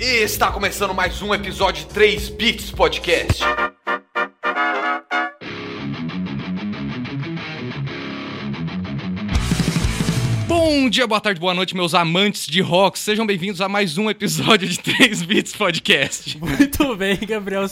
[0.00, 3.42] E está começando mais um episódio de 3 Bits Podcast.
[10.46, 12.96] Bom dia, boa tarde, boa noite, meus amantes de rock.
[12.96, 16.38] Sejam bem-vindos a mais um episódio de 3 Bits Podcast.
[16.38, 17.66] Muito bem, Gabriel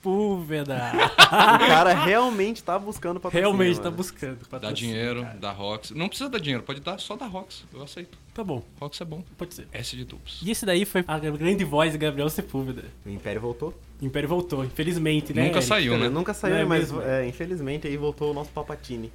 [0.00, 0.92] Sepúlveda.
[0.96, 3.50] O cara realmente tá buscando patrocínio.
[3.50, 3.96] Realmente tá mano.
[3.96, 4.38] buscando.
[4.38, 5.38] Dá patrocínio, dinheiro, cara.
[5.38, 5.90] dá Rox.
[5.90, 7.64] Não precisa dar dinheiro, pode dar só da Rox.
[7.72, 8.18] Eu aceito.
[8.32, 9.22] Tá bom, Rox é bom.
[9.36, 9.68] pode ser.
[9.72, 10.40] S de tubos.
[10.42, 12.84] E esse daí foi a grande voz de Gabriel Sepúlveda.
[13.04, 13.74] O Império voltou.
[14.00, 15.44] O Império voltou, infelizmente, né?
[15.44, 15.68] Nunca Eric?
[15.68, 16.08] saiu, né?
[16.08, 19.12] Nunca saiu, é mas é, infelizmente aí voltou o nosso Papatini.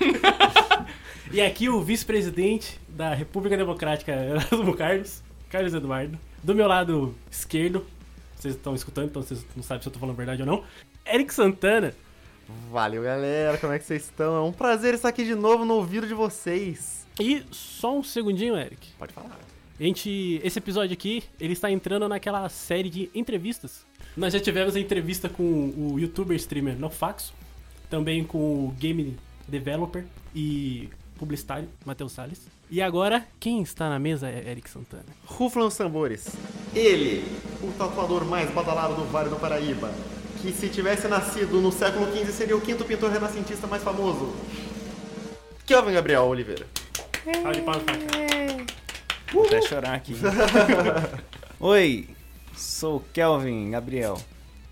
[1.30, 6.18] E aqui o vice-presidente da República Democrática Erasmo Carlos, Carlos Eduardo.
[6.42, 7.86] Do meu lado esquerdo,
[8.42, 10.64] vocês estão escutando, então vocês não sabem se eu tô falando verdade ou não.
[11.06, 11.94] Eric Santana.
[12.70, 13.56] Valeu, galera.
[13.58, 14.36] Como é que vocês estão?
[14.36, 17.06] É um prazer estar aqui de novo no ouvido de vocês.
[17.20, 18.88] E só um segundinho, Eric.
[18.98, 19.38] Pode falar.
[19.78, 23.86] A gente, esse episódio aqui, ele está entrando naquela série de entrevistas.
[24.16, 27.32] Nós já tivemos a entrevista com o youtuber streamer Nofaxo,
[27.88, 29.16] também com o game
[29.48, 32.46] developer e publicitário Matheus Salles.
[32.72, 35.04] E agora, quem está na mesa é Eric Santana.
[35.26, 36.26] Ruflam os tambores.
[36.74, 37.22] Ele,
[37.62, 39.92] o tatuador mais badalado do Vale do Paraíba,
[40.40, 44.34] que se tivesse nascido no século XV seria o quinto pintor renascentista mais famoso.
[45.66, 46.66] Kelvin Gabriel Oliveira.
[47.42, 48.64] Salve de palmas pra cá.
[49.34, 50.16] Vou até chorar aqui.
[51.60, 52.08] Oi,
[52.56, 54.18] sou Kelvin Gabriel.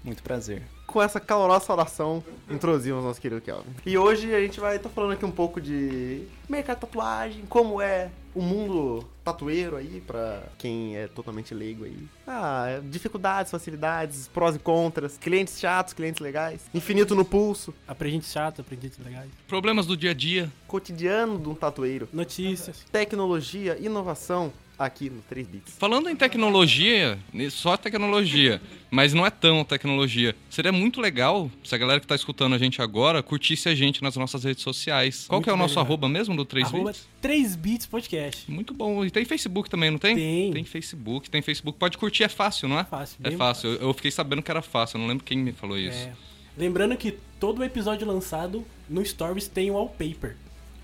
[0.02, 0.62] Muito prazer.
[0.90, 3.70] Com essa calorosa saudação, introduzimos nosso querido Kelvin.
[3.86, 7.80] E hoje a gente vai estar falando aqui um pouco de mercado de tatuagem, como
[7.80, 11.96] é o mundo tatueiro aí, pra quem é totalmente leigo aí.
[12.26, 18.60] Ah, dificuldades, facilidades, prós e contras, clientes chatos, clientes legais, infinito no pulso, Aprendente chato,
[18.60, 19.30] aprendente legais.
[19.46, 20.50] Problemas do dia a dia.
[20.66, 22.84] cotidiano de um tatueiro, Notícias.
[22.90, 25.74] tecnologia, inovação, aqui no 3 Bits.
[25.78, 27.18] Falando em tecnologia,
[27.50, 30.34] só tecnologia, mas não é tão tecnologia.
[30.48, 34.02] Seria muito legal se a galera que tá escutando a gente agora curtisse a gente
[34.02, 35.26] nas nossas redes sociais.
[35.28, 37.06] Qual Muito que é o nosso bem, arroba mesmo do 3 Arroba Bits?
[37.20, 38.50] 3 Bits Podcast.
[38.50, 39.04] Muito bom.
[39.04, 40.16] E tem Facebook também, não tem?
[40.16, 40.52] Tem.
[40.52, 41.78] Tem Facebook, tem Facebook.
[41.78, 42.84] Pode curtir, é fácil, não é?
[42.84, 43.70] Fácil, É bem fácil.
[43.74, 45.98] Eu, fiquei sabendo que era fácil, eu não lembro quem me falou isso.
[45.98, 46.12] É.
[46.56, 50.36] Lembrando que todo episódio lançado no Stories tem um wallpaper.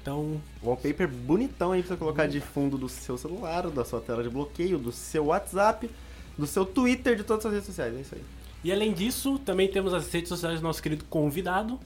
[0.06, 4.22] Então, Wallpaper bonitão aí pra você colocar de fundo do seu celular, da sua tela
[4.22, 5.90] de bloqueio, do seu WhatsApp,
[6.38, 7.92] do seu Twitter, de todas as redes sociais.
[7.92, 8.22] É isso aí.
[8.62, 11.80] E além disso, também temos as redes sociais do nosso querido convidado.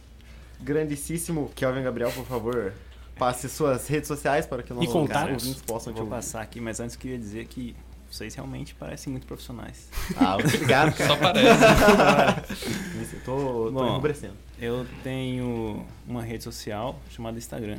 [0.61, 2.75] Grandíssimo Kelvin Gabriel, por favor,
[3.17, 6.97] passe suas redes sociais para que nossos ouvintes possam te vou passar aqui, mas antes
[6.97, 7.75] queria dizer que
[8.11, 9.89] vocês realmente parecem muito profissionais.
[10.19, 11.09] Ah, obrigado, cara.
[11.09, 13.17] Só parece.
[13.25, 14.03] Tô, tô Bom.
[14.61, 17.79] Eu tenho uma rede social chamada Instagram.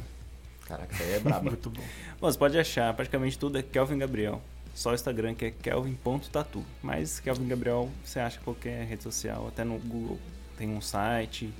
[0.72, 1.46] Caraca, isso aí é brabo.
[1.52, 1.82] Muito bom.
[2.20, 4.42] Bom, você pode achar, praticamente tudo é Kelvin Gabriel.
[4.74, 6.64] Só o Instagram que é kelvin.tatu.
[6.82, 10.18] Mas Kelvin Gabriel você acha em qualquer rede social, até no Google.
[10.58, 11.54] Tem um site,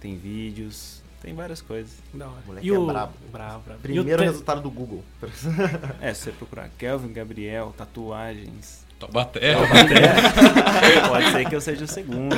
[0.00, 1.92] tem vídeos, tem várias coisas.
[2.12, 2.42] Da hora.
[2.44, 2.86] Moleque e é o...
[2.86, 3.12] brabo.
[3.30, 3.78] Bravo, bravo.
[3.78, 5.04] O Primeiro resultado do Google.
[6.00, 9.54] É, se você procurar Kelvin Gabriel, tatuagens, Taubaté.
[11.08, 12.34] Pode ser que eu seja o segundo.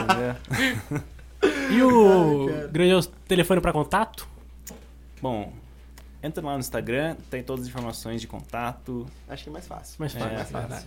[0.00, 1.02] Entendeu?
[1.68, 4.31] E o Ai, grandioso telefone pra contato?
[5.22, 5.52] Bom,
[6.22, 9.06] entra lá no Instagram, tem todas as informações de contato.
[9.28, 9.94] Acho que é mais fácil.
[9.98, 10.34] Mais É, fácil.
[10.36, 10.68] mais fácil.
[10.68, 10.86] verdade.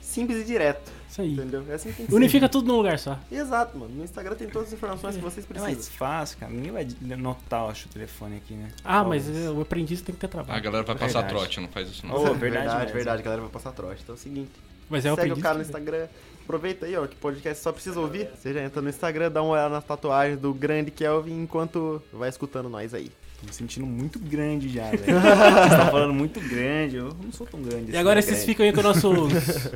[0.00, 0.92] Simples e direto.
[1.10, 1.32] Isso aí.
[1.32, 1.64] Entendeu?
[1.68, 2.16] É assim que tem que ser.
[2.16, 3.18] Unifica tudo num lugar só.
[3.32, 3.92] Exato, mano.
[3.94, 5.72] No Instagram tem todas as informações que vocês É precisam.
[5.74, 6.52] mais fácil, cara.
[6.52, 6.86] Ninguém vai
[7.16, 8.68] notar, acho, o telefone aqui, né?
[8.84, 9.46] Ah, mas Talvez.
[9.46, 10.62] é, o aprendiz tem que ter A trabalho.
[10.62, 11.28] galera vai passar Verdade.
[11.34, 12.14] trote, não faz isso não.
[12.14, 14.02] Ô, verdade, verdade verdade, a galera vai passar trote.
[14.02, 14.52] Então é o seguinte,
[14.90, 16.06] Mas é o segue o cara no Instagram,
[16.44, 18.28] aproveita aí, ó, que podcast só precisa ouvir.
[18.36, 22.28] Você já entra no Instagram, dá uma olhada nas tatuagens do grande Kelvin enquanto vai
[22.28, 23.10] escutando nós aí.
[23.46, 25.02] Me sentindo muito grande já, velho.
[25.20, 28.52] Vocês estão falando muito grande, eu não sou tão grande E agora assim, vocês grande.
[28.52, 29.32] ficam aí com nossos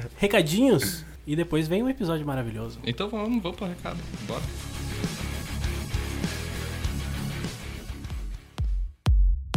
[0.16, 2.78] recadinhos e depois vem um episódio maravilhoso.
[2.84, 3.98] Então vamos, vamos pro recado.
[4.26, 4.42] Bora.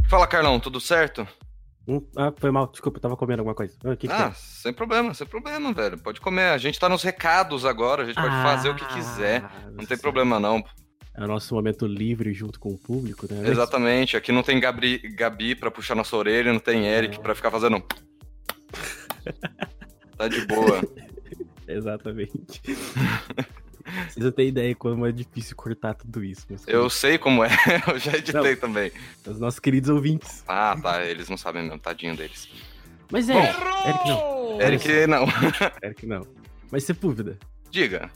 [0.10, 1.26] Fala, Carlão, tudo certo?
[1.88, 3.74] Hum, ah, foi mal, desculpa, eu tava comendo alguma coisa.
[3.84, 5.98] Ah, que que ah, sem problema, sem problema, velho.
[5.98, 6.50] Pode comer.
[6.52, 9.44] A gente tá nos recados agora, a gente pode fazer o que quiser.
[9.44, 10.64] Ah, Não tem problema não.
[11.14, 13.50] É o nosso momento livre junto com o público, né?
[13.50, 14.16] Exatamente.
[14.16, 17.84] Aqui não tem Gabi, Gabi pra puxar nossa orelha, não tem Eric pra ficar fazendo.
[20.18, 20.82] tá de boa.
[21.68, 22.62] Exatamente.
[24.10, 26.46] Vocês não têm ideia como é difícil cortar tudo isso.
[26.68, 27.50] Eu sei como é,
[27.88, 28.62] eu já editei Não.
[28.62, 28.92] também.
[29.26, 30.44] Os nossos queridos ouvintes.
[30.48, 32.48] Ah, tá, eles não sabem mesmo, tadinho deles.
[33.12, 34.62] Mas é, Eric não.
[34.62, 35.26] Eric, não.
[35.84, 36.28] Eric não.
[36.72, 37.38] Mas Sepúlveda,
[37.70, 38.10] Diga.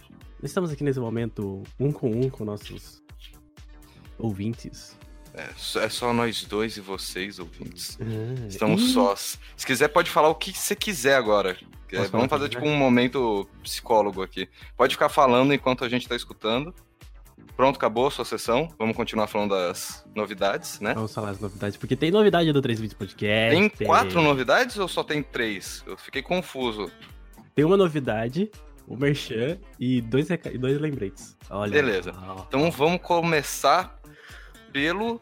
[0.49, 3.01] Estamos aqui nesse momento um com um com nossos
[4.17, 4.97] ouvintes.
[5.33, 7.97] É, só- é só nós dois e vocês, ouvintes.
[8.01, 9.37] Ah, Estamos ih, sós.
[9.57, 11.57] Se quiser, pode falar o que você quiser agora.
[11.91, 14.49] É, vamos fazer tipo um momento psicólogo aqui.
[14.75, 16.73] Pode ficar falando enquanto a gente tá escutando.
[17.55, 18.69] Pronto, acabou a sua sessão.
[18.77, 20.93] Vamos continuar falando das novidades, né?
[20.93, 23.69] Vamos falar as novidades, porque tem novidade do 3 Vídeos Podcast.
[23.77, 25.83] Tem quatro novidades ou só tem três?
[25.87, 26.91] Eu fiquei confuso.
[27.53, 28.51] Tem uma novidade,
[28.87, 31.35] o Merchan e dois, e dois lembretes.
[31.49, 31.71] Olha.
[31.71, 32.13] Beleza.
[32.17, 33.99] ó, Então vamos começar
[34.71, 35.19] pelo,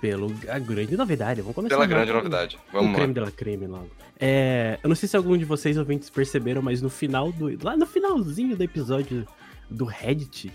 [0.00, 1.40] Pelo, a grande novidade.
[1.40, 2.56] Vamos começar pela grande novidade.
[2.68, 2.98] O Vamos lá.
[2.98, 3.90] creme dela creme logo.
[4.20, 7.46] É, eu não sei se algum de vocês ouvintes perceberam, mas no final do.
[7.64, 9.26] Lá no finalzinho do episódio
[9.68, 10.52] do Reddit,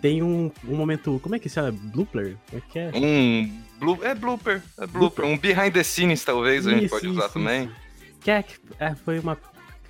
[0.00, 1.18] tem um, um momento.
[1.22, 1.72] Como é que se chama?
[1.72, 2.36] Blooper?
[2.48, 2.90] Como é que é?
[2.94, 3.62] Um.
[3.80, 4.62] Blu, é blooper.
[4.78, 4.98] É blooper.
[5.00, 5.24] Blooper.
[5.24, 7.64] Um behind the scenes, talvez, a gente Isso, pode usar isso, também.
[7.64, 7.74] isso.
[8.20, 8.44] Que é,
[8.78, 9.36] é, foi uma.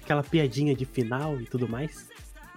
[0.09, 2.09] Aquela piadinha de final e tudo mais.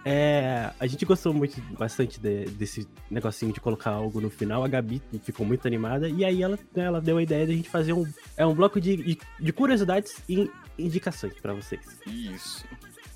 [0.06, 4.63] É, a gente gostou muito, bastante de- desse negocinho de colocar algo no final.
[4.63, 6.07] A Gabi ficou muito animada.
[6.07, 8.07] E aí ela, ela deu a ideia de a gente fazer um,
[8.38, 10.50] é um bloco de, de, de curiosidades e
[10.80, 11.81] indicações pra vocês.
[12.07, 12.63] Isso.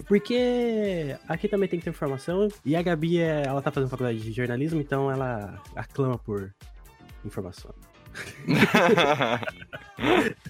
[0.05, 2.49] Porque aqui também tem que ter informação.
[2.65, 6.53] E a Gabi, é- ela tá fazendo faculdade de jornalismo, então ela aclama por
[7.23, 7.73] informação.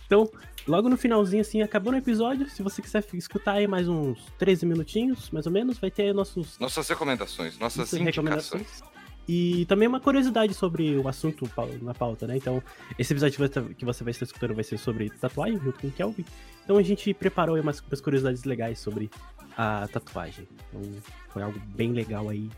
[0.05, 0.29] Então,
[0.67, 2.49] logo no finalzinho, assim, acabou no episódio.
[2.49, 6.57] Se você quiser escutar aí mais uns 13 minutinhos, mais ou menos, vai ter nossos
[6.59, 8.83] Nossas recomendações, nossas nossas indicações.
[9.27, 11.49] E também uma curiosidade sobre o assunto
[11.81, 12.37] na pauta, né?
[12.37, 12.61] Então,
[12.97, 13.39] esse episódio
[13.75, 16.25] que você vai estar escutando vai ser sobre tatuagem, junto com o Kelvin.
[16.63, 19.09] Então, a gente preparou aí umas, umas curiosidades legais sobre
[19.57, 20.47] a tatuagem.
[20.69, 20.91] Então,
[21.29, 22.51] foi algo bem legal aí.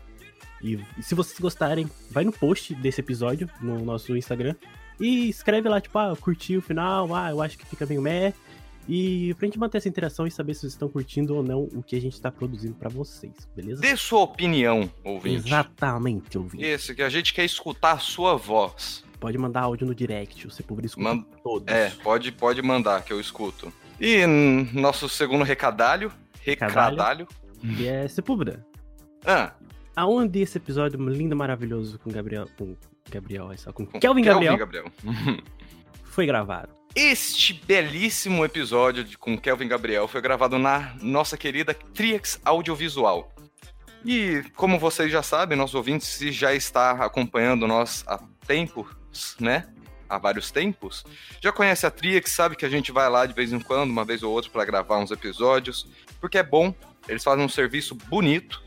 [0.62, 4.54] E se vocês gostarem, vai no post desse episódio no nosso Instagram
[5.00, 8.32] e escreve lá, tipo, ah, curti o final, ah, eu acho que fica meio meh.
[8.90, 11.82] E pra gente manter essa interação e saber se vocês estão curtindo ou não o
[11.82, 13.82] que a gente tá produzindo pra vocês, beleza?
[13.82, 15.46] Dê sua opinião, ouvinte.
[15.46, 16.64] Exatamente, ouvinte.
[16.64, 19.04] Isso, que a gente quer escutar a sua voz.
[19.20, 21.66] Pode mandar áudio no direct, você público escuta Man- todos.
[21.74, 23.70] É, pode, pode mandar, que eu escuto.
[24.00, 24.24] E
[24.72, 26.10] nosso segundo recadalho.
[26.40, 27.28] Recadalho.
[27.62, 28.64] E é Sepúlveda.
[29.26, 29.52] Ah,
[29.96, 32.46] Aonde esse episódio lindo, maravilhoso com Gabriel.
[32.56, 32.76] Com
[33.10, 34.84] Gabriel, é só com com Kelvin Gabriel Gabriel.
[36.04, 36.68] foi gravado.
[36.94, 43.32] Este belíssimo episódio de- com Kelvin Gabriel foi gravado na nossa querida Trix Audiovisual.
[44.04, 48.86] E como vocês já sabem, nossos ouvintes se já está acompanhando nós há tempos,
[49.40, 49.66] né?
[50.08, 51.04] Há vários tempos.
[51.40, 54.04] Já conhece a Trix, sabe que a gente vai lá de vez em quando, uma
[54.04, 55.86] vez ou outra, para gravar uns episódios,
[56.20, 56.74] porque é bom.
[57.06, 58.62] Eles fazem um serviço bonito,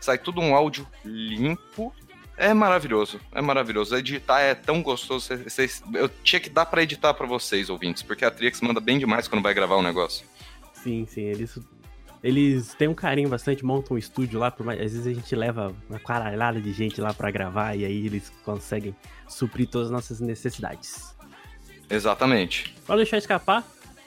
[0.00, 1.92] sai tudo um áudio limpo.
[2.36, 3.94] É maravilhoso, é maravilhoso.
[3.96, 5.26] Editar é tão gostoso.
[5.26, 8.80] cê- cês- eu tinha que dar pra editar pra vocês, ouvintes, porque a Trix manda
[8.80, 10.26] bem demais quando vai gravar um negócio.
[10.72, 11.58] Sim, sim, eles.
[12.22, 15.74] Eles têm um carinho bastante, montam um estúdio lá, por às vezes a gente leva
[15.90, 18.96] uma caralhada de gente lá pra gravar e aí eles conseguem
[19.28, 21.14] suprir todas as nossas necessidades.
[21.90, 22.74] Exatamente.
[22.86, 23.62] Pra deixar escapar,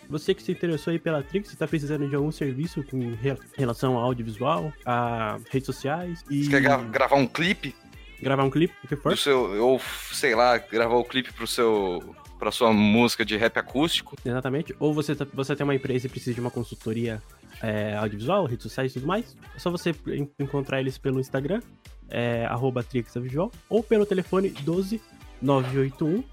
[0.10, 3.38] você que se interessou aí pela Trix, você tá precisando de algum serviço com re-
[3.56, 7.76] relação ao audiovisual, a redes sociais e Você quer gra- gravar um clipe
[8.22, 9.18] gravar um clipe, o que for.
[9.18, 9.62] seu.
[9.64, 9.80] Ou,
[10.12, 12.16] sei lá, gravar o clipe pro seu.
[12.40, 14.16] pra sua música de rap acústico.
[14.24, 14.76] Exatamente.
[14.80, 17.22] Ou você, tá- você tem uma empresa e precisa de uma consultoria
[17.64, 19.36] é, audiovisual, redes sociais e tudo mais.
[19.56, 21.62] É só você en- encontrar eles pelo Instagram,
[22.10, 25.02] é, arroba Trixavisual, ou pelo telefone 12
[25.42, 26.24] 981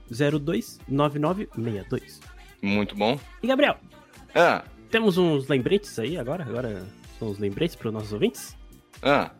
[0.40, 2.20] 02 9962.
[2.62, 3.18] Muito bom.
[3.42, 3.76] E Gabriel,
[4.34, 6.44] Ah, temos uns lembretes aí agora?
[6.44, 6.84] Agora
[7.18, 8.56] são os lembretes para os nossos ouvintes?
[9.02, 9.30] ah.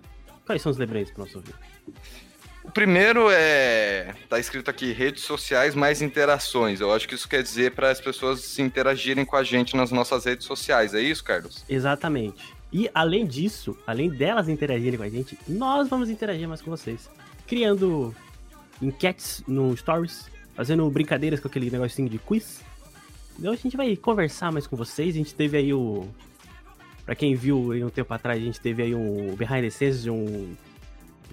[0.47, 2.24] Quais são os lembretes para os nossos ouvintes?
[2.65, 4.15] O primeiro é.
[4.29, 6.81] Tá escrito aqui redes sociais mais interações.
[6.81, 9.93] Eu acho que isso quer dizer para as pessoas se interagirem com a gente nas
[9.93, 10.95] nossas redes sociais.
[10.95, 11.63] É isso, Carlos?
[11.69, 12.55] Exatamente.
[12.73, 17.09] E além disso, além delas interagirem com a gente, nós vamos interagir mais com vocês.
[17.47, 18.13] Criando
[18.81, 22.63] enquetes no Stories, fazendo brincadeiras com aquele negocinho de quiz.
[23.39, 25.15] Então a gente vai conversar mais com vocês.
[25.15, 26.09] A gente teve aí o.
[27.05, 30.03] Pra quem viu aí um tempo atrás, a gente teve aí um behind the scenes
[30.03, 30.57] de um.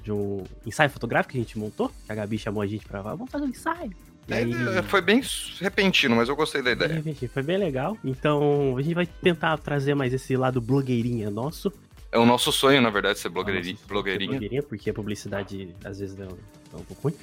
[0.04, 1.90] De um ensaio fotográfico que a gente montou.
[2.06, 3.02] Que a Gabi chamou a gente pra.
[3.02, 3.92] Vamos fazer um ensaio.
[4.28, 5.22] E aí- É, foi bem
[5.60, 7.30] repentino, mas eu gostei da de ideia.
[7.34, 7.98] foi bem legal.
[8.04, 11.72] Então a gente vai tentar trazer mais esse lado blogueirinha nosso.
[12.12, 13.74] É o nosso sonho, na verdade, ser blogueirinha.
[13.74, 14.30] Nossa, blogueirinha.
[14.32, 16.38] blogueirinha, porque a publicidade às vezes é um,
[16.74, 17.16] é um pouco ruim.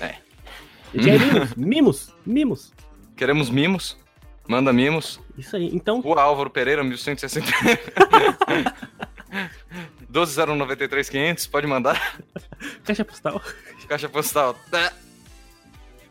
[0.00, 0.16] É.
[0.94, 1.18] E tem
[1.56, 2.72] mimos, mimos, mimos.
[3.16, 3.96] Queremos mimos.
[4.46, 5.20] Manda mimos.
[5.36, 5.68] Isso aí.
[5.74, 7.46] Então, Rua Álvaro Pereira, 1160.
[10.08, 12.18] 12093 pode mandar.
[12.84, 13.42] caixa postal.
[13.88, 14.54] Caixa postal.
[14.70, 14.92] Tá.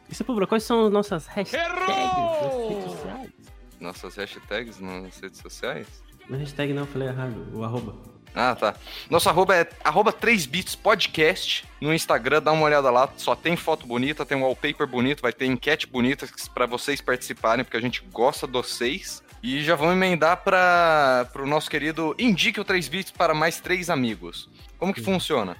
[0.10, 3.32] Isso, Pablo, quais são as nossas hashtags nas redes sociais?
[3.80, 5.88] Nossas hashtags nas redes sociais.
[6.30, 7.48] Não hashtag não, falei errado.
[7.54, 7.96] O arroba.
[8.36, 8.76] Ah, tá.
[9.10, 13.88] Nosso arroba é arroba 3bits podcast no Instagram, dá uma olhada lá, só tem foto
[13.88, 18.04] bonita, tem um wallpaper bonito, vai ter enquete bonita para vocês participarem, porque a gente
[18.12, 19.24] gosta de vocês.
[19.42, 23.90] E já vamos emendar para o nosso querido Indique o 3 bits para mais três
[23.90, 24.50] amigos.
[24.78, 25.56] Como que funciona?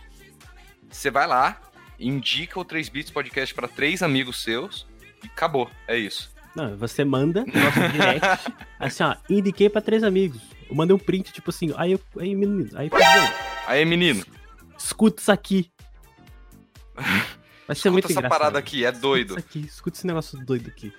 [0.90, 1.60] Você vai lá,
[2.00, 4.88] indica o 3 bits podcast para três amigos seus
[5.24, 5.70] e acabou.
[5.88, 6.30] É isso.
[6.56, 10.42] Não, você manda no nosso direct, assim, ó, indiquei pra três amigos.
[10.68, 12.90] Eu mandei um print, tipo assim, aí eu, aí menino, aí.
[13.68, 14.26] Aí, menino,
[14.78, 15.70] Escuta isso aqui.
[17.68, 18.30] Vai ser muito escuta essa engraçado.
[18.40, 19.38] parada aqui, é doido.
[19.38, 20.92] Escuta aqui, escuta esse negócio doido aqui.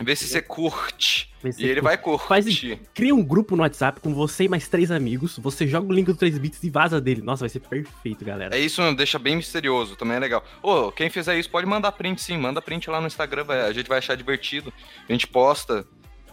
[0.00, 1.30] Vê se você curte.
[1.42, 2.26] E ele você vai curtir.
[2.28, 2.46] Faz
[2.92, 5.38] Cria um grupo no WhatsApp com você e mais três amigos.
[5.38, 7.22] Você joga o link do 3 bits e vaza dele.
[7.22, 8.54] Nossa, vai ser perfeito, galera.
[8.54, 10.44] É isso, deixa bem misterioso, também é legal.
[10.62, 13.72] Ô, quem fizer isso pode mandar print sim, manda print lá no Instagram, vai- a
[13.72, 14.72] gente vai achar divertido.
[15.08, 15.86] A gente posta,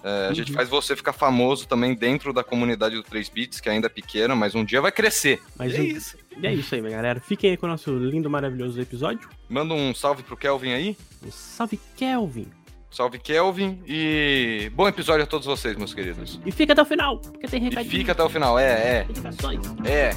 [0.04, 0.58] é, a gente Uhum.
[0.58, 4.36] faz você ficar famoso também dentro da comunidade do 3 bits, que ainda é pequena,
[4.36, 5.40] mas um dia vai crescer.
[5.56, 6.18] Mas é um- isso.
[6.38, 7.20] E é isso aí, minha galera.
[7.22, 9.30] Fiquem aí com o nosso lindo, maravilhoso episódio.
[9.48, 10.98] Manda um salve pro Kelvin aí.
[11.26, 12.48] Um salve, Kelvin.
[12.94, 16.40] Salve Kelvin e bom episódio a todos vocês, meus queridos.
[16.46, 17.92] E fica até o final, porque tem E recadinho.
[17.92, 19.60] fica até o final, é, é, Indicações.
[19.84, 20.12] é.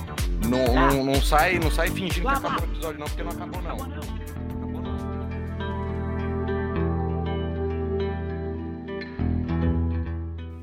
[0.47, 0.93] Não, Tá.
[0.93, 2.61] não, não sai, não sai fingindo que Lá, acabou lá.
[2.61, 3.71] o episódio não, porque não acabou não.
[3.71, 4.03] Acabou não.
[4.03, 4.97] Acabou não.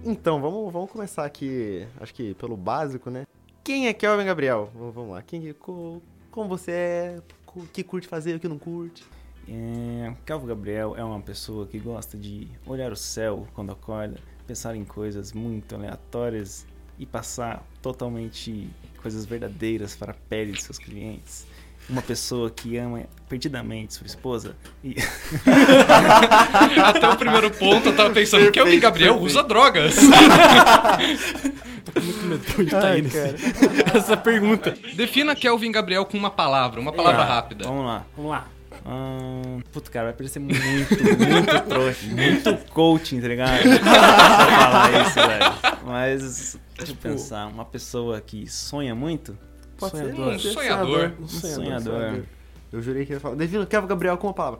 [0.05, 3.25] Então, vamos, vamos começar aqui, acho que pelo básico, né?
[3.63, 4.69] Quem é Kelvin Gabriel?
[4.75, 5.21] Vamos lá.
[5.21, 7.21] Quem, co- como você é?
[7.55, 9.03] O que curte fazer, o que não curte?
[9.47, 14.75] É, Calvo Gabriel é uma pessoa que gosta de olhar o céu quando acorda, pensar
[14.75, 16.65] em coisas muito aleatórias
[16.97, 18.69] e passar totalmente
[19.01, 21.45] coisas verdadeiras para a pele de seus clientes.
[21.89, 24.95] Uma pessoa que ama perdidamente sua esposa e
[26.81, 29.31] Até o primeiro ponto eu tava pensando, Perfeito, Kelvin Gabriel perfeito.
[29.39, 29.95] usa drogas.
[31.83, 33.35] Tô com muito medo de tá Ai, cara.
[33.99, 34.73] essa pergunta.
[34.95, 37.65] Defina Kelvin Gabriel com uma palavra, uma palavra Tá, rápida.
[37.65, 38.05] Vamos lá.
[38.15, 38.47] Vamos lá.
[38.85, 40.97] Ahn, puta, cara, vai parecer muito, muito
[41.69, 43.61] trouxa, muito coaching, tá ligado?
[43.83, 45.79] falar isso, velho.
[45.85, 49.37] Mas, deixa eu pensar, uma pessoa que sonha muito,
[49.77, 50.39] Pode ser, Sonhador.
[50.39, 51.11] ser Um sonhador.
[51.19, 51.83] Um Um sonhador.
[51.93, 52.23] sonhador.
[52.71, 53.35] Eu jurei que ia falar.
[53.37, 54.59] Defina Kelvin Gabriel com uma palavra.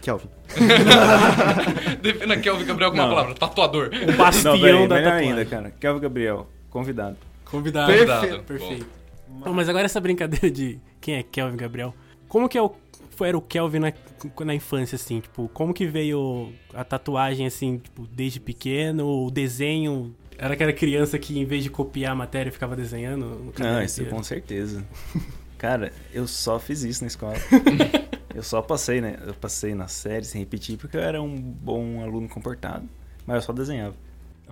[0.00, 0.28] Kelvin.
[2.00, 3.14] Defina Kelvin Gabriel com uma Não.
[3.14, 3.90] palavra, tatuador.
[4.08, 5.28] O bastião Não, peraí, da tatuagem.
[5.30, 5.70] ainda, cara.
[5.78, 7.16] Kelvin Gabriel, convidado.
[7.44, 7.92] Convidado.
[7.92, 8.42] Perfeito.
[8.44, 8.86] Perfeito.
[9.28, 11.94] Bom, mas agora essa brincadeira de quem é Kelvin Gabriel.
[12.28, 12.72] Como que é o,
[13.22, 13.92] foi, era o Kelvin na,
[14.44, 15.20] na infância, assim?
[15.20, 19.26] Tipo, como que veio a tatuagem, assim, tipo, desde pequeno?
[19.26, 20.12] O desenho...
[20.36, 23.52] Era aquela criança que, em vez de copiar a matéria, ficava desenhando?
[23.56, 24.16] Não, isso inteiro?
[24.16, 24.84] com certeza.
[25.56, 27.36] Cara, eu só fiz isso na escola.
[28.34, 29.16] eu só passei, né?
[29.24, 32.88] Eu passei na série sem repetir porque eu era um bom aluno comportado.
[33.24, 33.94] Mas eu só desenhava.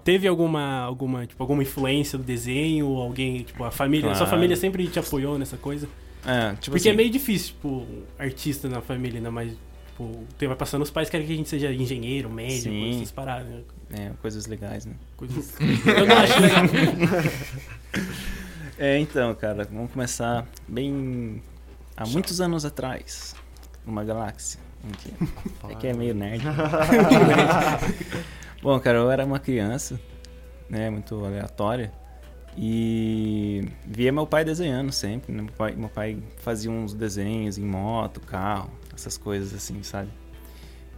[0.04, 2.86] Teve alguma, alguma, tipo, alguma influência do desenho?
[2.96, 4.10] Alguém, tipo, a família...
[4.10, 4.30] Sua Claro.
[4.30, 5.88] família sempre te apoiou nessa coisa?
[6.26, 7.86] É, tipo Porque assim, é meio difícil, tipo,
[8.18, 9.30] artista na família, né?
[9.30, 9.52] Mas,
[9.88, 12.96] tipo, tem- vai passando os pais querem que a gente seja engenheiro, médico, Sim.
[12.96, 13.62] essas paradas, né?
[13.92, 14.94] é, coisas legais, né?
[15.16, 15.54] Coisas...
[15.60, 16.64] Eu não acho legal.
[18.78, 21.42] É, então, cara, vamos começar bem
[21.94, 23.34] há muitos anos atrás,
[23.84, 24.58] numa galáxia.
[24.90, 25.12] Aqui.
[25.68, 26.42] É que é meio nerd.
[28.62, 30.00] Bom, cara, eu era uma criança,
[30.68, 31.92] né, muito aleatória.
[32.56, 35.42] E via meu pai desenhando sempre, né?
[35.42, 40.10] Meu pai, meu pai fazia uns desenhos em moto, carro, essas coisas assim, sabe?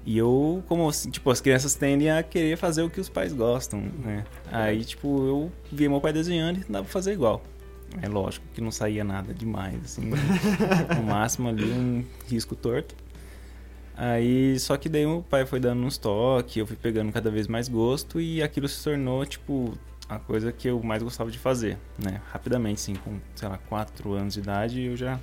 [0.04, 3.32] E eu, como assim, tipo, as crianças tendem a querer fazer o que os pais
[3.32, 4.24] gostam, né?
[4.50, 7.42] Aí, tipo, eu via meu pai desenhando e tentava fazer igual.
[8.00, 10.10] É lógico que não saía nada demais, assim.
[10.96, 12.96] no máximo ali um risco torto.
[13.94, 17.46] Aí, só que daí o pai foi dando uns toques, eu fui pegando cada vez
[17.46, 19.78] mais gosto e aquilo se tornou, tipo,
[20.16, 22.20] a coisa que eu mais gostava de fazer, né?
[22.30, 25.18] Rapidamente, assim, com, sei lá, 4 anos de idade, eu já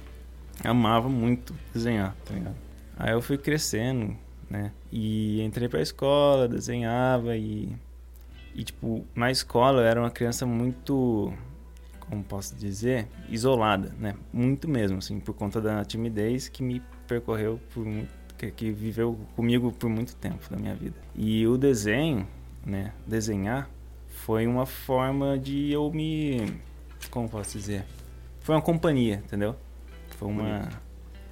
[0.63, 2.55] amava muito desenhar, tá ligado?
[2.97, 4.15] Aí eu fui crescendo,
[4.49, 4.71] né?
[4.91, 7.75] E entrei pra escola, desenhava e...
[8.55, 11.31] E, tipo, na escola eu era uma criança muito,
[11.99, 14.15] como posso dizer, isolada, né?
[14.33, 19.19] Muito mesmo, assim, por conta da timidez que me percorreu por muito que, que viveu
[19.35, 20.95] comigo por muito tempo da minha vida.
[21.13, 22.25] E o desenho,
[22.65, 23.69] né, desenhar,
[24.25, 26.59] foi uma forma de eu me.
[27.09, 27.85] Como posso dizer?
[28.41, 29.55] Foi uma companhia, entendeu?
[30.17, 30.69] Foi uma,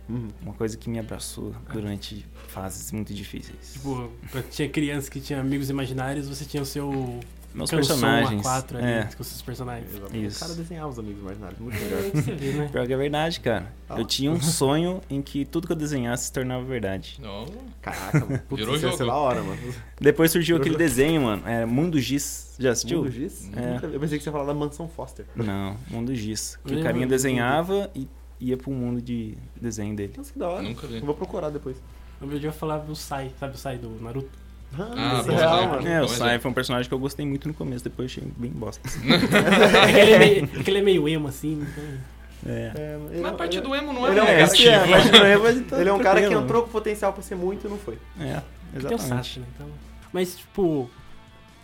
[0.09, 0.29] Uhum.
[0.41, 3.73] uma coisa que me abraçou durante fases muito difíceis.
[3.73, 7.19] tipo, quando tinha criança que tinha amigos imaginários, você tinha o seu
[7.57, 8.41] meus Canção personagens.
[8.45, 9.09] A4 ali, é.
[9.15, 9.89] com esses personagens.
[10.13, 10.37] Isso.
[10.37, 12.11] O cara desenhava os amigos imaginários, muito É, melhor.
[12.11, 12.69] que você vê, né?
[12.71, 13.73] Pior que é verdade, cara.
[13.89, 13.99] Ah.
[13.99, 17.17] Eu tinha um sonho em que tudo que eu desenhasse se tornava verdade.
[17.21, 17.45] Não.
[17.81, 18.39] Caraca, mano.
[18.47, 18.97] Putz, Virou isso ia jogo.
[18.97, 19.59] ser da hora, mano.
[19.99, 21.43] Depois surgiu aquele desenho, mano.
[21.47, 22.55] É Mundo Giz.
[22.59, 22.99] Já assistiu?
[22.99, 23.49] Mundo Giz?
[23.55, 23.85] É.
[23.93, 25.25] Eu pensei que você ia falar da Mansão Foster.
[25.35, 26.57] Não, Mundo Giz.
[26.65, 28.07] Que Eu o carinha desenhava e
[28.39, 30.13] ia pro mundo de desenho dele.
[30.15, 30.61] Nossa, que da hora.
[30.61, 30.97] Nunca vi.
[30.97, 31.77] Eu vou procurar depois.
[32.21, 34.29] Eu falava do Sai, sabe o Sai do Naruto?
[34.77, 35.75] Ah, isso bom é real, exemplo.
[35.75, 35.87] mano.
[35.87, 38.51] É, o Sai foi um personagem que eu gostei muito no começo, depois achei bem
[38.51, 38.87] bosta.
[39.87, 41.65] É que ele é meio, é que ele é meio emo, assim.
[41.71, 41.83] Então...
[42.45, 42.71] É.
[42.75, 44.63] É, Mas a parte do emo não é ele é um cara negativo.
[44.63, 44.87] que é,
[45.37, 47.77] mas- Ele ele é um cara que entrou com potencial pra ser muito e não
[47.77, 47.97] foi.
[48.19, 48.33] É, Tem
[48.73, 49.03] o exatamente.
[49.07, 49.45] Sasuke, né?
[49.55, 49.67] Então...
[50.13, 50.89] Mas, tipo,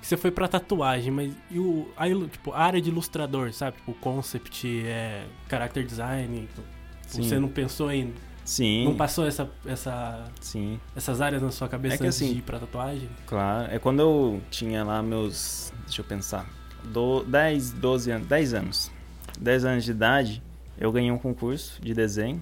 [0.02, 3.78] você foi pra tatuagem, mas e o, a, tipo, a área de ilustrador, sabe?
[3.78, 6.48] Tipo, concept, é, character design.
[6.54, 7.24] tipo.
[7.24, 8.14] Você não pensou em.
[8.46, 12.34] Sim, Não passou essa, essa, sim, essas áreas na sua cabeça É que antes assim-
[12.34, 13.10] de ir pra tatuagem?
[13.26, 13.72] claro.
[13.74, 16.46] É quando eu tinha lá meus, deixa eu pensar,
[16.84, 18.92] do, 10, 12 anos, 10 anos.
[19.40, 20.44] 10 anos de idade,
[20.78, 22.42] eu ganhei um concurso de desenho.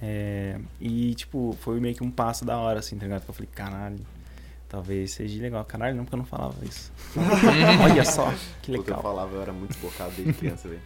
[0.00, 3.22] É, e, tipo, foi meio que um passo da hora, assim, tá ligado?
[3.24, 3.98] Que eu falei, caralho,
[4.68, 5.64] talvez seja legal.
[5.64, 6.90] Caralho, não, porque eu não falava isso.
[7.84, 9.02] Olha só, que Puta, eu legal.
[9.02, 10.80] falava, eu era muito bocado desde criança, velho.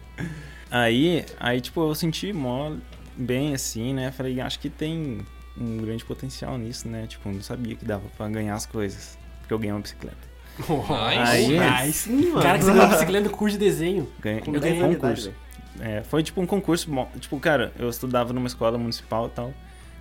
[0.69, 2.75] Aí, aí, tipo, eu senti mó
[3.17, 4.11] bem assim, né?
[4.11, 5.19] Falei, acho que tem
[5.57, 7.05] um grande potencial nisso, né?
[7.07, 9.17] Tipo, não sabia que dava pra ganhar as coisas.
[9.39, 10.35] Porque eu ganhei uma bicicleta.
[11.17, 12.09] Aí, Aí- nice.
[12.09, 12.41] Sim, mano.
[12.41, 14.09] Cara, que você ganhou bicicleta no curso de desenho.
[14.19, 15.33] Ganhei, eu 10 ganhei um concurso.
[15.79, 19.53] É, foi tipo um concurso, tipo, cara, eu estudava numa escola municipal e tal.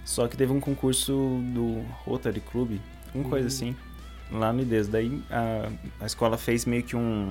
[0.04, 1.12] Só que teve um concurso
[1.52, 2.78] do Rotary Club,
[3.14, 3.75] uma coisa assim,
[4.30, 4.87] lá no IDES.
[4.88, 7.30] Daí a, a escola fez meio que um,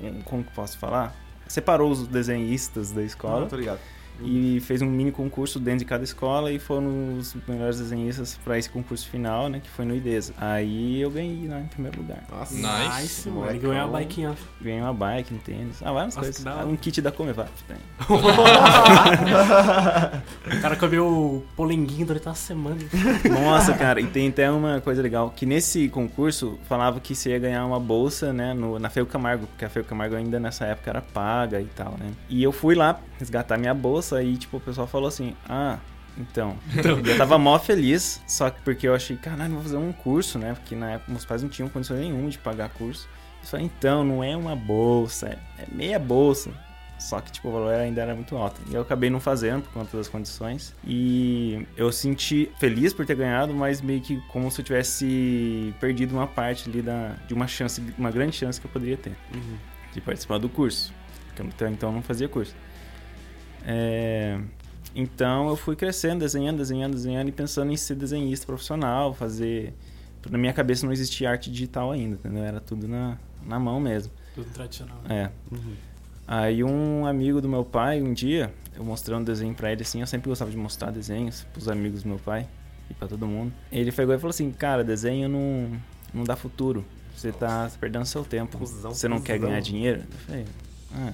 [0.00, 0.20] um.
[0.22, 1.14] Como que eu posso falar?
[1.46, 3.44] Separou os desenhistas da escola.
[3.44, 3.80] Ah, tô ligado.
[4.20, 8.58] E fez um mini concurso dentro de cada escola e foram os melhores desenhistas para
[8.58, 10.34] esse concurso final, né, que foi no IDESA.
[10.38, 12.22] Aí eu ganhei lá em primeiro lugar.
[12.30, 12.54] Nossa.
[12.54, 13.02] Nice.
[13.02, 13.50] Nice, mano.
[13.50, 14.34] Ele ganhou uma biquinha.
[14.60, 16.46] Ganhei uma bike, um tênis, ah, várias Nossa, coisas.
[16.46, 17.76] Ah, Um kit da Comevat tem.
[20.56, 22.76] O cara comeu o polenguinho durante uma semana.
[23.30, 27.38] Nossa, cara, e tem até uma coisa legal, que nesse concurso falava que você ia
[27.38, 30.90] ganhar uma bolsa, né, no, na Feio Camargo, porque a Feio Camargo ainda nessa época
[30.90, 32.10] era paga e tal, né.
[32.28, 35.78] E eu fui lá resgatar minha bolsa e, tipo, o pessoal falou assim, ah...
[36.16, 39.92] Então, E eu tava mó feliz, só que porque eu achei, caralho, vou fazer um
[39.92, 40.54] curso, né?
[40.54, 43.08] Porque na época meus pais não tinham condições nenhuma de pagar curso.
[43.42, 46.52] Eu falei, então, não é uma bolsa, é é meia bolsa.
[46.98, 48.60] Só que, tipo, o valor ainda era muito alto.
[48.70, 50.74] E eu acabei não fazendo por conta das condições.
[50.84, 56.14] E eu senti feliz por ter ganhado, mas meio que como se eu tivesse perdido
[56.14, 59.12] uma parte ali da, de uma chance, uma grande chance que eu poderia ter
[59.92, 60.94] de participar do curso.
[61.26, 62.54] Porque eu então não fazia curso.
[63.66, 64.38] É,
[64.94, 69.72] Então eu fui crescendo, desenhando, desenhando, desenhando e pensando em ser desenhista profissional, fazer.
[70.30, 72.44] Na minha cabeça não existia arte digital ainda, entendeu?
[72.44, 74.12] Era tudo na, na mão mesmo.
[74.34, 74.98] Tudo tradicional.
[75.08, 75.30] É.
[76.26, 80.00] Aí um amigo do meu pai, um dia, eu mostrei um desenho pra ele assim,
[80.00, 82.46] eu sempre gostava de mostrar desenhos pros amigos do meu pai
[82.88, 83.52] e pra todo mundo.
[83.70, 85.78] Ele pegou e falou assim, cara, desenho não,
[86.14, 86.84] não dá futuro.
[87.14, 88.56] Você tá perdendo seu tempo.
[88.56, 89.50] Cusão, Você não quer cuzão.
[89.50, 90.00] ganhar dinheiro?
[90.10, 90.44] Eu falei,
[90.94, 91.12] ah,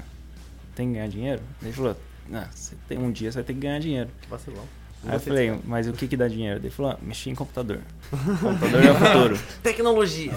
[0.76, 1.42] tem que ganhar dinheiro?
[1.60, 1.96] Ele falou,
[2.32, 4.08] ah, você tem, um dia você vai ter que ganhar dinheiro.
[4.28, 4.64] Vacilão.
[5.06, 6.60] Aí eu falei, mas o que que dá dinheiro?
[6.60, 7.80] Ele falou, ah, mexer em computador.
[8.10, 9.38] computador é o futuro.
[9.62, 10.32] Tecnologia.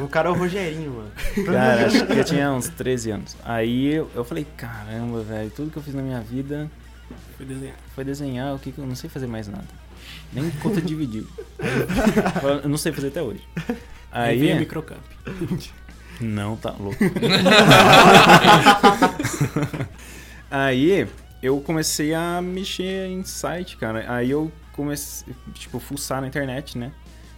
[0.00, 1.10] o cara é o Rogerinho, mano.
[1.46, 3.36] Cara, acho que eu tinha uns 13 anos.
[3.44, 6.68] Aí eu, eu falei, caramba, velho, tudo que eu fiz na minha vida
[7.36, 7.76] Foi desenhar.
[7.94, 9.68] foi desenhar, o que que eu não sei fazer mais nada.
[10.32, 11.24] Nem conta dividir.
[12.62, 13.46] eu não sei fazer até hoje.
[14.10, 14.98] Aí veio a Aí, microcamp.
[16.20, 16.98] não, tá louco.
[20.52, 21.08] Aí
[21.42, 24.04] eu comecei a mexer em site, cara.
[24.06, 26.92] Aí eu comecei, tipo, fuçar na internet, né?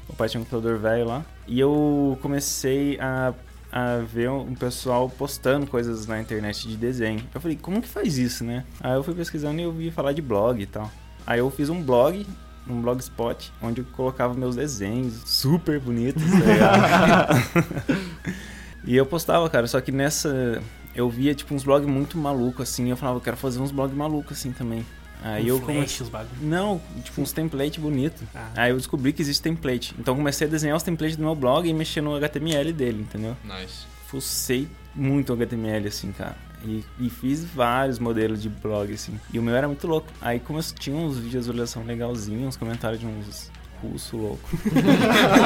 [0.08, 1.24] O pai tinha um computador velho lá.
[1.46, 3.32] E eu comecei a,
[3.70, 7.22] a ver um pessoal postando coisas na internet de desenho.
[7.32, 8.64] Eu falei, como que faz isso, né?
[8.80, 10.90] Aí eu fui pesquisando e eu vi falar de blog e tal.
[11.24, 12.26] Aí eu fiz um blog,
[12.68, 17.28] um blogspot, onde eu colocava meus desenhos super bonitos, tá?
[18.86, 20.62] E eu postava, cara, só que nessa.
[20.94, 22.86] Eu via, tipo, uns blogs muito malucos, assim.
[22.86, 24.84] E eu falava, eu quero fazer uns blogs malucos, assim, também.
[25.22, 25.86] Aí eu Com comecei.
[25.86, 26.36] flash, os bagulho.
[26.42, 28.22] Não, tipo, uns templates bonitos.
[28.34, 28.50] Ah.
[28.56, 29.94] Aí eu descobri que existe template.
[29.98, 33.00] Então eu comecei a desenhar os templates do meu blog e mexer no HTML dele,
[33.02, 33.34] entendeu?
[33.42, 33.86] Nice.
[34.06, 36.36] Fucei muito o HTML, assim, cara.
[36.62, 39.18] E, e fiz vários modelos de blog, assim.
[39.32, 40.08] E o meu era muito louco.
[40.20, 43.50] Aí como eu tinha uns vídeos de visualização legalzinhos, uns comentários de uns
[43.82, 44.50] russos loucos.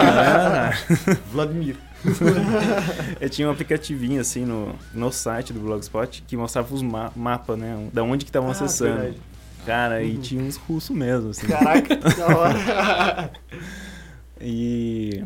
[0.01, 0.71] Ah,
[1.33, 1.77] Vladimir.
[3.21, 7.59] Eu tinha um aplicativinho assim no, no site do Blogspot que mostrava os ma mapas,
[7.59, 7.89] né?
[7.93, 8.95] Da onde que estavam Ah, acessando.
[9.01, 9.21] verdade.
[9.67, 11.47] Cara, e tinha uns russos mesmo, assim.
[11.47, 13.31] Caraca, que da hora.
[14.41, 15.25] E.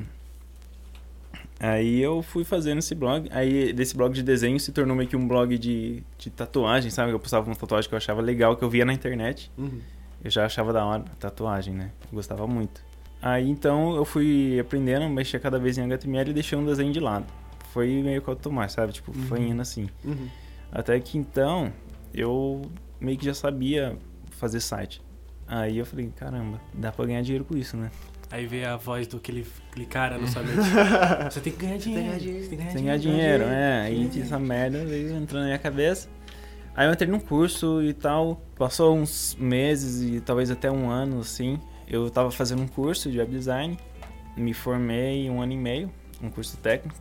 [1.60, 3.28] Aí eu fui fazendo esse blog.
[3.30, 7.12] Aí desse blog de desenho se tornou meio que um blog de, de tatuagem, sabe?
[7.12, 9.50] Eu postava uma tatuagem que eu achava legal, que eu via na internet.
[9.56, 9.80] Uhum.
[10.24, 11.90] Eu já achava da hora tatuagem, né?
[12.10, 12.80] Eu gostava muito.
[13.22, 16.98] Aí então eu fui aprendendo, mexer cada vez em HTML e deixei um desenho de
[16.98, 17.24] lado.
[17.72, 18.92] Foi meio que automático, sabe?
[18.92, 19.88] Tipo, foi indo assim.
[20.04, 20.28] Uhum.
[20.72, 21.72] Até que então
[22.12, 22.62] eu
[23.00, 23.96] meio que já sabia
[24.32, 25.00] fazer site.
[25.46, 27.90] Aí eu falei, caramba, dá pra ganhar dinheiro com isso, né?
[28.30, 30.56] Aí veio a voz do aquele, aquele cara na sua mente.
[31.30, 32.06] Você tem que ganhar dinheiro.
[32.06, 33.82] ganhar dinheiro, você tem que ganhar dinheiro, é.
[33.82, 36.08] Aí essa merda veio entrando na minha cabeça.
[36.74, 38.42] Aí eu entrei num curso e tal.
[38.56, 41.60] Passou uns meses e talvez até um ano, assim.
[41.92, 43.78] Eu tava fazendo um curso de web design.
[44.34, 46.98] Me formei um ano e meio, um curso técnico.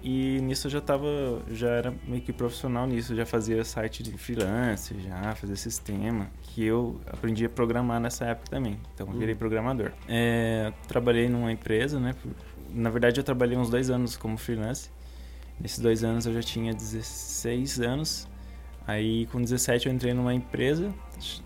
[0.00, 1.08] E nisso eu já tava,
[1.50, 6.64] já era meio que profissional nisso, já fazia site de freelance, já fazia sistema, que
[6.64, 8.78] eu aprendi a programar nessa época também.
[8.94, 9.90] Então eu virei programador.
[10.08, 12.14] É, trabalhei numa empresa, né?
[12.70, 14.88] Na verdade eu trabalhei uns dois anos como freelance.
[15.60, 18.28] Nesses dois anos eu já tinha 16 anos.
[18.86, 20.94] Aí com 17 eu entrei numa empresa,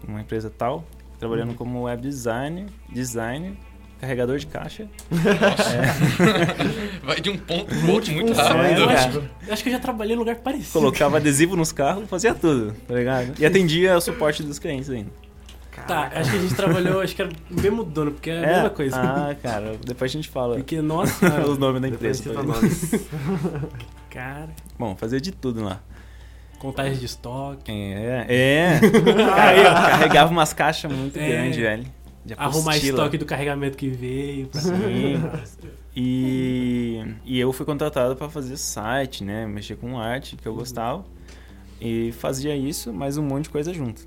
[0.06, 0.84] uma empresa tal,
[1.22, 3.52] trabalhando como web designer, designer,
[4.00, 4.88] carregador de caixa.
[7.04, 8.80] Vai de um ponto pro outro muito rápido.
[8.80, 8.94] eu, É.
[8.96, 10.72] acho, eu acho que eu já trabalhei em lugar parecido.
[10.72, 13.40] Colocava adesivo nos carros, fazia tudo, tá ligado?
[13.40, 15.10] E atendia o suporte dos clientes ainda.
[15.86, 18.46] Tá, acho que a gente trabalhou, acho que era o mesmo dono, porque é a
[18.54, 18.96] mesma coisa.
[19.00, 22.32] Ah, cara, depois a gente fala Porque, nossa, os nomes da empresa.
[22.42, 22.92] nomes.
[24.10, 25.80] cara, Bom, fazia de tudo lá.
[26.62, 28.80] Contagem de estoque, É, é.
[29.68, 31.28] Ó, carregava umas caixas muito É.
[31.28, 31.84] grandes, velho.
[32.36, 34.46] Arrumar estoque do carregamento que veio.
[34.46, 35.20] pra- Sim.
[35.94, 39.46] E, e eu fui contratado para fazer site, né?
[39.46, 41.04] Mexer com arte, que eu gostava.
[41.80, 44.06] E fazia isso, mais um monte de coisa junto.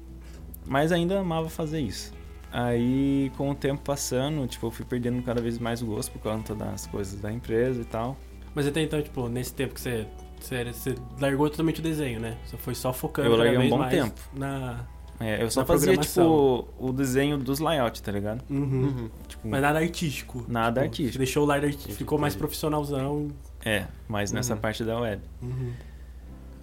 [0.65, 2.11] Mas ainda amava fazer isso.
[2.51, 6.19] Aí, com o tempo passando, tipo, eu fui perdendo cada vez mais o gosto por
[6.21, 8.17] conta das coisas da empresa e tal.
[8.55, 10.07] Mas até então, tipo, nesse tempo que você,
[10.45, 12.38] você, você largou totalmente o desenho, né?
[12.45, 14.19] Você foi só focando Eu larguei um bom tempo.
[14.34, 14.86] na...
[15.17, 18.43] É, eu só Na fazia, tipo, o desenho dos layouts, tá ligado?
[18.49, 18.60] Uhum.
[18.84, 19.10] Uhum.
[19.29, 20.43] Tipo, Mas nada artístico.
[20.47, 21.13] Nada Tipo, artístico.
[21.13, 22.39] Você deixou o artístico, ficou mais entendi.
[22.41, 23.29] profissionalzão.
[23.63, 24.60] É, mas nessa Uhum.
[24.60, 25.21] parte da web.
[25.41, 25.71] Uhum.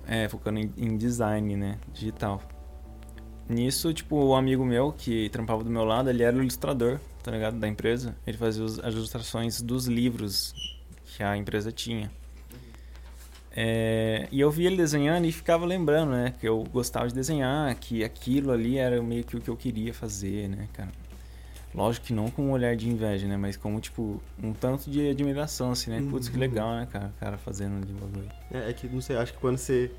[0.07, 1.79] É, focando em, em design, né?
[1.95, 2.43] Digital.
[3.49, 7.31] Nisso, tipo, o amigo meu que trampava do meu lado, ele era o ilustrador, tá
[7.31, 7.59] ligado?
[7.59, 8.15] Da empresa.
[8.27, 10.53] Ele fazia as ilustrações dos livros
[11.05, 12.11] que a empresa tinha.
[13.55, 16.35] É, e eu via ele desenhando e ficava lembrando, né?
[16.41, 19.93] Que eu gostava de desenhar, que aquilo ali era meio que o que eu queria
[19.93, 20.91] fazer, né, cara?
[21.75, 23.37] Lógico que não com um olhar de inveja, né?
[23.37, 26.05] Mas como, tipo, um tanto de admiração, assim, né?
[26.11, 26.41] Putz, que Uhum.
[26.41, 27.07] legal, né, cara?
[27.17, 28.31] O cara fazendo o bagulho.
[28.51, 29.91] É, é que, não sei, acho que quando você.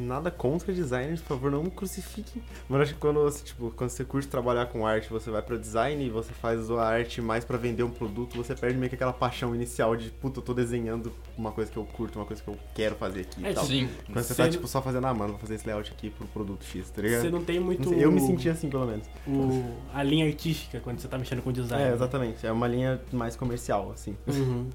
[0.00, 2.42] Nada contra designers, por favor, não me crucifiquem.
[2.68, 5.56] Mas acho que quando você, tipo, quando você curte trabalhar com arte, você vai pra
[5.56, 8.94] design e você faz a arte mais pra vender um produto, você perde meio que
[8.94, 12.42] aquela paixão inicial de, puta, eu tô desenhando uma coisa que eu curto, uma coisa
[12.42, 13.64] que eu quero fazer aqui É, e tal.
[13.64, 13.88] Sim.
[14.06, 16.10] Quando você Você tá, não- tipo, só fazendo, ah, mano, vou fazer esse layout aqui
[16.10, 17.22] pro produto X, tá ligado?
[17.22, 17.82] Você não tem muito.
[17.82, 19.06] Não sei, Eu me senti assim, pelo menos.
[19.26, 21.84] o, a linha artística quando você tá mexendo com design.
[21.90, 22.46] É, exatamente.
[22.46, 24.16] É uma linha mais comercial, assim.
[24.26, 24.68] Uhum.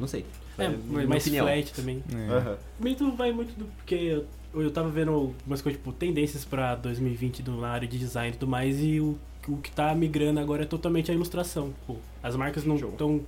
[0.00, 0.24] Não sei.
[0.58, 1.46] É, minha mais opinião.
[1.46, 2.04] flat também.
[2.14, 2.56] É.
[2.78, 3.64] Também tu vai muito do.
[3.76, 4.22] Porque
[4.54, 8.38] eu, tava vendo umas coisas, tipo, tendências pra 2020 do, na área de design e
[8.38, 11.72] tudo mais, e o, o que tá migrando agora é totalmente a ilustração.
[11.80, 13.20] Tipo, as marcas não estão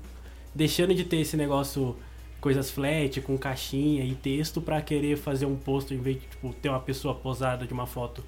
[0.55, 1.97] deixando de ter esse negócio,
[2.41, 6.53] coisas flat, com caixinha e texto, pra querer fazer um post em vez de tipo,
[6.55, 8.23] ter uma pessoa posada de uma foto.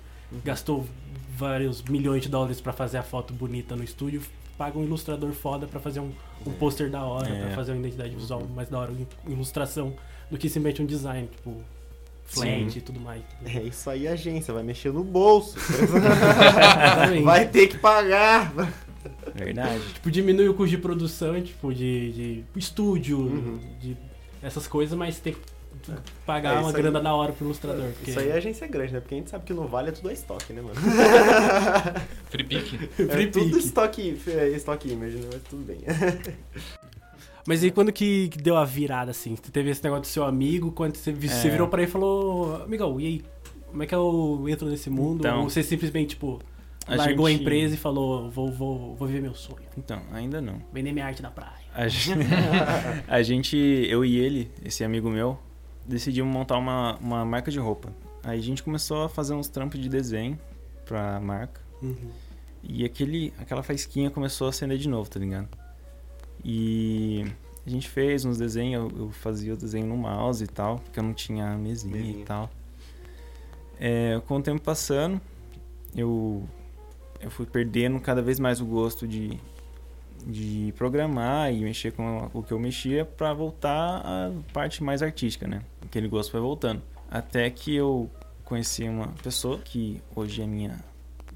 [0.44, 0.85] Gastou
[1.37, 4.22] vários milhões de dólares pra fazer a foto bonita no estúdio,
[4.59, 6.11] paga um ilustrador foda pra fazer um,
[6.46, 7.46] um pôster da hora, É.
[7.46, 9.94] pra fazer uma identidade visual mais da hora, uma ilustração,
[10.30, 11.61] do que simplesmente um design, tipo,
[12.26, 12.78] flat Sim.
[12.78, 13.22] e tudo mais.
[13.46, 14.52] É isso aí, agência.
[14.52, 15.56] Vai mexer no bolso.
[17.24, 18.52] Vai ter que pagar.
[19.34, 19.80] Verdade.
[19.94, 23.60] Tipo, diminui o custo de produção, tipo, de, de estúdio, Uhum.
[23.80, 23.96] de
[24.42, 25.40] essas coisas, mas tem que
[26.24, 27.90] pagar É, uma aí- grana da hora pro ilustrador.
[27.92, 28.10] Porque...
[28.10, 29.00] Isso aí é agência grande, né?
[29.00, 30.74] Porque a gente sabe que no Vale é tudo a estoque, né, mano?
[32.30, 32.74] Free pick.
[32.98, 33.64] É Free tudo pick.
[33.64, 35.28] estoque, é, estoque image, né?
[35.32, 35.78] Mas tudo bem.
[37.46, 39.37] Mas aí quando que, que deu a virada, assim?
[39.37, 41.50] Teve esse negócio do seu amigo, quando você, você É.
[41.50, 43.24] virou pra ele e falou, amigão, e aí?
[43.68, 45.20] Como é que eu entro nesse mundo?
[45.20, 46.40] Então, Ou você simplesmente, tipo,
[46.87, 49.59] a largou gente- a empresa e falou, vou, vou, vou viver meu sonho.
[49.76, 50.61] Então, ainda não.
[50.72, 51.52] Vender minha arte na praia.
[51.74, 52.11] A gente,
[53.06, 55.38] a gente, eu e ele, esse amigo meu,
[55.87, 57.92] decidimos montar uma, uma marca de roupa.
[58.24, 60.38] Aí a gente começou a fazer uns trampos de desenho
[60.85, 61.61] pra marca.
[61.82, 61.94] Uhum.
[62.62, 65.48] E aquele, aquela faísquinha começou a acender de novo, tá ligado?
[66.48, 67.24] E
[67.66, 71.00] a gente fez uns desenhos, eu, eu fazia o desenho no mouse e tal, porque
[71.00, 72.20] eu não tinha mesinha, Mesinha.
[72.20, 72.48] e tal.
[73.80, 75.20] É, com o tempo passando,
[75.92, 76.48] eu,
[77.20, 79.37] eu fui perdendo cada vez mais o gosto de,
[80.24, 85.48] de programar e mexer com o que eu mexia pra voltar à parte mais artística,
[85.48, 85.62] né?
[85.82, 86.80] Aquele gosto foi voltando.
[87.11, 88.09] Até que eu
[88.44, 90.78] conheci uma pessoa que hoje é minha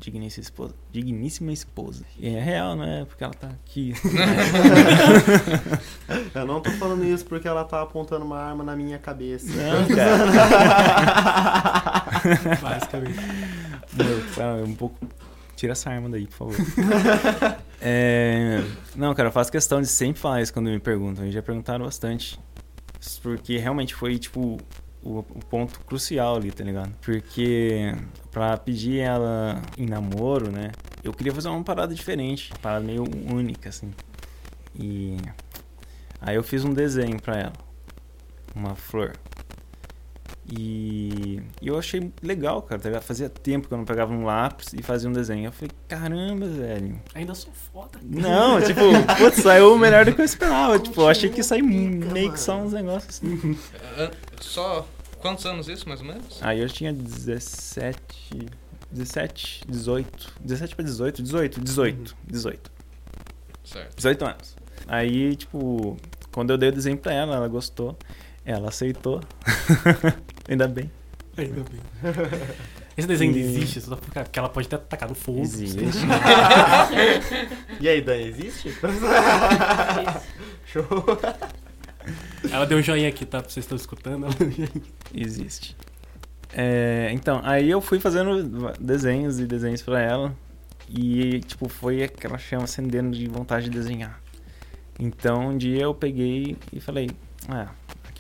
[0.01, 0.75] digníssima esposa.
[0.91, 2.05] Digníssima esposa.
[2.19, 3.05] E é real, né?
[3.07, 3.93] Porque ela tá aqui.
[6.35, 9.47] Eu não tô falando isso porque ela tá apontando uma arma na minha cabeça.
[9.47, 10.25] Não, cara.
[12.61, 13.19] Basicamente.
[13.93, 14.99] Meu, tá, um pouco.
[15.55, 16.57] Tira essa arma daí, por favor.
[17.83, 18.63] É,
[18.95, 21.25] Não, cara, eu faço questão de sempre falar isso quando me perguntam.
[21.27, 22.39] E já perguntaram bastante.
[23.23, 24.59] Porque realmente foi, tipo,
[25.03, 26.93] o, o ponto crucial ali, tá ligado?
[27.01, 27.95] Porque
[28.31, 30.71] pra pedir ela em namoro, né?
[31.03, 33.93] Eu queria fazer uma parada diferente, uma parada meio única, assim.
[34.79, 35.17] E
[36.21, 37.53] aí eu fiz um desenho pra ela.
[38.55, 39.13] Uma flor.
[40.53, 42.81] E, e eu achei legal, cara.
[42.81, 43.01] tá?
[43.01, 45.47] Fazia tempo que eu não pegava um lápis e fazia um desenho.
[45.47, 47.01] Eu falei, caramba, velho.
[47.15, 48.01] Ainda sou foda.
[48.03, 48.81] Não, tipo,
[49.17, 50.79] putz, saiu melhor do que eu esperava.
[50.79, 53.59] Tipo, eu achei que Continua, meio que só uns negócios assim.
[54.41, 54.87] Só.
[55.21, 56.39] Quantos anos isso, mais ou menos?
[56.43, 58.49] Aí eu tinha 17.
[58.91, 60.33] 17, 18.
[60.41, 62.73] 17 pra 18, 18, 18, 18.
[63.65, 63.97] Certo.
[63.97, 64.57] 18 anos.
[64.89, 65.97] Aí, tipo,
[66.33, 67.97] quando eu dei o desenho pra ela, ela gostou.
[68.45, 69.21] Ela aceitou.
[70.49, 70.91] Ainda bem.
[71.37, 71.81] Ainda bem.
[72.97, 75.41] Esse desenho E- existe, só porque porque ela pode ter atacado fogo.
[75.41, 75.79] Existe.
[77.81, 78.75] E aí, Dan, existe?
[80.67, 80.85] Show.
[82.51, 83.41] Ela deu um joinha aqui, tá?
[83.41, 84.27] Pra vocês estão escutando.
[85.15, 85.77] Existe.
[86.53, 90.35] É, então, aí eu fui fazendo desenhos e desenhos pra ela.
[90.89, 94.21] E, tipo, foi aquela chama acendendo de vontade de desenhar.
[94.99, 97.11] Então, um dia eu peguei e falei:
[97.49, 97.69] Ah,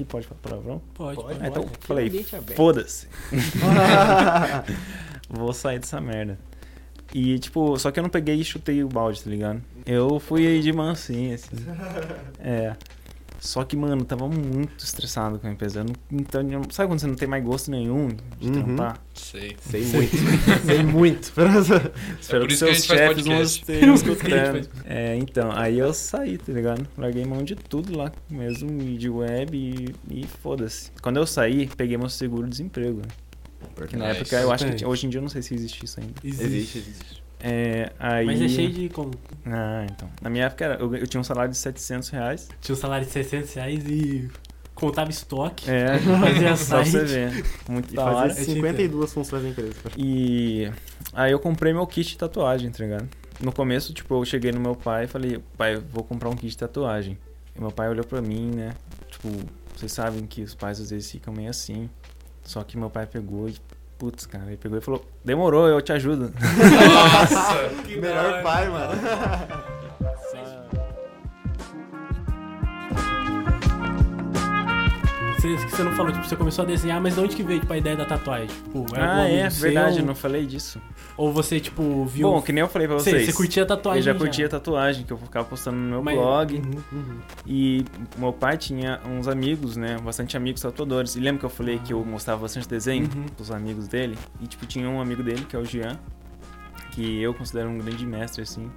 [0.00, 0.82] aqui pode falar palavrão?
[0.94, 1.48] Pode, Pode, pode.
[1.48, 2.56] Então, é falei: aberto.
[2.56, 3.06] Foda-se.
[5.28, 6.38] Vou sair dessa merda.
[7.12, 9.60] E, tipo, só que eu não peguei e chutei o balde, tá ligado?
[9.84, 11.56] Eu fui de mansinho, assim.
[12.38, 12.74] É.
[13.40, 15.80] Só que, mano, eu tava muito estressado com a empresa.
[15.80, 18.52] Eu não, então, eu- sabe quando você não tem mais gosto nenhum de Uhum.
[18.52, 19.00] trampar?
[19.14, 19.56] Sei.
[19.60, 20.16] Sei muito.
[20.66, 21.32] Sei muito.
[22.20, 24.68] Espero por que seus chefes não estejam escutando.
[24.84, 26.86] É, então, aí eu saí, tá ligado?
[26.98, 30.90] Larguei mão de tudo lá mesmo, e de web e, e foda-se.
[31.00, 33.00] Quando eu saí, peguei meu seguro-desemprego.
[33.74, 34.20] Porque na Nice.
[34.20, 36.12] época eu acho que hoje em dia eu não sei se existe isso ainda.
[36.22, 37.19] Existe, existe.
[37.42, 38.26] É, aí...
[38.26, 38.88] Mas é cheio de.
[38.90, 39.10] Como?
[39.46, 40.08] Ah, então.
[40.20, 42.48] Na minha época era- eu, eu tinha um salário de 700 reais.
[42.60, 44.30] Tinha um salário de 600 reais e
[44.74, 45.70] contava estoque.
[45.70, 46.90] É, Fazia só site.
[46.90, 47.44] você ver.
[47.68, 48.28] Muito E da hora.
[48.28, 49.74] fazia 52 funções da empresa.
[49.96, 50.70] E
[51.12, 53.08] aí eu comprei meu kit de tatuagem, tá ligado?
[53.40, 56.34] No começo, tipo, eu cheguei no meu pai e falei, pai, eu vou comprar um
[56.36, 57.16] kit de tatuagem.
[57.56, 58.72] E meu pai olhou pra mim, né?
[59.10, 59.30] Tipo,
[59.74, 61.88] vocês sabem que os pais às vezes ficam meio assim.
[62.44, 63.54] Só que meu pai pegou e,
[64.00, 66.32] putz, cara, ele pegou e falou, demorou, eu te ajudo.
[66.32, 67.70] Nossa!
[68.00, 68.92] Melhor pai, mano.
[75.40, 77.72] Você, você não falou, tipo, você começou a desenhar, mas de onde que veio tipo,
[77.72, 78.48] a ideia da tatuagem?
[78.48, 80.78] Tipo, Ah, é, verdade, eu não falei disso.
[81.16, 82.28] Ou você, tipo, viu.
[82.30, 83.26] Bom, que nem eu falei pra você, vocês.
[83.26, 84.00] você curtia tatuagem?
[84.00, 86.54] eu já curtia tatuagem, que eu ficava postando no meu Mas- blog.
[86.56, 87.18] Uhum, uhum.
[87.46, 87.84] E
[88.18, 89.96] meu pai tinha uns amigos, né?
[90.04, 91.16] Bastante amigos tatuadores.
[91.16, 93.24] E lembra que eu falei que eu mostrava bastante desenho Uhum.
[93.38, 94.18] dos amigos dele?
[94.42, 95.98] E, tipo, tinha um amigo dele, que é o Jean,
[96.92, 98.70] que eu considero um grande mestre, assim.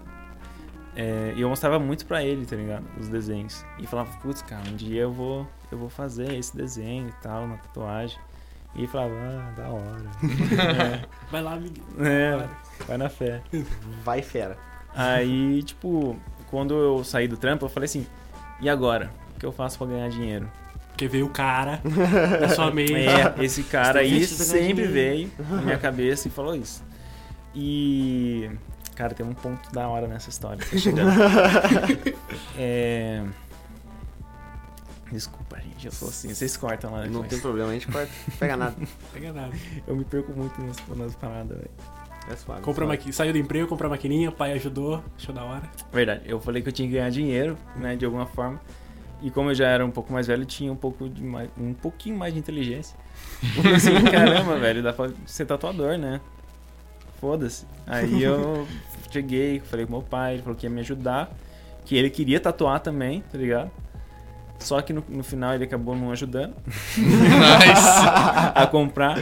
[0.95, 2.85] É, e eu mostrava muito pra ele, tá ligado?
[2.99, 3.65] Os desenhos.
[3.79, 7.47] E falava, putz, cara, um dia eu vou, eu vou fazer esse desenho e tal,
[7.47, 8.17] na tatuagem.
[8.75, 10.11] E ele falava, ah, da hora.
[11.31, 11.75] Vai lá, amigo.
[11.99, 12.49] é, é,
[12.87, 13.41] vai na fé.
[14.03, 14.57] Vai fera.
[14.95, 16.15] Aí, tipo,
[16.49, 18.05] quando eu saí do trampo, eu falei assim,
[18.61, 19.11] e agora?
[19.35, 20.49] O que eu faço pra ganhar dinheiro?
[20.89, 21.81] Porque veio o cara
[22.39, 22.93] na sua mente.
[22.93, 26.83] É, esse cara aí sempre veio na minha cabeça e falou isso.
[27.55, 28.49] E.
[28.95, 30.59] Cara, tem um ponto da hora nessa história.
[30.59, 31.11] Tá chegando.
[32.57, 33.23] é.
[35.13, 36.33] Desculpa, gente, eu sou assim.
[36.33, 37.29] Vocês cortam lá Não depois.
[37.29, 38.11] tem problema, a gente corta.
[38.39, 38.75] Pega nada.
[39.13, 39.53] Pega nada.
[39.85, 41.69] Eu me perco muito nas, nas paradas, velho.
[42.31, 42.61] É suave.
[42.61, 42.97] Comprou suave.
[42.97, 43.13] maqui...
[43.13, 45.69] Saiu do emprego, comprou a maquininha, o pai ajudou, achou da hora.
[45.91, 48.59] Verdade, eu falei que eu tinha que ganhar dinheiro, né, de alguma forma.
[49.21, 51.73] E como eu já era um pouco mais velho, tinha um pouco de mais, um
[51.73, 52.97] pouquinho mais de inteligência.
[53.63, 56.19] E assim, caramba, velho, dá pra ser tatuador, né?
[57.21, 57.65] Foda-se.
[57.85, 58.67] Aí eu
[59.11, 61.31] cheguei, falei com meu pai, ele falou que ia me ajudar,
[61.85, 63.71] que ele queria tatuar também, tá ligado?
[64.63, 66.55] Só que no, no final ele acabou não ajudando
[66.97, 67.03] Nice!
[68.55, 69.21] a comprar.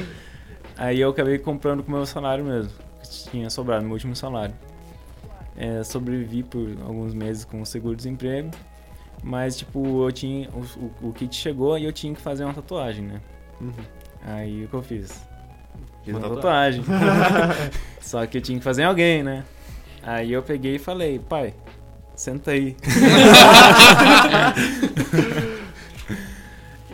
[0.77, 2.71] Aí eu acabei comprando com o meu salário mesmo.
[3.01, 4.53] Que tinha sobrado, meu último salário.
[5.57, 8.51] É, sobrevivi por alguns meses com o seguro-desemprego.
[9.23, 10.49] Mas, tipo, eu tinha.
[10.49, 13.21] O, o, o kit chegou e eu tinha que fazer uma tatuagem, né?
[13.59, 13.73] Uhum.
[14.23, 15.23] Aí o que eu fiz?
[16.03, 16.83] Fiz Uma uma tatuagem.
[18.01, 19.43] Só que eu tinha que fazer em alguém, né?
[20.03, 21.53] Aí eu peguei e falei, pai,
[22.21, 22.75] senta aí.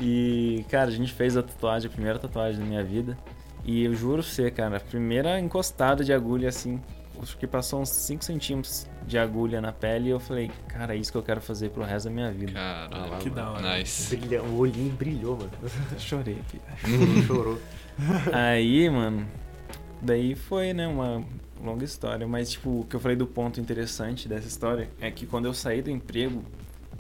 [0.02, 3.18] e, cara, a gente fez a tatuagem, a primeira tatuagem da minha vida.
[3.66, 6.80] E eu juro pra você, cara, a primeira encostada de agulha assim,
[7.22, 10.98] acho que passou uns 5 centímetros de agulha na pele e eu falei, cara, é
[10.98, 12.54] isso que eu quero fazer pro resto da minha vida.
[12.54, 13.18] Caralho.
[13.18, 13.78] Que da hora.
[13.78, 14.16] Nice.
[14.16, 15.52] Brilha- o olhinho brilhou, mano.
[16.00, 17.24] Chorei, filho.
[17.26, 17.60] Chorou.
[18.32, 19.28] Aí, mano,
[20.02, 21.24] daí foi, né, uma
[21.64, 22.28] longa história.
[22.28, 25.54] Mas, tipo, o que eu falei do ponto interessante dessa história é que quando eu
[25.54, 26.44] saí do emprego,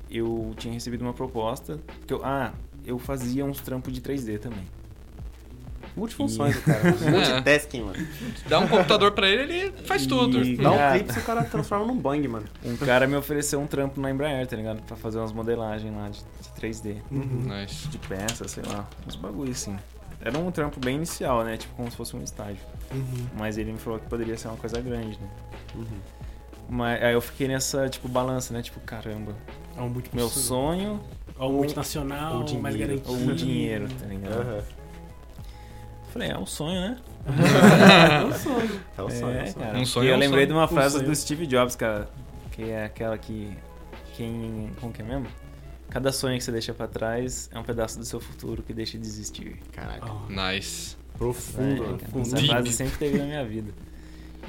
[0.09, 2.53] eu tinha recebido uma proposta que eu, ah,
[2.85, 4.65] eu fazia uns trampos de 3D também.
[5.95, 6.79] Multifunções, o cara.
[7.09, 8.07] Multitasking, mano.
[8.47, 10.43] Dá um computador pra ele, ele faz tudo.
[10.43, 10.99] E- Dá um Cara.
[10.99, 12.45] clipe e o cara transforma num bang, mano.
[12.63, 14.81] Um cara me ofereceu um trampo na Embraer, tá ligado?
[14.83, 16.97] Pra fazer umas modelagens lá de, de 3D.
[17.09, 17.87] Nice.
[17.87, 19.75] De peça, sei lá, uns bagulho assim.
[20.19, 21.57] Era um trampo bem inicial, né?
[21.57, 22.57] Tipo, como se fosse um estágio.
[23.37, 25.27] Mas ele me falou que poderia ser uma coisa grande, né?
[26.69, 28.61] Mas aí eu fiquei nessa, tipo, balança, né?
[28.61, 29.33] Tipo, caramba,
[29.77, 30.99] É um meu sonho
[31.39, 33.01] É um multinacional, ou mais dinheiro.
[33.01, 33.11] garantido.
[33.27, 34.41] ou o dinheiro, tá ligado?
[34.41, 34.63] Aham.
[36.11, 36.97] Falei, é um sonho, né?
[37.27, 39.53] É o sonho, é o É, sonho.
[39.55, 39.77] cara.
[39.77, 40.47] Um sonho e é eu um lembrei sonho.
[40.47, 41.05] de uma Um frase sonho.
[41.07, 42.09] do Steve Jobs, cara,
[42.51, 43.55] que é aquela que
[44.15, 45.27] quem, como que é mesmo?
[45.89, 48.97] Cada sonho que você deixa pra trás é um pedaço do seu futuro que deixa
[48.97, 49.57] de existir.
[49.71, 50.05] Caraca.
[50.11, 50.95] Ah, Nice.
[51.17, 51.83] Profundo.
[51.83, 51.97] É, né?
[51.97, 53.71] cara, essa frase sempre teve na minha vida.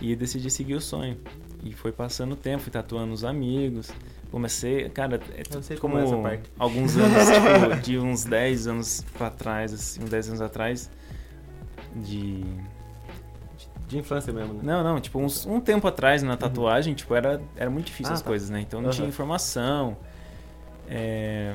[0.00, 1.16] E decidi seguir o sonho.
[1.64, 3.90] E foi passando o tempo, fui tatuando os amigos.
[4.30, 6.50] Comecei, cara, é Eu sei como como é essa parte.
[6.58, 10.90] alguns anos, tipo, de uns 10 anos pra trás, assim, uns 10 anos atrás,
[11.96, 12.44] de
[13.88, 14.60] De infância mesmo, né?
[14.62, 18.14] Não, não, tipo, uns- um tempo atrás na tatuagem, tipo, era, era muito difícil Ah,
[18.16, 18.26] as tá.
[18.28, 18.60] coisas, né?
[18.60, 18.96] Então não Aham.
[18.96, 19.96] tinha informação.
[20.90, 21.54] É,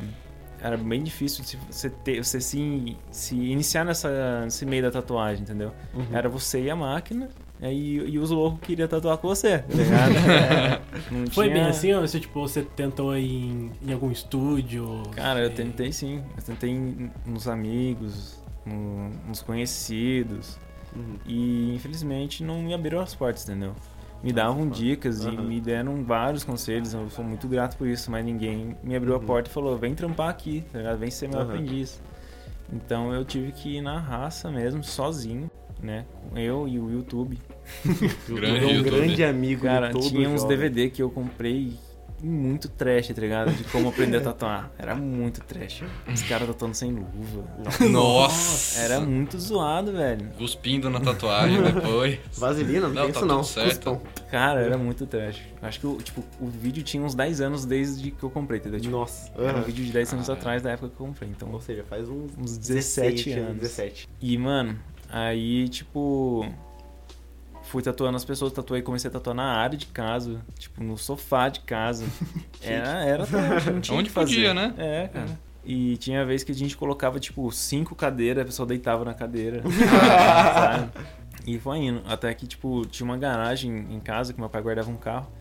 [0.62, 5.44] era bem difícil de você ter, você se, se iniciar nessa, nesse meio da tatuagem,
[5.44, 5.72] entendeu?
[5.94, 6.06] Uhum.
[6.14, 7.28] Era você e a máquina,
[7.62, 10.14] aí, e os loucos queriam tatuar com você, tá ligado?
[10.16, 15.04] É, Foi tinha- bem assim, ou você, tipo, você tentou em, em algum estúdio?
[15.16, 16.24] Cara, eu É, tentei sim.
[16.38, 20.58] Eu tentei nos amigos, no- nos conhecidos.
[20.96, 21.16] Uhum.
[21.26, 23.74] E infelizmente não me abriram as portas, entendeu?
[24.24, 25.42] Me davam dicas e Aham.
[25.44, 29.20] me deram vários conselhos, eu sou muito grato por isso, mas ninguém me abriu a
[29.20, 30.98] porta e falou: vem trampar aqui, tá ligado?
[30.98, 31.44] Vem ser meu Uhum.
[31.46, 32.02] aprendiz.
[32.72, 36.06] Então eu tive que ir na raça mesmo, sozinho, né?
[36.34, 37.38] Eu e o YouTube.
[38.30, 38.84] Grande um YouTube.
[38.84, 40.58] grande amigo Cara, tinha uns jovem.
[40.58, 41.74] DVD que eu comprei
[42.24, 43.52] muito trash, tá ligado?
[43.52, 44.72] De como aprender a tatuar.
[44.80, 45.84] Era muito trash.
[46.12, 47.44] Os caras tatuando sem luva.
[47.90, 48.80] Nossa.
[48.80, 50.30] Era muito zoado, velho.
[50.38, 52.20] Cuspindo na tatuagem depois.
[52.38, 53.36] Vaselina, não, Não, tem tá isso não.
[53.38, 54.02] tudo certo.
[54.32, 55.42] Cara, era muito trash.
[55.62, 58.80] Acho que o, tipo, o vídeo tinha uns 10 anos desde que eu comprei, entendeu?
[58.80, 59.32] Tipo, Nossa.
[59.38, 60.40] Era um vídeo de 10 anos Caralho.
[60.42, 61.30] atrás da época que eu comprei.
[61.30, 63.58] Então, Ou seja, faz uns, uns 17 anos.
[63.60, 64.08] 17.
[64.22, 66.46] E, mano, aí, tipo.
[67.74, 71.50] Fui tatuando as pessoas, tatuei, comecei a tatuar na área de casa, tipo, no sofá
[71.50, 72.06] de casa.
[72.62, 73.26] Era, era
[73.72, 74.36] não tinha Onde que fazer.
[74.36, 74.76] podia, né?
[74.78, 75.40] É, cara.
[75.66, 79.64] E tinha vez que a gente colocava, tipo, cinco cadeiras, a pessoa deitava na cadeira.
[80.54, 80.92] sabe?
[81.48, 82.04] E foi indo.
[82.06, 85.32] Até que, tipo, tinha uma garagem em casa, que meu pai guardava um carro.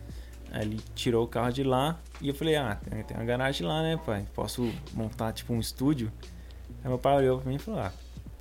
[0.51, 3.67] Aí ele tirou o carro de lá e eu falei, ah, tem tem uma garagem
[3.67, 4.25] lá, né, pai?
[4.33, 6.11] Posso montar, tipo, um estúdio?
[6.83, 7.91] Aí meu pai olhou pra mim e falou, ah,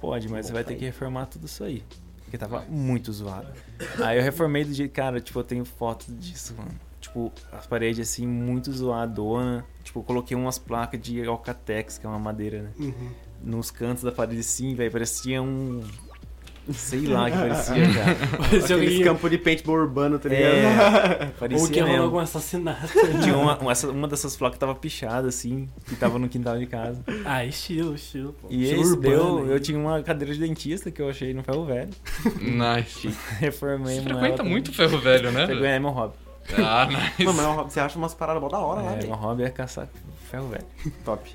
[0.01, 1.85] pode, mas você vai ter que reformar tudo isso aí.
[2.33, 3.53] Porque tava muito zoado.
[4.03, 6.71] Aí eu reformei do jeito, cara, tipo, eu tenho foto disso, mano.
[6.99, 9.67] Tipo, as paredes assim, muito zoadona.
[9.85, 12.71] Tipo, eu coloquei umas placas de Alcatex, que é uma madeira, né?
[12.79, 13.11] Uhum.
[13.45, 15.85] Nos cantos da parede assim, velho, parecia um.
[16.73, 18.15] Sei lá que parecia, cara.
[18.15, 19.03] Parecia Aqueles alguém...
[19.05, 20.53] campos de paintball urbano, tá ligado?
[20.55, 22.89] É, Ou parecia que rolou algum assassinato.
[23.23, 27.03] Tinha uma, uma, uma dessas placas tava pichada assim, que tava no quintal de casa.
[27.25, 28.33] ah, estilo, estilo.
[28.35, 28.47] Pô.
[28.51, 29.45] E estilo esse urbano.
[29.45, 31.91] deu, eu tinha uma cadeira de dentista que eu achei no ferro velho.
[32.41, 33.09] Nice.
[33.41, 34.53] Reformei Você frequenta também.
[34.53, 35.47] muito ferro velho, né?
[35.47, 36.15] Frequenta, é meu hobby.
[36.59, 37.25] Ah, nice.
[37.25, 39.15] Mano, mas você acha umas paradas mó da hora lá, É, meu velho.
[39.15, 39.89] hobby é caçar
[40.31, 40.65] ferro velho.
[41.05, 41.29] Top.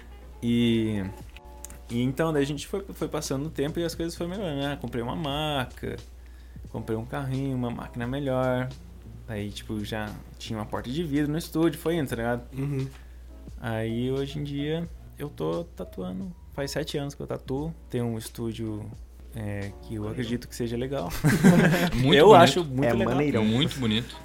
[0.44, 1.04] E,
[1.90, 4.62] e então, daí a gente foi, foi passando o tempo e as coisas foram melhorando,
[4.62, 4.78] né?
[4.82, 5.96] Comprei uma maca,
[6.70, 8.70] comprei um carrinho, uma máquina melhor.
[9.28, 12.44] Aí, tipo, já tinha uma porta de vidro no estúdio, foi indo, tá ligado?
[12.58, 12.88] Uhum.
[13.60, 16.32] Aí, hoje em dia, eu tô tatuando.
[16.54, 17.74] Faz sete anos que eu tatuo.
[17.90, 18.86] Tenho um estúdio
[19.36, 21.10] é, que eu acredito que seja legal.
[21.94, 22.42] Muito eu bonito.
[22.44, 23.14] acho muito É legal.
[23.14, 23.46] maneirão.
[23.46, 24.16] Muito bonito.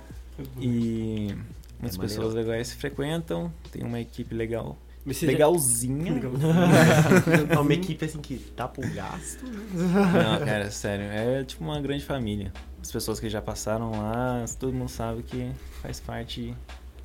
[0.58, 1.34] E
[1.78, 3.52] muitas É pessoas legais se frequentam.
[3.70, 4.78] Tem uma equipe legal.
[5.04, 6.20] Mas você Legalzinha.
[7.50, 9.44] É uma equipe assim que dá pro gasto.
[9.74, 11.06] Não, cara, sério.
[11.06, 12.52] É tipo uma grande família.
[12.80, 16.54] As pessoas que já passaram lá, todo mundo sabe que faz parte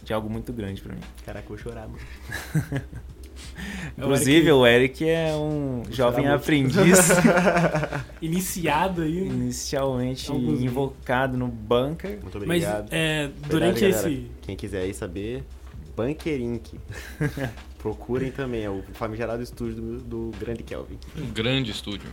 [0.04, 1.02] de algo muito grande pra mim.
[1.26, 2.00] Caraca, eu vou chorar, mano.
[3.98, 6.36] Inclusive, o Eric é um jovem muito.
[6.36, 6.98] aprendiz,
[8.22, 9.18] Iniciado aí.
[9.28, 12.20] inicialmente Alguns invocado no bunker.
[12.22, 12.88] Muito Mas obrigado.
[12.92, 14.10] é, Verdade, durante galera.
[14.10, 14.32] esse.
[14.42, 15.44] Quem quiser aí saber,
[15.96, 16.74] Bunker Inc.
[17.80, 20.00] Procurem também, é o famigerado estúdio do,
[20.32, 20.98] do grande Kelvin.
[21.18, 22.10] Um grande estúdio.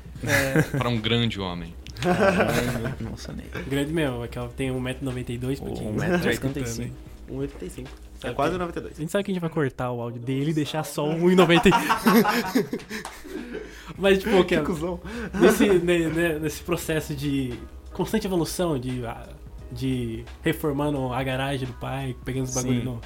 [0.77, 1.73] Para um grande homem.
[3.01, 3.47] Me emocionei.
[3.69, 5.61] Grande meu, aquela tem 1,92m.
[5.63, 6.83] pra quem Um tá metro e escutando 85.
[6.83, 6.93] aí.
[7.49, 7.87] 1,85.
[8.25, 8.97] É quase que- 92.
[8.97, 11.27] A gente sabe que a gente vai cortar o áudio dele e deixar só um
[11.29, 11.71] 1,90.
[13.99, 15.01] Mas, tipo, que, Que cuzão.
[15.41, 17.55] nesse, ne- ne- nesse processo de
[17.93, 19.29] constante evolução, de, ah,
[19.71, 22.85] de reformando a garagem do pai, pegando os bagulho Sim.
[22.85, 23.01] novo.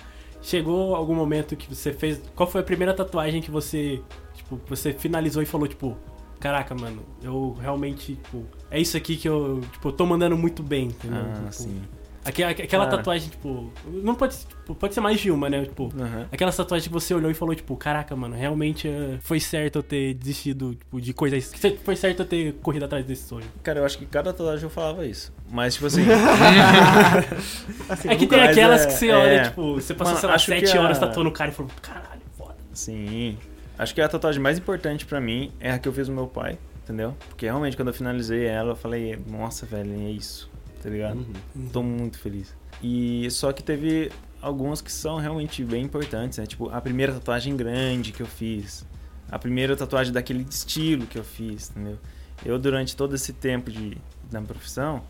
[0.49, 2.19] Chegou algum momento que você fez.
[2.35, 4.01] Qual foi a primeira tatuagem que você,
[4.33, 5.95] tipo, você finalizou e falou, tipo,
[6.41, 10.63] caraca, mano, eu realmente, tipo, é isso aqui que eu, tipo, eu tô mandando muito
[10.63, 11.21] bem, entendeu?
[11.21, 11.83] Ah, Tipo, sim.
[12.29, 12.97] Aque- aque- Aquela Cara.
[12.99, 15.63] tatuagem, tipo, não pode, tipo, pode ser mais de uma, né?
[15.65, 16.27] Tipo, Aham.
[16.33, 19.83] Aquela tatuagem que você olhou e falou, tipo, caraca, mano, realmente eh, foi certo eu
[19.83, 21.51] ter desistido, tipo, de coisas.
[21.85, 23.47] Foi certo eu ter corrido atrás desse sonho.
[23.63, 25.33] Cara, eu acho que cada tatuagem eu falava isso.
[25.51, 26.03] Mas, tipo assim.
[27.89, 29.45] Assim, É que tem aquelas é- que você olha, é.
[29.45, 32.21] tipo, você passou, Mano, sei lá, sete a- horas tatuando o cara e falou, caralho,
[32.37, 32.55] foda.
[32.73, 33.37] Sim.
[33.79, 36.27] Acho que a tatuagem mais importante pra mim é a que eu fiz no meu
[36.27, 37.15] pai, entendeu?
[37.29, 40.51] Porque realmente quando eu finalizei ela, eu falei, nossa, velho, é isso,
[40.83, 41.27] tá ligado?
[41.55, 41.69] Uhum.
[41.73, 42.55] Tô muito feliz.
[42.83, 44.11] E só que teve
[44.41, 46.47] algumas que são realmente bem importantes, né?
[46.47, 48.87] Tipo, a primeira tatuagem grande que eu fiz.
[49.31, 51.99] A primeira tatuagem daquele estilo que eu fiz, entendeu?
[52.45, 53.99] Eu, durante todo esse tempo de,
[54.31, 55.03] na profissão,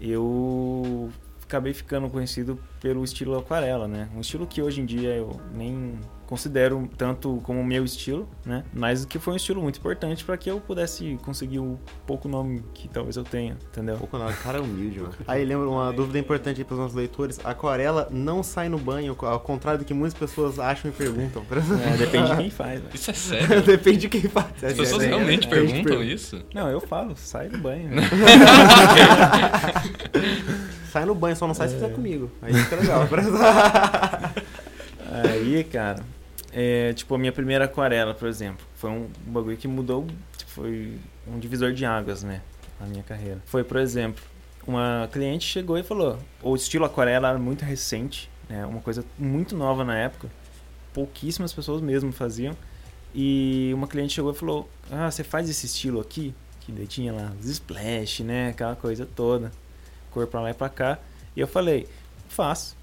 [0.00, 1.10] eu
[1.42, 4.08] acabei ficando conhecido pelo estilo aquarela, né?
[4.14, 5.98] Um estilo que hoje em dia eu nem
[6.30, 8.62] considero tanto como meu estilo, né?
[8.72, 11.76] Mas que foi um estilo muito importante para que eu pudesse conseguir o
[12.06, 13.96] pouco nome que talvez eu tenha, entendeu?
[13.96, 15.12] Pouco o cara é humilde, mano.
[15.26, 19.16] Aí lembra uma dúvida importante aí pros nossos leitores: a aquarela não sai no banho,
[19.20, 21.44] ao contrário do que muitas pessoas acham e perguntam.
[21.50, 22.90] É, depende de quem faz, né?
[22.94, 23.62] Isso é sério?
[23.66, 24.62] Depende de quem faz.
[24.62, 26.04] As pessoas é, realmente é, perguntam pergunta.
[26.04, 26.40] isso?
[26.54, 27.90] Não, eu falo, sai do banho.
[30.90, 32.28] Sai no banho, só não sai se fizer comigo.
[32.42, 33.08] Aí fica legal.
[35.22, 36.02] Aí, cara,
[36.52, 40.98] é, tipo, a minha primeira aquarela, por exemplo, foi um bagulho que mudou, tipo, foi
[41.26, 42.42] um divisor de águas, né,
[42.78, 43.40] na minha carreira.
[43.46, 44.22] Foi, por exemplo,
[44.66, 49.56] uma cliente chegou e falou, o estilo aquarela era muito recente, né, uma coisa muito
[49.56, 50.28] nova na época,
[50.92, 52.56] pouquíssimas pessoas mesmo faziam,
[53.14, 56.34] e uma cliente chegou e falou, ah, você faz esse estilo aqui?
[56.60, 59.50] Que daí tinha lá os splash, né, aquela coisa toda,
[60.10, 60.98] cor pra lá e pra cá,
[61.34, 61.86] e eu falei,
[62.28, 62.76] faço.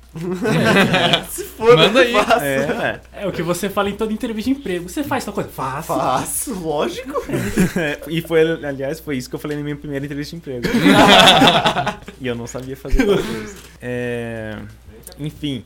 [1.29, 2.13] Se for, Manda aí.
[2.13, 2.43] Faço.
[2.43, 3.01] É.
[3.13, 4.89] É o que você fala em toda entrevista de emprego.
[4.89, 5.49] Você faz tal coisa?
[5.49, 5.87] Faço.
[5.87, 7.23] Faço, lógico.
[8.07, 10.67] e foi, aliás, foi isso que eu falei na minha primeira entrevista de emprego.
[12.19, 13.55] e eu não sabia fazer tal coisa.
[13.81, 14.57] É,
[15.19, 15.63] enfim,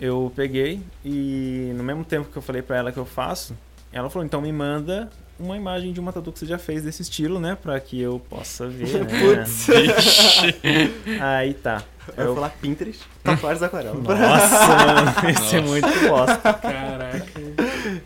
[0.00, 3.56] eu peguei e no mesmo tempo que eu falei pra ela que eu faço,
[3.92, 7.02] ela falou, então me manda uma imagem de uma tatu que você já fez desse
[7.02, 7.56] estilo, né?
[7.60, 9.20] Pra que eu possa ver, né?
[9.20, 9.66] Putz.
[11.20, 11.82] Aí tá.
[12.16, 13.94] Eu vou falar Pinterest, tatuagens da aquarela.
[14.02, 16.52] Nossa, mano, esse é muito bosta.
[16.54, 17.26] Caraca.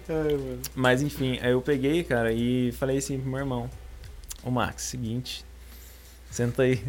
[0.09, 0.59] Ai, mano.
[0.75, 3.71] Mas enfim, aí eu peguei, cara, e falei assim pro meu irmão:
[4.45, 5.45] Ô Max, seguinte,
[6.31, 6.83] senta aí.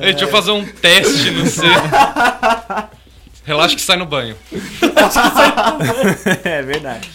[0.00, 1.68] Ei, deixa eu fazer um teste no seu.
[3.44, 4.36] Relaxa que sai no banho.
[6.44, 7.10] é verdade.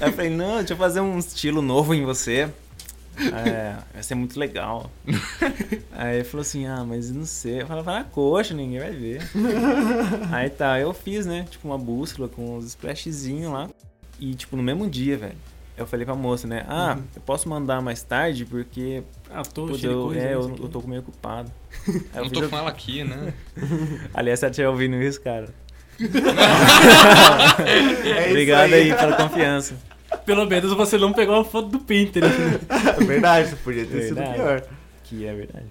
[0.00, 2.50] Aí eu falei: Não, deixa eu fazer um estilo novo em você.
[3.16, 4.90] É, vai ser muito legal.
[5.92, 7.62] Aí ele falou assim: Ah, mas não sei.
[7.62, 9.22] Eu falei: Vai na coxa, ninguém vai ver.
[10.30, 11.46] Aí tá, eu fiz, né?
[11.50, 13.70] Tipo, uma bússola com uns splashzinhos lá.
[14.20, 15.36] E, tipo, no mesmo dia, velho.
[15.76, 16.64] Eu falei pra moça, né?
[16.68, 20.20] Ah, eu posso mandar mais tarde porque Ah, tô Pô, cheio de eu, coisa.
[20.20, 21.50] é, eu, eu tô meio ocupado.
[21.88, 23.34] Aí eu Não tô a- com ela aqui, né?
[24.14, 25.48] Aliás, se ela estiver ouvindo isso, cara.
[27.66, 28.94] É isso Obrigado aí.
[28.94, 29.74] pela confiança.
[30.24, 32.38] Pelo menos você não pegou uma foto do Pinterest.
[32.38, 32.60] né?
[32.98, 34.34] É verdade, podia ter sido Verdade.
[34.36, 34.62] pior.
[35.02, 35.66] Que é verdade.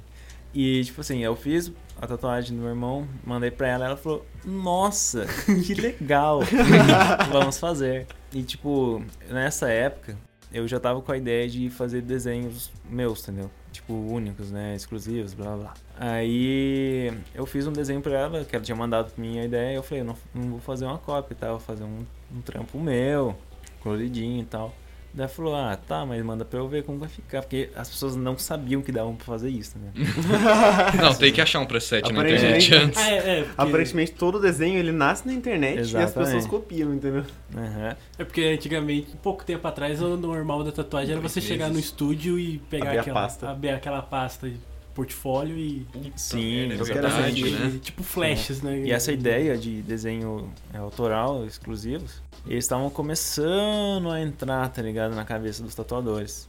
[0.53, 1.71] E, tipo assim, eu fiz
[2.03, 5.25] a tatuagem do meu irmão, mandei pra ela, ela falou, nossa,
[5.65, 6.41] que legal,
[7.31, 8.07] vamos fazer.
[8.33, 10.17] E, tipo, nessa época,
[10.51, 13.49] eu já tava com a ideia de fazer desenhos meus, entendeu?
[13.71, 15.73] Tipo, únicos, né, exclusivos, blá blá.
[15.97, 19.75] Aí, eu fiz um desenho pra ela, que ela tinha mandado pra mim a ideia,
[19.75, 21.51] eu falei, não, não vou fazer uma cópia, tá?
[21.51, 23.33] Vou fazer um, um trampo meu,
[23.79, 24.73] coloridinho e tal.
[25.15, 27.41] Daí falou, ah, tá, mas manda pra eu ver como vai ficar.
[27.41, 29.91] Porque as pessoas não sabiam que davam pra fazer isso, né?
[30.99, 32.99] Não, tem que achar um preset na Aparentemente- internet antes.
[32.99, 36.13] Ah, é, é, porque, Aparentemente todo desenho ele nasce na internet e as Exatamente.
[36.31, 37.23] pessoas copiam, entendeu?
[37.55, 37.95] Aham.
[38.17, 42.39] é porque antigamente, pouco tempo atrás, o normal da tatuagem era você chegar no estúdio
[42.39, 43.49] e pegar Abrir aquela pasta.
[43.49, 44.57] abrir aquela pasta de
[44.93, 45.85] portfolio e
[46.15, 47.79] Sim, É eu quero verdade, né?
[47.81, 48.79] tipo flashes, né?
[48.79, 55.15] E essa ideia de desenho é, autoral, exclusivos, eles estavam começando a entrar, tá ligado,
[55.15, 56.47] na cabeça dos tatuadores.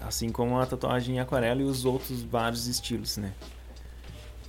[0.00, 3.32] Assim como a tatuagem em aquarela e os outros vários estilos, né?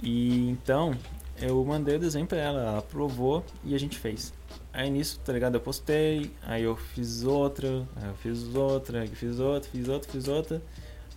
[0.01, 0.95] E então,
[1.39, 4.33] eu mandei o desenho pra ela, ela aprovou e a gente fez.
[4.73, 5.55] Aí nisso, tá ligado?
[5.55, 9.87] Eu postei, aí eu fiz outra, aí eu fiz outra, aí eu fiz outra, fiz
[9.87, 10.61] outra, fiz outra.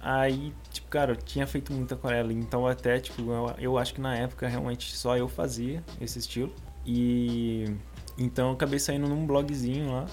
[0.00, 0.52] Aí,
[0.90, 4.46] cara, eu tinha feito muita aquarela, então até, tipo, eu, eu acho que na época
[4.48, 6.52] realmente só eu fazia esse estilo.
[6.86, 7.70] E
[8.16, 10.06] então eu acabei saindo num blogzinho lá.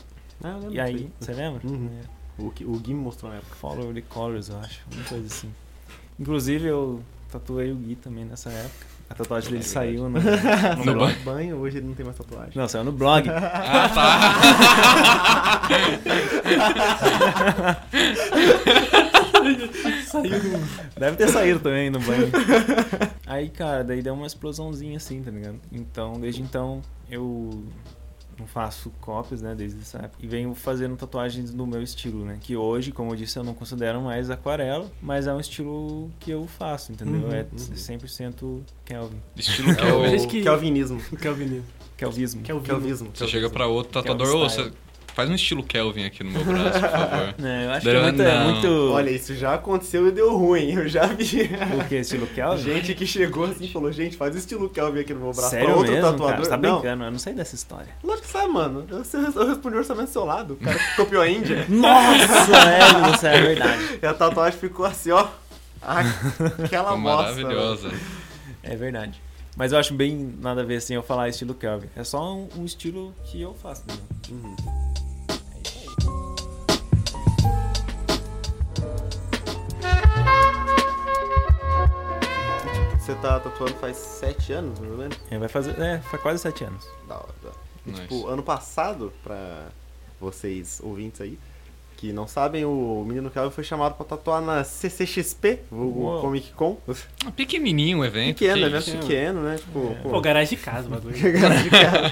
[0.43, 1.61] Ah, eu lembro E aí, você lembra?
[1.65, 1.89] Uhum.
[2.01, 2.43] É.
[2.43, 3.55] O, que- o Gui me mostrou na época.
[3.55, 5.49] Follow the Colors, eu acho, uma coisa assim.
[6.19, 7.01] Inclusive eu
[7.31, 8.93] tatuei o Gui também nessa época.
[9.09, 10.19] A tatuagem dele É saiu no, No
[10.83, 10.97] no blog.
[10.97, 11.23] banho.
[11.23, 12.51] Banho, hoje ele não tem mais tatuagem.
[12.55, 13.29] Não, saiu no blog.
[13.29, 14.31] Ah, tá.
[20.21, 20.99] Saiu do...
[20.99, 22.29] Deve ter saído também no banho.
[23.25, 25.59] Aí, cara, daí deu uma explosãozinha assim, tá ligado?
[25.71, 27.63] Então, desde então, eu
[28.37, 30.17] não faço cópias, né, desde essa época.
[30.19, 32.37] E venho fazendo tatuagens no meu estilo, né?
[32.39, 36.31] Que hoje, como eu disse, eu não considero mais aquarela, mas é um estilo que
[36.31, 37.21] eu faço, entendeu?
[37.27, 37.73] Uhum, é uhum.
[37.75, 39.17] 100% Kelvin.
[39.35, 40.15] Estilo É o Kelvin.
[40.15, 40.99] Acho que- Kelvinismo.
[41.19, 41.63] Kelvin.
[41.97, 42.41] Kelvismo.
[42.41, 43.09] Kelvismo.
[43.13, 44.69] Você chega pra outro tatuador, style.
[44.69, 44.84] você
[45.15, 47.35] faz um estilo Kelvin aqui no meu braço, por favor.
[47.45, 48.51] É, eu acho Daí que é muito, é não.
[48.51, 48.91] muito...
[48.91, 50.73] Olha, isso já aconteceu e deu ruim.
[50.73, 51.49] Eu já vi.
[51.83, 51.95] O que?
[51.95, 52.61] Estilo Kelvin?
[52.63, 55.49] Gente que chegou assim e falou, gente, faz o estilo Kelvin aqui no meu braço.
[55.49, 56.27] Sério pra outro mesmo, tatuador.
[56.31, 56.43] cara?
[56.43, 57.87] Você tá não, brincando, eu não sei dessa história.
[58.03, 58.85] lógico que sabe, mano.
[58.89, 58.97] Eu,
[59.41, 60.53] eu respondi o orçamento do seu lado.
[60.53, 61.65] O cara que copiou a Índia.
[61.69, 62.57] Nossa,
[63.07, 63.99] é, você é verdade.
[64.01, 65.27] E a tatuagem ficou assim, ó.
[65.81, 67.31] Aquela Ficou bosta.
[67.31, 67.91] maravilhosa.
[68.63, 69.21] É verdade.
[69.55, 71.87] Mas eu acho bem nada a ver assim eu falar estilo Kelvin.
[71.95, 73.83] É só um, um estilo que eu faço.
[73.87, 73.93] Né?
[74.29, 74.55] Uhum.
[82.99, 85.17] Você tá tatuando faz sete anos, mais ou menos?
[85.29, 85.79] É, vai fazer.
[85.79, 86.87] É, faz quase sete anos.
[87.07, 87.57] Da hora, da hora.
[87.85, 88.01] E, Nice.
[88.01, 89.67] Tipo, ano passado, pra
[90.19, 91.37] vocês ouvintes aí,
[91.97, 96.17] que não sabem, o menino Kelvin foi chamado pra tatuar na CCXP, o.
[96.19, 96.77] Comic Con.
[97.35, 98.39] Pequenininho o evento.
[98.39, 98.97] Pequeno, que evento isso?
[98.97, 99.57] pequeno, né?
[99.57, 99.95] Tipo, É.
[100.01, 101.13] pô, Pô, garagem de casa, o bagulho.
[101.39, 102.11] Garagem de casa.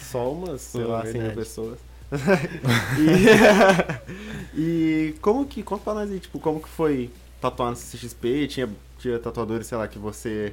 [0.00, 1.36] Só umas, sei Pô, lá, 100 mil verdade.
[1.40, 1.78] pessoas.
[4.54, 7.10] e, e como que, conta pra nós aí, tipo, como que foi
[7.40, 8.48] tatuar no CXP?
[8.48, 10.52] Tinha, tinha tatuadores, sei lá, que você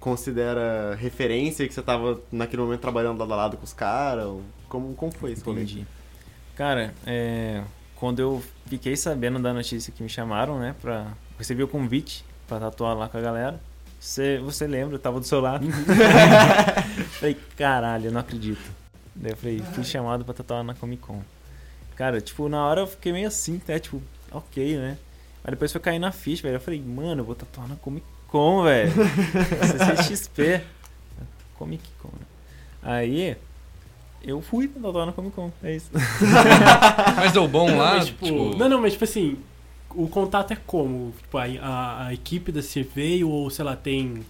[0.00, 4.26] considera referência, que você tava naquele momento trabalhando lado a lado com os caras?
[4.68, 5.62] Como, como foi rolê?
[5.62, 5.86] Entendi.
[6.56, 7.62] Cara, é,
[7.94, 11.08] quando eu fiquei sabendo da notícia que me chamaram, né, pra.
[11.38, 13.60] Recebi o convite pra tatuar lá com a galera.
[13.98, 15.66] Você, você lembra, eu tava do seu lado.
[17.18, 18.79] falei, caralho, eu não acredito.
[19.20, 21.22] Daí eu falei, fui chamado pra tatuar na Comic Con.
[21.94, 23.78] Cara, tipo, na hora eu fiquei meio assim, né?
[23.78, 24.00] Tipo,
[24.32, 24.96] ok, né?
[25.44, 26.56] Mas depois foi cair na ficha, velho.
[26.56, 28.90] Eu falei, mano, eu vou tatuar na Comic Con, velho.
[29.98, 30.62] CCXP.
[31.58, 32.26] Comic Con, né?
[32.82, 33.36] Aí,
[34.22, 35.90] eu fui tatuar na Comic Con, é isso.
[37.16, 37.96] Mas deu bom lá?
[37.96, 39.38] mas, tipo, Não, não, mas tipo assim,
[39.94, 41.12] o contato é como?
[41.20, 42.60] Tipo, a, a, a equipe da
[42.94, 44.24] veio ou, sei lá, tem.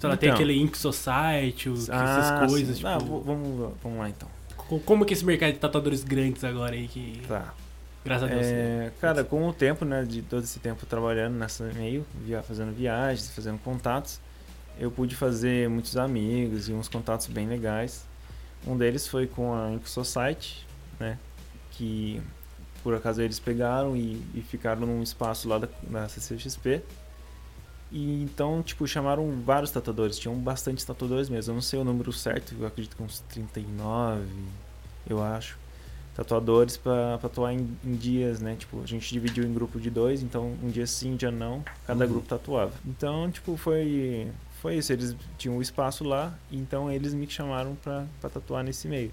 [0.00, 0.34] Sei lá, tem Então.
[0.40, 2.88] aquele Ink Society, os- Ah, essas coisas, tipo.
[2.88, 4.28] Ah, v- vamos, vamos lá então.
[4.56, 7.20] co- Como que esse mercado de tatuadores grandes agora aí que.
[7.28, 7.52] Tá.
[8.04, 8.46] Graças a Deus.
[8.46, 12.74] É, cara, com o tempo, né, de todo esse tempo trabalhando nessa meio, via, fazendo
[12.74, 14.18] viagens, fazendo contatos,
[14.78, 18.06] eu pude fazer muitos amigos e uns contatos bem legais.
[18.66, 20.66] Um deles foi com a Ink Society,
[20.98, 21.18] né,
[21.72, 22.22] que
[22.82, 26.80] por acaso eles pegaram e, e ficaram num espaço lá da, da CCXP.
[27.92, 31.50] E então, tipo, chamaram vários tatuadores, tinham bastante tatuadores mesmo.
[31.50, 34.22] Eu não sei o número certo, eu acredito que uns 39,
[35.08, 35.58] eu acho
[36.14, 38.54] tatuadores pra pra tatuar em, em dias, né?
[38.58, 41.64] Tipo, a gente dividiu em grupo de dois, então um dia sim, um dia não,
[41.86, 42.10] cada Uhum.
[42.10, 42.72] grupo tatuava.
[42.86, 44.28] Então, tipo, foi
[44.60, 49.10] foi isso, eles tinham um espaço lá, então eles me chamaram pra tatuar nesse meio.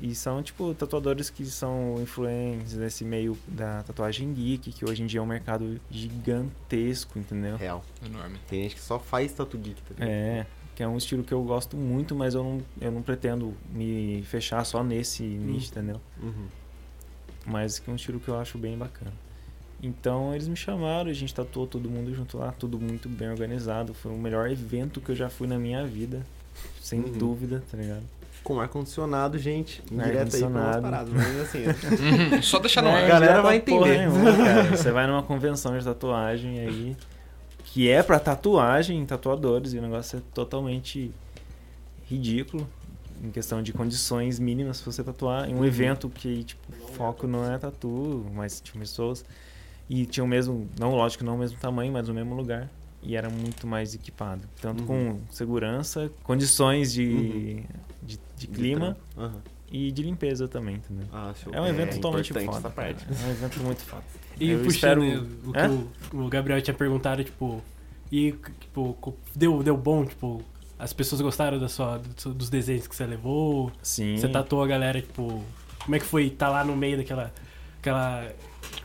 [0.00, 5.06] E são, tipo, tatuadores que são influentes nesse meio da tatuagem geek, que hoje em
[5.06, 7.56] dia é um mercado gigantesco, entendeu?
[7.56, 7.84] Real.
[8.04, 8.38] Enorme.
[8.48, 10.08] Tem gente que só faz tatu geek, tá ligado?
[10.10, 13.54] É, que é um estilo que eu gosto muito, mas eu não, eu não pretendo
[13.72, 16.00] me fechar só nesse nicho, entendeu?
[16.22, 16.46] Uhum.
[17.46, 19.12] mas que é um estilo que eu acho bem bacana.
[19.82, 23.92] Então eles me chamaram, a gente tatuou todo mundo junto lá, tudo muito bem organizado.
[23.92, 26.24] Foi o melhor evento que eu já fui na minha vida,
[26.80, 27.12] sem Uhum.
[27.12, 28.02] dúvida, tá ligado?
[28.44, 29.82] Com ar-condicionado, gente.
[29.90, 31.12] Direto aí pra umas paradas.
[31.12, 31.64] Mas assim,
[32.36, 33.02] Uhum, Só deixar no Não ar.
[33.04, 33.98] é galera vai a entender.
[33.98, 34.76] nenhuma.
[34.76, 36.96] Você vai numa convenção de tatuagem aí,
[37.64, 41.10] que é pra tatuagem, tatuadores, e o negócio é totalmente
[42.08, 42.68] ridículo.
[43.22, 45.48] Em questão de condições mínimas pra você tatuar.
[45.48, 45.64] Em um Uhum.
[45.64, 49.24] evento que, tipo, o foco não é tatu, mas tinha pessoas.
[49.88, 52.68] E tinha o mesmo, não, lógico, não o mesmo tamanho, mas o mesmo lugar.
[53.02, 54.42] E era muito mais equipado.
[54.60, 54.86] Tanto Uhum.
[54.86, 57.62] com segurança, condições de,
[58.02, 59.42] de, de clima Aham.
[59.70, 61.06] e de limpeza também, entendeu?
[61.12, 61.52] Ah, show.
[61.54, 62.58] É um evento totalmente importante foda.
[62.58, 63.04] essa parte.
[63.08, 64.02] É um evento muito foda.
[64.40, 65.70] E Eu puxando espero- o que Hã?
[66.12, 67.62] o, o Gabriel tinha perguntado, tipo,
[68.10, 70.42] e tipo, deu, deu bom, tipo,
[70.78, 72.00] as pessoas gostaram da sua,
[72.34, 73.70] dos desenhos que você levou?
[73.82, 74.16] Sim.
[74.16, 75.42] Você tatuou a galera, tipo,
[75.84, 77.32] como é que foi estar lá no meio daquela.
[77.80, 78.28] aquela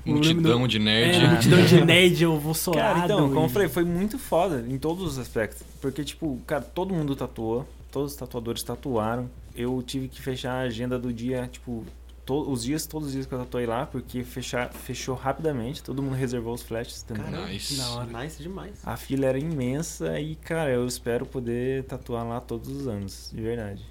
[0.05, 1.18] Multidão de nerd.
[1.24, 2.78] É, multidão de nerd, eu vou soar.
[2.78, 5.64] Cara, então, como eu falei, foi muito foda em todos os aspectos.
[5.82, 9.29] Porque, tipo, cara, todo mundo tatuou, todos os tatuadores tatuaram.
[9.55, 11.83] Eu tive que fechar a agenda do dia, tipo,
[12.25, 16.01] to- os dias, todos os dias que eu tatuei lá, porque fechar, fechou rapidamente, todo
[16.01, 17.23] mundo reservou os flashes também.
[17.25, 17.47] Caramba.
[17.49, 17.77] Nice.
[17.77, 18.23] Da hora.
[18.23, 18.79] Nice demais.
[18.85, 23.41] A fila era imensa e, cara, eu espero poder tatuar lá todos os anos, de
[23.41, 23.85] verdade.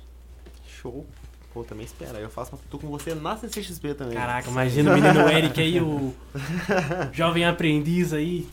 [0.66, 1.04] Show.
[1.52, 2.18] Pô, também espera.
[2.18, 4.14] Eu faço uma tatu com você na CCXP também.
[4.14, 6.14] Caraca, imagina o menino Eric aí, o
[7.12, 8.46] jovem aprendiz aí,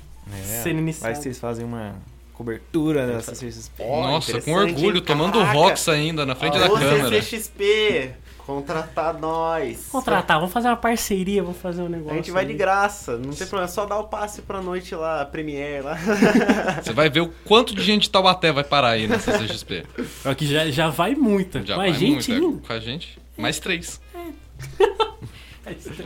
[0.64, 1.14] sendo Vai iniciado.
[1.16, 1.96] que vocês fazem uma
[2.36, 3.84] cobertura da CCXP.
[3.84, 5.04] Ó, Nossa, com orgulho, hein?
[5.04, 5.54] tomando Caraca.
[5.54, 7.22] Rox ainda na frente da Alô, câmera.
[7.22, 8.12] CCXP,
[8.46, 9.88] contratar nós.
[9.90, 12.14] Contratar, vamos fazer uma parceria, vamos fazer um negócio.
[12.14, 12.52] A gente vai aí.
[12.52, 15.84] de graça, não tem problema, é só dar o passe pra noite lá, a Premiere
[15.84, 15.98] lá.
[16.84, 19.86] Você vai ver o quanto de gente de Taubaté vai parar aí nessa CXP.
[20.22, 21.66] Só que já, já vai muita.
[21.66, 22.68] Já Mas vai gente é, ainda.
[22.68, 23.18] com a gente.
[23.38, 24.00] Mais três.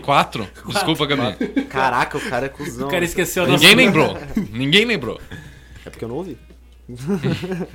[0.03, 0.47] Quatro.
[0.67, 1.63] Desculpa, Gabi.
[1.63, 2.87] Caraca, o cara é cuzão.
[2.87, 3.61] O cara esqueceu a nossa...
[3.61, 4.17] Ninguém lembrou.
[4.51, 5.19] Ninguém lembrou.
[5.89, 6.37] É porque eu não ouvi.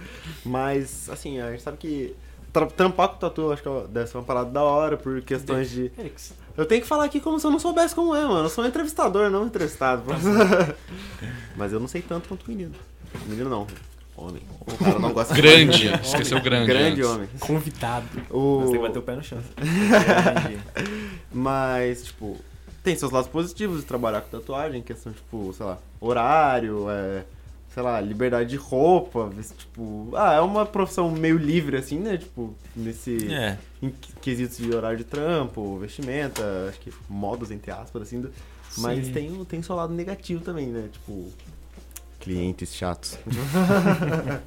[0.46, 2.14] Mas, assim, a gente sabe que
[2.52, 5.68] tra- trampar com tatu, acho que ó, deve ser uma parada da hora, por questões
[5.68, 5.90] de...
[6.56, 8.44] Eu tenho que falar aqui como se eu não soubesse como é, mano.
[8.44, 10.04] Eu sou um entrevistador, não um entrevistado.
[11.56, 12.72] Mas eu não sei tanto quanto o menino.
[13.26, 13.66] Menino não.
[14.16, 14.42] Homem.
[14.60, 15.88] O cara não gosta de Grande.
[15.88, 16.00] Homem.
[16.00, 16.66] Esqueceu grande.
[16.68, 17.10] Grande antes.
[17.10, 17.28] homem.
[17.40, 18.06] Convidado.
[18.30, 18.60] O...
[18.60, 19.38] Você tem que bater o pé no chão.
[21.34, 22.38] Mas, tipo,
[22.84, 27.24] tem seus lados positivos de trabalhar com tatuagem, questão, tipo, sei lá, horário, é,
[27.74, 32.54] sei lá, liberdade de roupa, tipo, ah, é uma profissão meio livre, assim, né, tipo,
[32.76, 33.58] nesse, É.
[33.82, 38.30] em quesitos de horário de trampo, vestimenta, acho que modos, entre aspas, assim, do-
[38.78, 41.32] mas tem, o- tem seu lado negativo também, né, tipo,
[42.20, 43.18] clientes chatos.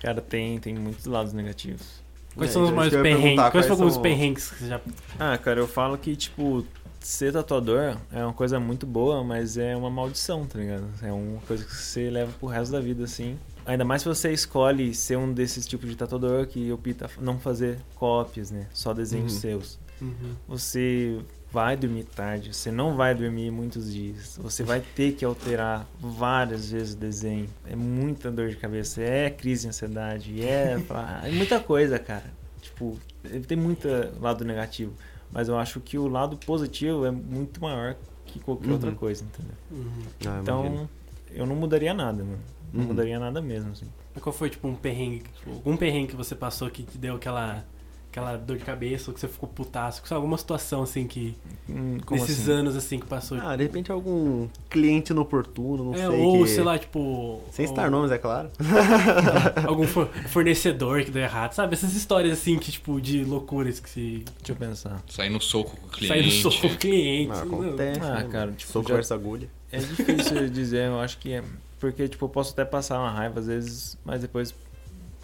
[0.00, 2.02] Cara, tem, tem muitos lados negativos.
[2.34, 3.50] Quais É, são os então, maiores perrengues?
[3.50, 4.80] Quais quais são- perrengues que você já...
[5.18, 6.64] Ah, cara, eu falo que, tipo,
[7.06, 10.84] ser tatuador é uma coisa muito boa, mas é uma maldição, tá ligado?
[11.02, 13.38] É uma coisa que você leva pro resto da vida, assim.
[13.64, 17.78] Ainda mais se você escolhe ser um desses tipos de tatuador que opta não fazer
[17.94, 18.66] cópias, né?
[18.72, 19.40] Só desenhos Uhum.
[19.40, 19.78] seus.
[20.00, 20.34] Uhum.
[20.48, 21.20] Você
[21.52, 24.36] vai dormir tarde, você não vai dormir muitos dias.
[24.42, 27.48] Você vai ter que alterar várias vezes o desenho.
[27.70, 30.76] É muita dor de cabeça, é crise de ansiedade, é,
[31.24, 32.24] é muita coisa, cara.
[32.60, 32.98] Tipo,
[33.46, 33.86] tem muito
[34.20, 34.92] lado negativo,
[35.32, 38.72] mas eu acho que o lado positivo é muito maior que qualquer Uhum.
[38.74, 39.54] outra coisa, entendeu?
[39.70, 39.86] Uhum.
[40.04, 40.40] Ah, imagino.
[40.42, 40.88] Então,
[41.32, 42.38] eu não mudaria nada, mano.
[42.72, 42.86] Não Uhum.
[42.88, 43.86] mudaria nada mesmo, assim.
[44.14, 47.16] Mas Qual foi, tipo, um perrengue, tipo, algum perrengue que você passou que te deu
[47.16, 47.64] aquela,
[48.12, 51.34] aquela dor de cabeça, ou que você ficou putaço, sabe, alguma situação, assim, que...
[51.66, 52.52] Hum, Como nesses assim?
[52.52, 53.38] anos, assim, que passou.
[53.40, 56.20] Ah, de repente algum cliente inoportuno, não é, sei.
[56.20, 57.40] ou, que- sei lá, tipo...
[57.50, 58.50] Sem ou- citar nomes, é claro.
[59.66, 61.72] Algum for- fornecedor que deu errado, sabe?
[61.72, 64.24] Essas histórias, assim, que, tipo, de loucuras que se...
[64.38, 65.02] Deixa eu pensar.
[65.08, 66.08] Sair no soco com o cliente.
[66.14, 67.32] Sai do soco com o cliente.
[67.32, 67.60] Ah, não.
[67.62, 68.00] acontece.
[68.02, 69.48] Ah, né, cara, tipo, Soco já- versus agulha.
[69.70, 71.42] É difícil dizer, eu acho que é.
[71.80, 74.54] Porque, tipo, eu posso até passar uma raiva às vezes, mas depois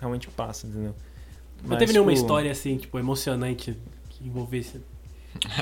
[0.00, 0.94] realmente passa, entendeu?
[1.62, 3.76] Não Mas, teve nenhuma tipo, história, assim, tipo, emocionante
[4.08, 4.80] que envolvesse...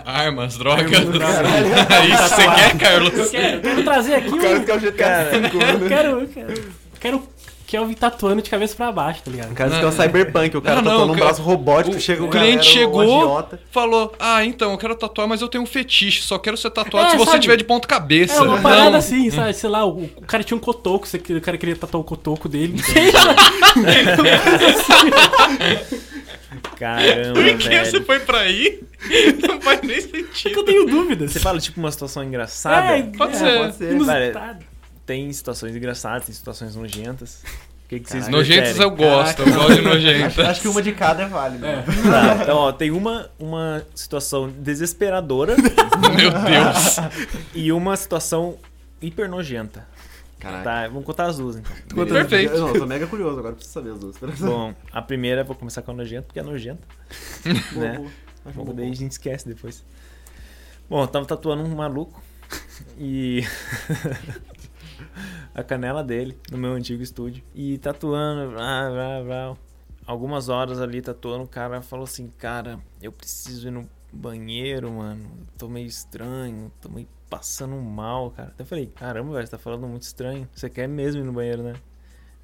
[0.05, 0.93] Armas, drogas.
[0.93, 1.91] Armas, drogas.
[1.91, 3.13] É isso que você quer, Carlos?
[3.19, 4.37] Eu quero, eu quero trazer aqui um...
[4.37, 6.29] o GTA V, Eu quero, eu
[6.99, 7.23] quero,
[7.67, 9.51] eu quero Kelvin tatuando de cabeça pra baixo, tá ligado?
[9.51, 11.97] O cara que é o Cyberpunk, o cara Não, não, tatuando um o braço robótico,
[11.97, 13.49] o- chega o, o cliente galera, chegou-.
[13.71, 16.23] Falou, ah, então, eu quero tatuar, mas eu tenho um fetiche.
[16.23, 18.37] Só quero ser tatuado É, se você tiver de ponta cabeça.
[18.37, 18.99] É uma parada Não.
[18.99, 19.53] assim, sabe?
[19.55, 22.49] Sei lá, o, o cara tinha um cotoco, você- o cara queria tatuar o cotoco
[22.49, 22.81] dele.
[26.79, 28.81] Caramba, Por que você foi pra aí?
[29.49, 30.53] Não faz nem É sentido.
[30.53, 31.33] que eu tenho dúvidas.
[31.33, 32.99] Você fala, tipo, uma situação engraçada?
[32.99, 33.59] É, Pode é, ser.
[33.59, 33.93] Pode ser.
[33.93, 34.65] Inusitado.
[35.07, 37.43] Tem situações engraçadas, tem situações nojentas.
[37.85, 38.91] O que, que vocês Nojentos preferem?
[38.91, 40.39] eu gosto, eu gosto de nojentas.
[40.41, 41.69] Acho, acho que uma de cada é válida.
[41.69, 41.83] É.
[41.83, 45.55] Tá, então, ó, tem uma, uma situação desesperadora
[46.17, 46.97] Meu Deus.
[47.55, 48.59] e uma situação
[49.01, 49.87] hiper nojenta.
[50.41, 50.65] Caraca.
[50.65, 51.73] Tá, vamos contar as duas, então.
[51.95, 52.15] Beleza.
[52.15, 52.55] Perfeito.
[52.55, 54.17] Eu, não, eu tô mega curioso, agora preciso saber as duas.
[54.41, 56.83] Bom, a primeira, vou começar com a nojenta, porque é nojenta.
[57.73, 58.05] né?
[58.53, 59.85] Boa, daí a gente esquece depois.
[60.91, 62.21] Bom, eu tava tatuando um maluco
[62.99, 63.45] e
[65.57, 67.43] a canela dele no meu antigo estúdio.
[67.55, 69.57] E tatuando, blá, blá, blá.
[70.07, 75.29] Algumas horas ali tatuando, o cara falou assim: Cara, eu preciso ir no banheiro, mano.
[75.59, 78.51] Tô meio estranho, tô meio passando mal, cara.
[78.51, 80.49] Até falei: Caramba, velho, você tá falando muito estranho.
[80.55, 81.75] Você quer mesmo ir no banheiro, né?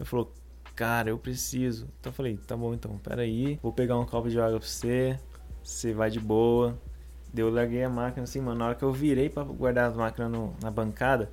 [0.00, 0.32] Ele falou:
[0.74, 1.86] Cara, eu preciso.
[2.00, 3.58] Então eu falei: Tá bom, então, peraí.
[3.62, 5.18] Vou pegar um copo de água pra você.
[5.62, 6.76] você vai de boa.
[7.32, 8.58] Daí eu larguei a máquina assim, mano.
[8.58, 11.30] Na hora que eu virei pra guardar as máquinas no- na bancada,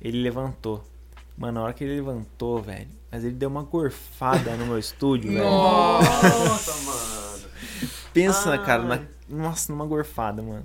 [0.00, 0.82] ele levantou.
[1.40, 5.32] Mano, na hora que ele levantou, velho, mas ele deu uma gorfada no meu estúdio,
[5.32, 5.42] velho.
[5.42, 7.48] Nossa, mano.
[8.12, 8.62] Pensa, Ai.
[8.64, 10.64] cara, na- nossa, numa gorfada, mano.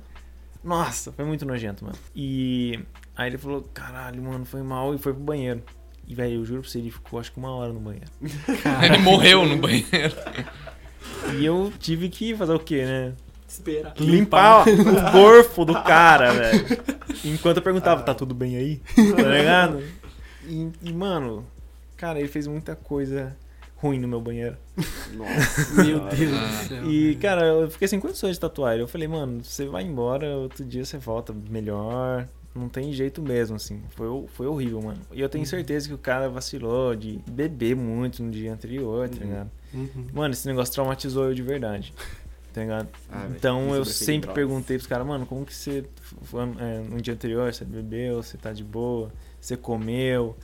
[0.61, 1.97] Nossa, foi muito nojento, mano.
[2.13, 2.77] E
[3.15, 5.63] aí ele falou, caralho, mano, foi mal e foi pro banheiro.
[6.05, 8.05] E, velho, eu juro pra você, ele ficou acho que uma hora no banheiro.
[8.83, 10.13] Ele morreu no banheiro.
[11.35, 13.13] E eu tive que fazer o quê, né?
[13.47, 13.91] Espera.
[13.97, 14.75] Limpar o
[15.11, 16.65] gorfo do cara, velho.
[17.23, 18.81] Enquanto eu perguntava, tá tudo bem aí?
[19.15, 19.83] Tá ligado?
[20.47, 21.45] E, e, mano,
[21.95, 23.35] cara, ele fez muita coisa
[23.75, 24.57] ruim no meu banheiro.
[25.13, 25.83] Nossa.
[25.83, 26.91] Meu Deus do céu.
[26.91, 28.77] E, cara, eu fiquei sem condições de tatuar.
[28.77, 32.27] Eu falei, mano, você vai embora, outro dia você volta melhor.
[32.55, 33.81] Não tem jeito mesmo, assim.
[33.89, 35.01] Foi, foi horrível, mano.
[35.11, 39.17] E eu tenho certeza que o cara vacilou de beber muito no dia anterior, tá
[39.17, 39.51] ligado?
[39.73, 40.07] Uhum.
[40.13, 41.93] Mano, esse negócio traumatizou eu de verdade.
[42.55, 42.87] Tá ligado?
[43.11, 44.35] Ah, então isso eu sempre drogas.
[44.35, 45.83] perguntei pros caras, mano, como que você.
[46.57, 50.37] é, no dia anterior, você bebeu, você tá de boa, você comeu.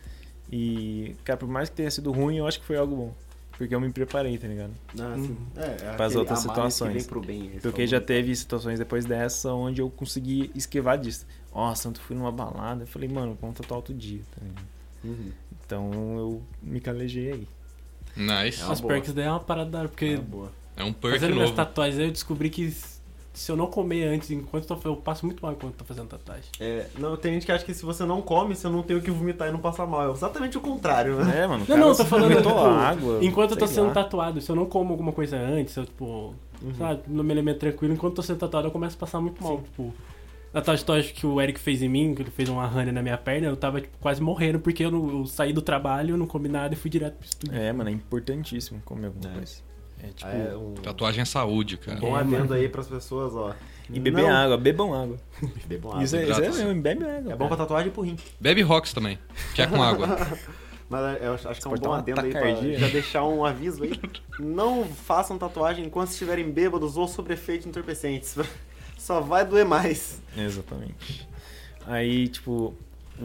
[0.51, 3.13] E, cara, por mais que tenha sido ruim, eu acho que foi algo bom.
[3.57, 4.73] Porque eu me preparei, tá ligado?
[4.99, 5.37] Ah, sim.
[5.55, 6.91] É, é Pras aquele outras situações.
[6.91, 10.51] Que vem pro bem, Porque é o já teve situações depois dessa onde eu consegui
[10.53, 11.25] esquivar disso.
[11.53, 12.83] Ó, Santo, fui numa balada.
[12.83, 14.65] Eu falei, mano, vamos tatuar outro dia, tá ligado?
[15.05, 15.31] Uhum.
[15.65, 17.47] Então eu me calejei aí.
[18.17, 18.61] Nice.
[18.61, 18.95] É uma Os boa.
[18.95, 20.51] perks daí é uma parada da hora, porque É boa.
[20.75, 21.55] É um perk fazendo minhas novo.
[21.55, 22.73] tatuagens aí eu descobri que
[23.33, 26.07] se eu não comer antes, enquanto eu, tô, eu passo muito mal enquanto tô fazendo
[26.07, 26.43] tatuagem.
[26.59, 29.01] É, não, tem gente que acha que se você não come, você não tem o
[29.01, 30.09] que vomitar e não passa mal.
[30.09, 31.43] É exatamente o contrário, né?
[31.43, 31.59] É, mano.
[31.59, 33.19] Não, cara não, eu tô falando, tipo, água.
[33.21, 33.93] Enquanto eu tô sendo lá.
[33.93, 36.75] tatuado, se eu não como alguma coisa antes, eu, tipo, Uhum.
[36.77, 39.41] sabe, no meu elemento tranquilo, enquanto eu tô sendo tatuado, eu começo a passar muito
[39.41, 39.59] mal.
[39.61, 39.93] Tipo,
[40.53, 43.17] na tatuagem que o Eric fez em mim, que ele fez uma rana na minha
[43.17, 46.49] perna, eu tava tipo, quase morrendo, porque eu, não, eu saí do trabalho, não comi
[46.49, 47.57] nada e fui direto pro estúdio.
[47.57, 49.33] É, mano, é importantíssimo comer alguma É.
[49.35, 49.70] coisa.
[50.03, 50.25] É tipo.
[50.29, 51.99] Ah, é um Tatuagem é saúde, cara.
[51.99, 53.53] bom É, adendo aí pras pessoas, ó.
[53.89, 55.17] E beber Não- água, bebam água.
[55.67, 56.03] Bebam água.
[56.03, 57.33] isso, é, isso é mesmo, bebe água.
[57.33, 58.17] É bom pra tatuagem e pro rim.
[58.39, 59.19] Bebe rocks também,
[59.53, 60.07] que é com água.
[60.89, 63.83] Mas eu acho acho que é um bom adendo aí pra já deixar um aviso
[63.83, 63.99] aí.
[64.39, 68.35] Não façam tatuagem enquanto estiverem bêbados ou sob efeito entorpecentes.
[68.97, 70.21] Só vai doer mais.
[70.37, 71.27] Exatamente.
[71.87, 72.73] Aí, tipo,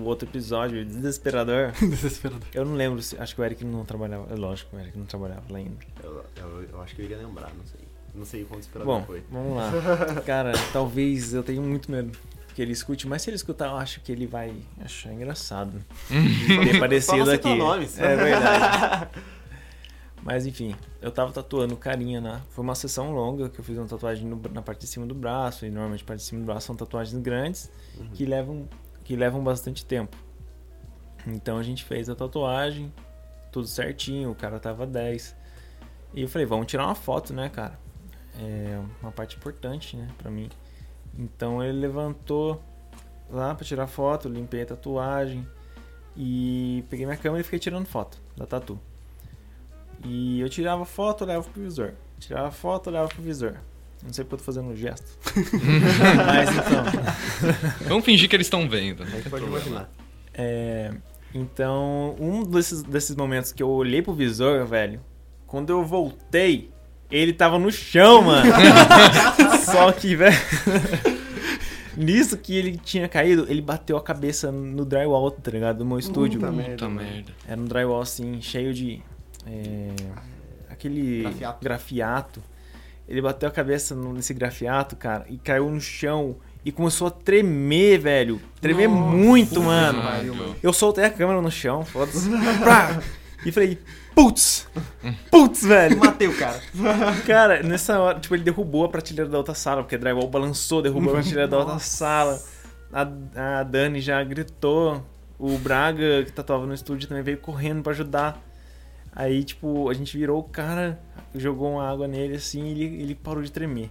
[0.01, 1.73] o outro episódio, desesperador.
[1.81, 2.47] Desesperador.
[2.55, 3.17] Eu não lembro se.
[3.19, 4.33] Acho que o Eric não trabalhava.
[4.33, 5.77] É lógico, o Eric não trabalhava lá ainda.
[6.03, 7.81] Eu, eu- eu acho que eu iria lembrar, não sei.
[8.15, 9.23] Não sei quanto esperador Bom, foi.
[9.31, 9.71] vamos lá.
[10.25, 12.17] Cara, talvez eu tenha muito medo
[12.55, 15.85] que ele escute, mas se ele escutar, eu acho que ele vai achar engraçado.
[16.09, 17.55] Ter aparecido não aqui.
[17.55, 17.99] nomes.
[17.99, 19.09] É verdade.
[20.23, 22.41] Mas enfim, eu tava tatuando carinha na.
[22.51, 25.15] Foi uma sessão longa que eu fiz uma tatuagem no- na parte de cima do
[25.15, 25.65] braço.
[25.67, 27.71] E normalmente a parte de cima do braço são tatuagens grandes
[28.15, 28.67] que levam,
[29.07, 30.17] que levam bastante tempo.
[31.25, 32.93] Então a gente fez a tatuagem,
[33.53, 35.37] tudo certinho, o cara tava 10.
[36.13, 37.79] E eu falei, vamos tirar uma foto, né, cara?
[38.37, 40.51] É uma parte importante, né, pra mim.
[41.17, 42.61] Então ele levantou
[43.31, 45.47] lá pra tirar foto, limpei a tatuagem
[46.17, 48.77] e peguei minha câmera e fiquei tirando foto da tatu.
[50.05, 51.95] E eu tirava foto, olhava pro visor.
[52.19, 53.57] Tirava foto, olhava pro visor.
[54.03, 55.07] Não sei porque eu tô fazendo um gesto.
[56.27, 56.85] Mas então.
[57.89, 59.05] Vamos fingir que eles estão vendo.
[59.29, 59.91] Pode imaginar.
[60.35, 60.93] É,
[61.35, 65.01] então, um desses, desses momentos que eu olhei pro visor, velho,
[65.47, 66.71] quando eu voltei,
[67.11, 68.53] ele tava no chão, mano.
[69.65, 70.37] Só que, velho.
[71.97, 75.79] Nisso que ele tinha caído, ele bateu a cabeça no drywall, tá ligado?
[75.79, 76.39] Do meu estúdio.
[76.39, 76.89] Puta Puta merda.
[76.89, 77.33] merda.
[77.49, 79.03] Era um drywall assim, cheio de.
[79.47, 79.95] é,
[80.69, 81.65] aquele Grafiato.
[81.65, 82.43] grafiato.
[83.09, 87.11] Ele bateu a cabeça no- nesse grafiato, cara, e caiu no chão e começou a
[87.11, 88.41] tremer, velho.
[88.61, 90.03] Tremer Nossa, muito, mano.
[90.63, 92.29] Eu soltei a câmera no chão, foda-se.
[93.45, 93.79] E falei,
[94.15, 94.67] putz!
[95.31, 95.99] Putz, velho!
[95.99, 96.61] Matei o cara.
[97.25, 100.83] Cara, nessa hora, tipo, ele derrubou a prateleira da outra sala, porque o drywall balançou,
[100.83, 102.43] derrubou a prateleira da outra sala.
[102.93, 105.05] A, a Dani já gritou.
[105.39, 108.43] O Braga, que tatuava no estúdio, também veio correndo pra ajudar.
[109.17, 111.01] Aí, tipo, a gente virou o cara,
[111.35, 113.91] jogou uma água nele assim e ele, ele parou de tremer.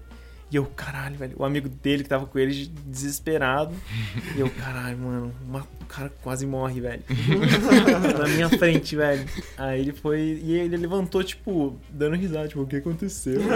[0.52, 1.34] E eu, caralho, velho.
[1.38, 3.74] O amigo dele que tava com ele, desesperado.
[4.36, 7.02] E eu, caralho, mano, uma- o cara quase morre, velho.
[8.20, 9.26] Na minha frente, velho.
[9.58, 10.40] Aí ele foi.
[10.44, 13.42] E ele levantou, tipo, dando risada, tipo, o que aconteceu?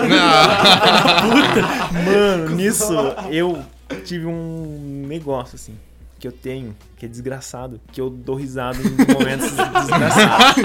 [2.05, 2.91] Mano, nisso
[3.32, 3.61] eu
[4.05, 5.74] tive um negócio, assim,
[6.20, 10.63] que eu tenho, que é desgraçado, que eu dou risada em momentos desgraçados.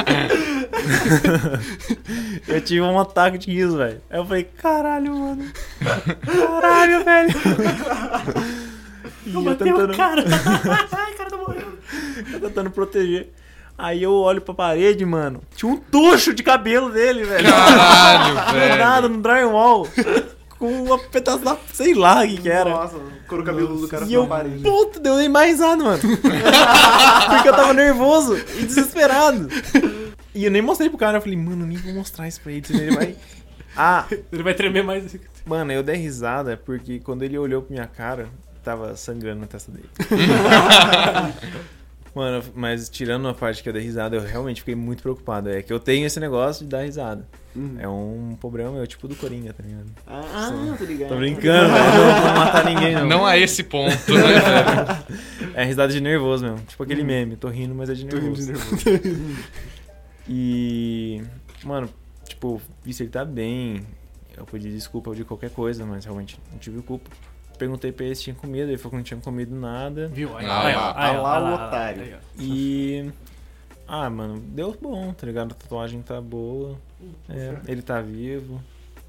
[2.49, 4.01] eu tive um ataque de riso, velho.
[4.11, 5.45] Aí eu falei, caralho, mano.
[6.27, 7.35] Caralho, velho.
[9.27, 10.25] Eu Bateu tentando, o cara.
[10.93, 11.79] Ai, o cara tá morrendo.
[12.33, 13.33] eu tentando proteger.
[13.77, 15.41] Aí eu olho pra parede, mano.
[15.57, 17.49] Tinha um tucho de cabelo dele, velho.
[17.51, 18.35] Caralho,
[18.79, 19.15] Nada velho.
[19.17, 19.89] no drywall.
[20.59, 21.57] Com um pedaço da.
[21.73, 22.71] sei lá o que, que era.
[22.71, 24.63] Nossa, o couro cabeludo do cara E eu, na parede.
[24.63, 26.01] puta, deu nem mais risada, mano.
[27.31, 29.49] Porque eu tava nervoso e desesperado.
[30.35, 32.67] E eu nem mostrei pro cara, eu falei, mano, nem vou mostrar isso pra ele,
[32.67, 33.17] senão ele vai.
[33.77, 35.17] Ah, Ele vai tremer mais.
[35.45, 38.29] mano, eu dei risada porque quando ele olhou pra minha cara,
[38.63, 39.89] tava sangrando na testa dele.
[42.15, 45.51] Mano, mas tirando a parte que eu dei risada, eu realmente fiquei muito preocupado.
[45.51, 47.27] É que eu tenho esse negócio de dar risada.
[47.57, 47.77] Uhum.
[47.79, 49.87] É um problema meu, tipo do Coringa, tá ligado?
[50.07, 51.09] Ah, tô ligado.
[51.09, 51.85] Tô brincando, velho.
[51.85, 53.07] Não vou matar ninguém, não.
[53.07, 55.05] Não a esse ponto, né?
[55.55, 56.67] É risada de nervoso mesmo.
[56.67, 57.37] Tipo aquele meme.
[57.37, 58.77] Tô rindo, mas é de Tô rindo nervoso.
[58.77, 59.45] de nervoso.
[60.29, 61.23] E.
[61.63, 61.89] Mano,
[62.27, 63.87] tipo, vi se ele tá bem.
[64.37, 67.11] Eu pedi desculpa de qualquer coisa, mas realmente não tive culpa.
[67.59, 70.09] Perguntei pra ele se tinha comido, ele falou que não tinha comido nada.
[70.09, 70.37] Viu?
[70.37, 70.95] Aí, Ah, aí, ó, lá.
[70.97, 72.03] aí, Ah lá, aí, o otário.
[72.03, 72.15] aí.
[72.39, 73.11] E.
[73.87, 75.53] Ah, mano, deu bom, tá ligado?
[75.53, 76.79] A tatuagem tá boa.
[77.29, 78.63] É, ele tá vivo.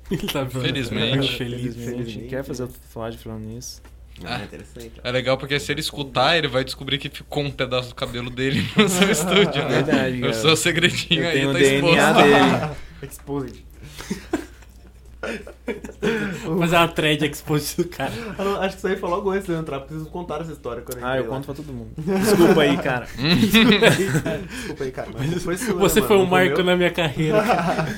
[0.11, 0.61] Ele tá vendo.
[0.61, 1.35] Felizmente.
[1.35, 1.61] Feliz.
[1.73, 1.89] Felizmente.
[1.97, 3.81] felizmente, Quer fazer outra tatuagem falando nisso.
[4.23, 4.91] Ah, interessante.
[5.03, 8.29] É legal porque se ele escutar, ele vai descobrir que ficou um pedaço do cabelo
[8.29, 9.81] dele no seu estúdio, né?
[9.81, 12.23] Verdade, O seu segredinho Eu aí tá DNA exposto.
[12.23, 12.75] dele.
[13.01, 13.65] Exposed.
[16.43, 18.11] Vou fazer uma thread expost do cara.
[18.61, 21.03] Acho que isso aí foi logo antes de eu entrar, preciso contar essa história quando
[21.03, 21.29] Ah, eu lá.
[21.29, 21.89] conto pra todo mundo.
[21.97, 23.07] Desculpa aí, cara.
[23.17, 25.09] Desculpa aí, cara.
[25.17, 26.31] Mas foi sua, Você né, foi um mano?
[26.31, 27.43] marco Não na minha carreira.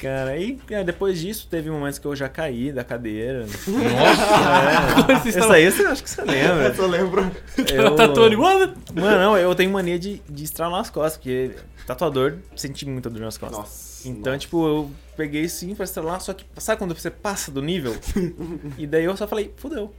[0.00, 0.36] cara.
[0.36, 3.46] E é, depois disso teve momentos que eu já caí da cadeira.
[3.66, 6.68] Nossa, É, isso aí você acho que você lembra.
[6.68, 7.30] Eu só lembro.
[7.72, 7.94] Eu...
[7.96, 8.58] Tatuando igual.
[8.94, 11.52] Mano, não, eu tenho mania de, de estralar as costas, porque
[11.86, 13.58] tatuador sente muita dor nas costas.
[13.58, 13.90] Nossa.
[14.08, 14.38] Então, nossa.
[14.38, 17.94] tipo, eu peguei sim pra estralar, só que sabe quando você passa do nível?
[18.78, 19.94] e daí eu só falei, fudeu.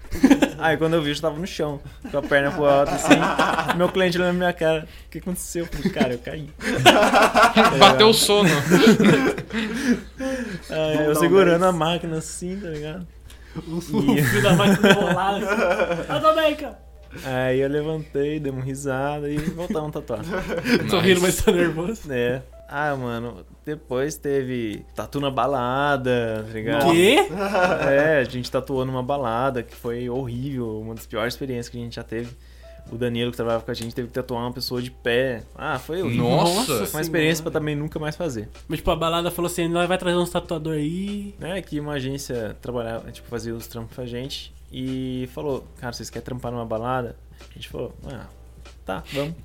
[0.58, 1.80] Aí quando eu vi, eu já tava no chão,
[2.10, 3.14] com a perna pro alto, assim.
[3.78, 5.66] Meu cliente olhando na minha cara, o que aconteceu?
[5.66, 6.50] Eu falei, cara, eu caí.
[7.78, 8.50] bateu o sono.
[11.06, 11.64] Eu segurando 10.
[11.64, 13.08] a máquina assim, tá ligado?
[13.68, 16.06] O fio da máquina assim.
[16.10, 16.80] Ah, também, cara.
[17.26, 20.22] Aí eu levantei, dei uma risada e voltamos a tatuar.
[20.90, 22.12] Tô rindo, mas tô nervoso.
[22.12, 22.42] É.
[22.70, 26.92] Ah, mano, depois teve tatu na balada, tá ligado?
[26.92, 27.18] Quê?
[27.86, 31.82] É, a gente tatuou numa balada que foi horrível, uma das piores experiências que a
[31.82, 32.34] gente já teve.
[32.92, 35.44] O Danilo que trabalhava com a gente teve que tatuar uma pessoa de pé.
[35.56, 36.24] Ah, foi horrível.
[36.24, 36.90] Nossa.
[36.90, 38.50] Uma experiência pra também nunca mais fazer.
[38.68, 41.34] Mas, tipo, a balada falou assim: nós vai trazer uns tatuador aí.
[41.40, 46.10] Né, que uma agência trabalhava, tipo, fazia os trampos pra gente e falou, cara, vocês
[46.10, 47.16] querem trampar numa balada?
[47.50, 48.28] A gente falou, ah,
[48.86, 49.36] tá, vamos.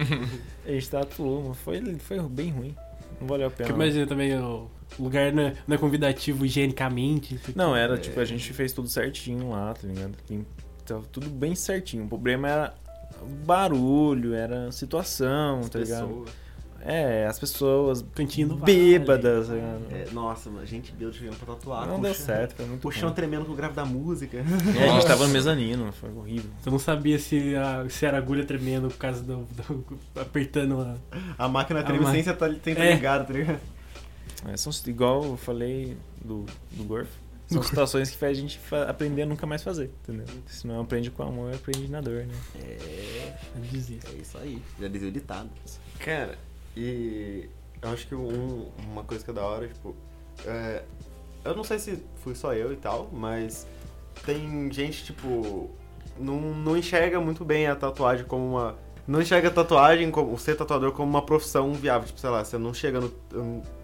[0.64, 2.74] a gente tatuou, mas foi, foi bem ruim.
[3.20, 3.68] Não valeu a pena.
[3.68, 4.68] Porque imagina também, o
[4.98, 7.38] lugar não é, não é convidativo higienicamente.
[7.54, 10.16] Não, era tipo, a gente fez tudo certinho lá, tá ligado?
[10.84, 12.04] Tava tudo bem certinho.
[12.04, 12.74] O problema era
[13.46, 16.06] barulho, era situação, tá ligado?
[16.08, 16.26] Pessoa.
[16.86, 18.70] É, as pessoas Cantinho do vale.
[18.98, 19.80] bêbadas, tá ligado?
[19.90, 21.86] É, nossa, mano, gente Deus chegando pra tatuar.
[21.88, 23.14] Não deu o chão- certo, foi muito O chão ruim.
[23.14, 24.36] tremendo com o grave da música.
[24.36, 24.42] É,
[24.90, 26.50] a gente tava no mezanino, foi horrível.
[26.60, 29.44] Você não sabia se, a, se era agulha tremendo por causa do.
[29.44, 30.96] do- apertando a.
[31.38, 32.92] A máquina A treme ma- sem você tá, sem tá É.
[32.94, 33.60] ligado, tá ligado?
[34.46, 37.08] É, são, igual eu falei do, do Gorf,
[37.46, 40.26] são situações que faz a gente aprender a nunca mais fazer, entendeu?
[40.46, 42.34] Se não aprende com amor, aprende na dor, né?
[42.56, 43.34] É,
[43.70, 44.10] Desista.
[44.10, 44.62] é isso aí.
[44.80, 45.50] Já dizia o ditado.
[45.98, 46.38] Cara,
[46.76, 47.48] e
[47.82, 49.94] eu acho que um- uma coisa que é da hora, tipo,
[50.46, 50.82] é,
[51.44, 53.66] eu não sei se fui só eu e tal, mas
[54.24, 55.70] tem gente, tipo,
[56.18, 58.78] não, não enxerga muito bem a tatuagem como uma.
[59.06, 62.06] Não enxerga a tatuagem, como, ser tatuador, como uma profissão viável.
[62.06, 63.12] Tipo, sei lá, você não chega no.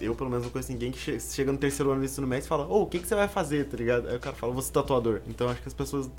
[0.01, 2.47] Eu, pelo menos, não conheço ninguém que che- chega no terceiro ano do ensino médio
[2.47, 4.09] e fala, ô, o que, que você vai fazer, tá ligado?
[4.09, 5.21] Aí o cara fala, vou ser tatuador.
[5.29, 6.11] Então acho que as pessoas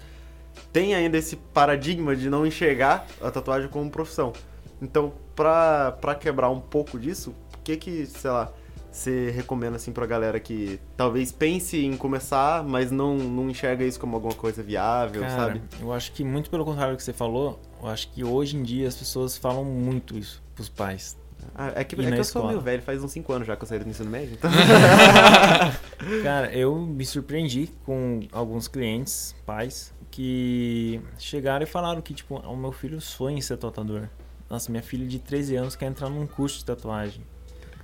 [0.71, 4.33] têm ainda esse paradigma de não enxergar a tatuagem como profissão.
[4.81, 8.51] Então, pra, pra quebrar um pouco disso, o que que, sei lá,
[8.91, 13.99] você recomenda assim pra galera que talvez pense em começar, mas não, não enxerga isso
[13.99, 15.61] como alguma coisa viável, Cara, sabe?
[15.79, 18.63] eu acho que muito pelo contrário do que você falou, eu acho que hoje em
[18.63, 21.17] dia as pessoas falam muito isso pros pais.
[21.55, 23.63] Ah, é que, é que eu sou meio velho, faz uns 5 anos já que
[23.63, 24.49] eu saí do ensino médio, então.
[26.23, 32.55] Cara, eu me surpreendi com alguns clientes, pais, que chegaram e falaram que, tipo, o
[32.57, 34.07] meu filho sonha em ser tatuador.
[34.49, 37.23] Nossa, minha filha de 13 anos quer entrar num curso de tatuagem,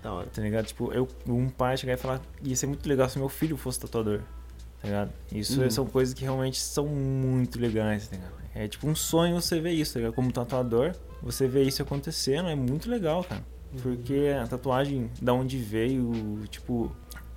[0.03, 0.27] da hora.
[0.27, 0.65] tá ligado?
[0.65, 3.79] Tipo, eu, um pai chegar e falar, ia ser muito legal se meu filho fosse
[3.79, 4.19] tatuador,
[4.81, 5.11] tá ligado?
[5.31, 5.71] Isso Uhum.
[5.71, 8.33] são coisas que realmente são muito legais, tá ligado?
[8.57, 10.15] É tipo um sonho você ver isso, tá ligado?
[10.15, 13.45] Como tatuador, você vê isso acontecendo, é muito legal, cara.
[13.83, 16.91] Porque a tatuagem, da onde veio, tipo,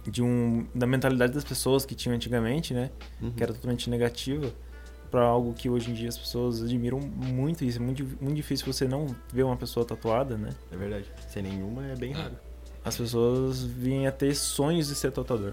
[0.06, 2.90] de um da mentalidade das pessoas que tinham antigamente, né?
[3.20, 3.32] Uhum.
[3.32, 4.50] Que era totalmente negativa,
[5.10, 7.78] pra algo que hoje em dia as pessoas admiram muito isso.
[7.78, 10.50] É muito, muito difícil você não ver uma pessoa tatuada, né?
[10.72, 11.04] É verdade.
[11.28, 12.36] Sem nenhuma é bem raro.
[12.82, 15.52] As pessoas vêm a ter sonhos de ser tatuador.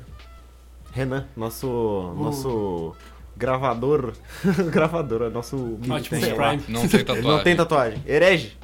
[0.93, 1.68] Renan, nosso.
[2.15, 2.95] nosso
[3.38, 4.13] gravador.
[4.71, 5.55] gravador, é nosso.
[5.55, 6.49] Optimus lá.
[6.57, 6.63] Prime.
[6.67, 7.31] Não tem Ele tatuagem.
[7.31, 8.03] não tem tatuagem.
[8.07, 8.57] Herege.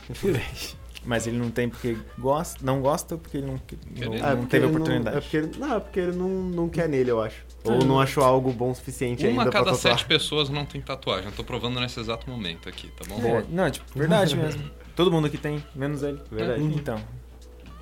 [1.06, 4.38] Mas ele não tem porque gosta, não gosta ou porque ele não, não, Ah, não
[4.38, 5.12] porque teve ele oportunidade.
[5.12, 7.44] Não, é porque, ele- não, é porque ele não, não quer nele, eu acho.
[7.66, 7.84] Ou É.
[7.84, 9.98] não achou algo bom o suficiente Uma ainda cada pra tatuar.
[9.98, 11.26] sete pessoas não tem tatuagem.
[11.26, 13.20] Eu tô provando nesse exato momento aqui, tá bom?
[13.22, 14.64] É, não, tipo, verdade mesmo.
[14.96, 16.22] Todo mundo aqui tem, menos ele.
[16.32, 16.64] Verdade.
[16.64, 16.98] Então,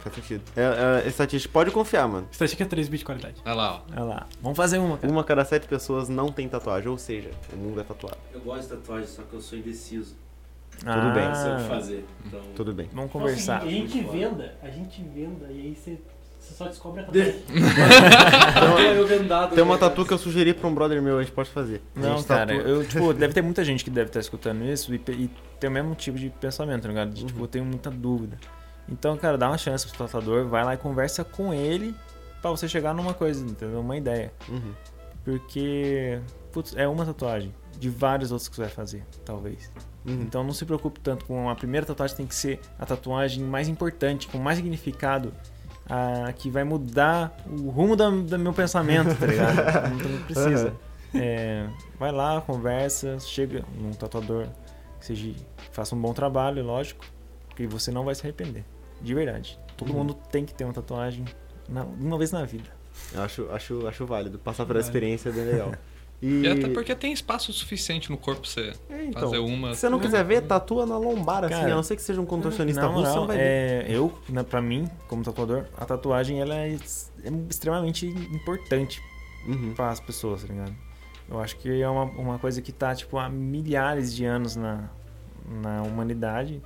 [0.02, 0.42] Faz sentido.
[0.56, 2.28] É, é, estatística, pode confiar, mano.
[2.32, 3.36] Estatística é 3 bits de qualidade.
[3.46, 3.92] Olha lá, ó.
[3.92, 4.28] olha lá.
[4.42, 5.14] Vamos fazer uma, cara.
[5.14, 8.18] Uma cada sete pessoas não tem tatuagem, ou seja, o mundo é tatuado.
[8.34, 10.16] Eu gosto de tatuagem, só que eu sou indeciso.
[10.80, 11.28] Tudo bem.
[11.28, 12.06] Não sei o que fazer.
[12.26, 12.90] Então, Tudo bem.
[12.92, 13.62] Vamos conversar.
[13.62, 16.00] a gente venda, a gente venda, e aí você,
[16.40, 17.36] você só descobre a tatuagem.
[18.98, 19.54] eu vendado.
[19.54, 19.80] Tem uma né?
[19.80, 21.82] tatu que eu sugeri pra um brother meu, a gente pode fazer.
[21.94, 24.92] Não, gente cara, tatua- eu, tipo, deve ter muita gente que deve estar escutando isso
[24.94, 25.30] e, e
[25.60, 27.12] tem o mesmo tipo de pensamento, tá ligado?
[27.12, 28.40] De, tipo, eu tenho muita dúvida.
[28.92, 31.96] Então, cara, dá uma chance pro tatuador, vai lá e conversa com ele
[32.42, 33.80] pra você chegar numa coisa, entendeu?
[33.80, 34.32] Uma ideia.
[34.50, 34.74] Uhum.
[35.24, 36.20] Porque,
[36.52, 39.72] putz, é uma tatuagem de várias outras que você vai fazer, talvez.
[40.06, 40.22] Uhum.
[40.22, 43.68] Então não se preocupe tanto com a primeira tatuagem, tem que ser a tatuagem mais
[43.68, 45.34] importante, com mais significado,
[45.90, 49.56] a, que vai mudar o rumo da- do meu pensamento, tá ligado?
[49.90, 50.74] Não, não precisa.
[51.14, 51.68] É,
[52.00, 54.48] vai lá, conversa, chega num tatuador
[55.00, 55.34] que seja,
[55.72, 57.04] faça um bom trabalho, lógico,
[57.56, 58.64] que você não vai se arrepender.
[59.02, 59.58] De verdade.
[59.78, 60.00] Todo Uhum.
[60.00, 61.26] mundo tem que ter uma tatuagem
[61.68, 62.70] na- uma vez na vida.
[63.14, 64.38] Eu acho, acho, acho válido.
[64.38, 64.80] Passar Vale.
[64.80, 65.72] experiência é bem legal.
[66.22, 69.74] E, E até porque tem espaço suficiente no corpo pra você É, então, fazer uma.
[69.74, 72.22] se você não quiser ver, tatua na lombar, assim, Cara, a não ser que seja
[72.22, 73.44] um contorcionista russo, você não vai ver.
[73.44, 74.14] é, eu,
[74.48, 76.78] pra mim, como tatuador, a tatuagem ela é, é
[77.50, 79.02] extremamente importante
[79.48, 79.74] Uhum.
[79.74, 80.76] para as pessoas, tá ligado?
[81.28, 84.90] Eu acho que é uma, uma coisa que tá, tipo, há milhares de anos na,
[85.50, 86.62] na humanidade.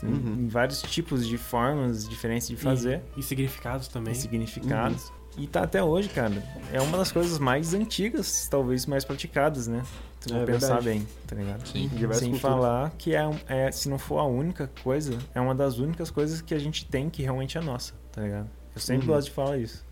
[0.00, 0.34] Tem Uhum.
[0.40, 4.12] em vários tipos de formas diferentes de fazer, E, e significados também.
[4.12, 5.12] e significados.
[5.36, 6.42] E tá até hoje, cara.
[6.72, 9.82] É uma das coisas mais antigas, talvez mais praticadas, né?
[10.20, 10.84] Se eu É pensar verdade.
[10.84, 11.66] bem, tá ligado?
[11.68, 11.88] Sim.
[11.88, 12.40] Sem culturas.
[12.40, 16.40] falar que é, é, se não for a única coisa, é uma das únicas coisas
[16.40, 18.48] que a gente tem que realmente é nossa, tá ligado?
[18.74, 19.14] Eu sempre Uhum.
[19.14, 19.84] gosto de falar isso,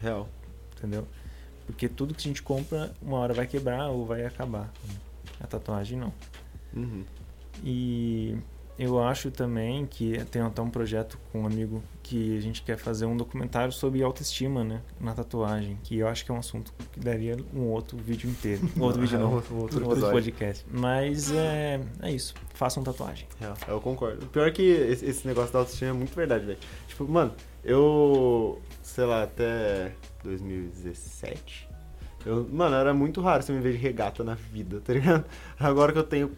[0.00, 0.28] Real.
[0.76, 1.06] entendeu?
[1.66, 4.70] Porque tudo que a gente compra, uma hora vai quebrar ou vai acabar.
[5.40, 6.12] A tatuagem não.
[6.74, 7.04] Uhum.
[7.64, 8.36] E
[8.78, 12.76] eu acho também que tem até um projeto com um amigo que a gente quer
[12.76, 14.80] fazer um documentário sobre autoestima, né?
[15.00, 15.78] Na tatuagem.
[15.84, 18.68] Que eu acho que é um assunto que daria um outro vídeo inteiro.
[18.80, 19.34] Outro vídeo não.
[19.34, 20.64] Outro- outro outro podcast.
[20.70, 22.34] Mas é, é isso.
[22.54, 23.26] Façam tatuagem.
[23.38, 24.24] Real, eu concordo.
[24.26, 26.58] O pior é que esse, esse negócio da autoestima é muito verdade, velho.
[26.88, 29.92] Tipo, mano, eu, sei lá, até
[30.24, 31.68] 2017,
[32.24, 35.24] eu, mano, era muito raro você me ver de regata na vida, tá ligado?
[35.58, 36.30] Agora que eu tenho,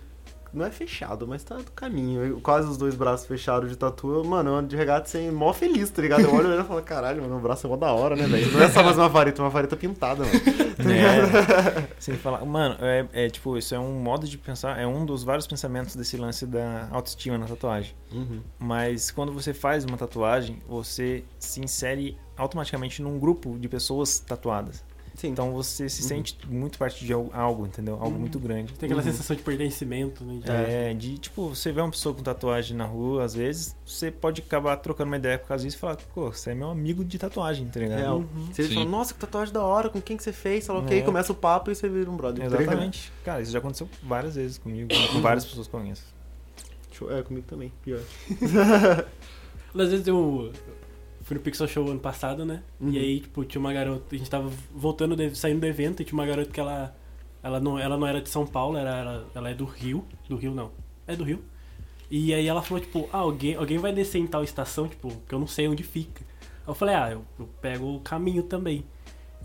[0.54, 4.12] não é fechado, mas tá do caminho, eu- quase os dois braços fechados de tatu,
[4.12, 6.22] eu, mano, eu ando de regata sem mó feliz, tá ligado?
[6.22, 8.50] Eu olho e falo, caralho, mano, meu braço é mó da hora, né, velho?
[8.52, 10.40] Não é só mais uma vareta, é uma vareta pintada, mano.
[10.84, 12.44] É, sem falar.
[12.44, 15.94] Mano, é, é tipo, isso é um modo de pensar, é um dos vários pensamentos
[15.96, 17.94] desse lance da autoestima na tatuagem.
[18.12, 18.40] Uhum.
[18.58, 24.84] Mas quando você faz uma tatuagem, você se insere automaticamente num grupo de pessoas tatuadas.
[25.16, 26.08] Sim, Então você se Uhum.
[26.08, 27.94] sente muito parte de al- algo, entendeu?
[28.00, 28.72] Algo muito grande.
[28.74, 29.10] Tem aquela Uhum.
[29.12, 30.40] sensação de pertencimento, né?
[30.42, 34.10] de- É, de tipo, você vê uma pessoa com tatuagem na rua, às vezes, você
[34.10, 37.04] pode acabar trocando uma ideia por causa disso e falar, pô, você é meu amigo
[37.04, 37.98] de tatuagem, tá ligado?
[37.98, 38.24] Real.
[38.58, 38.74] Ele Sim.
[38.74, 40.66] fala, nossa, que tatuagem da hora, com quem que você fez?
[40.66, 41.02] Fala, ok, É.
[41.02, 42.50] começa o papo e você vira um brother.
[42.50, 42.60] tá?
[42.60, 43.12] Exatamente.
[43.24, 46.02] Cara, isso já aconteceu várias vezes comigo, com várias pessoas que eu conheço.
[47.10, 48.00] É, comigo também, pior.
[49.76, 50.52] Às vezes eu
[51.24, 52.62] fui no Pixel Show ano passado, né?
[52.80, 52.90] Uhum.
[52.90, 56.04] E aí, tipo, tinha uma garota, a gente tava voltando, de- saindo do evento, e
[56.04, 56.94] tinha uma garota que ela.
[57.42, 60.04] Ela não, ela não era de São Paulo, era, ela, ela é do Rio.
[60.28, 60.70] Do Rio não.
[61.06, 61.42] É do Rio.
[62.10, 65.34] E aí ela falou, tipo, ah, alguém, alguém vai descer em tal estação, tipo, que
[65.34, 66.22] eu não sei onde fica.
[66.42, 68.84] Aí eu falei, ah, eu, eu pego o caminho também.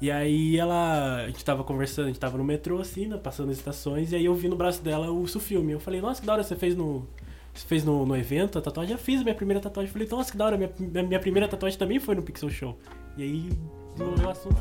[0.02, 1.24] E aí ela.
[1.24, 4.16] A gente tava conversando, a gente tava no metrô, assim, né, passando as estações, e
[4.16, 5.74] aí eu vi no braço dela o Filme.
[5.74, 7.06] Eu falei, nossa, que da hora você fez no.
[7.54, 8.92] Você fez no, no evento a tatuagem?
[8.92, 9.90] Já fiz a minha primeira tatuagem.
[9.90, 12.78] Eu falei, nossa, que da hora, minha, minha, primeira tatuagem também foi no Pixel Show.
[13.18, 13.50] E aí
[13.94, 14.56] desenvolveu o assunto.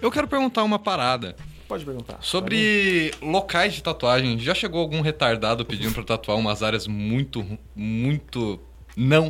[0.00, 1.34] Eu quero perguntar uma parada.
[1.66, 2.18] Pode perguntar.
[2.20, 7.44] Sobre locais de tatuagem, já chegou algum retardado pedindo pra tatuar umas áreas muito,
[7.74, 8.60] muito.
[8.96, 9.28] Não.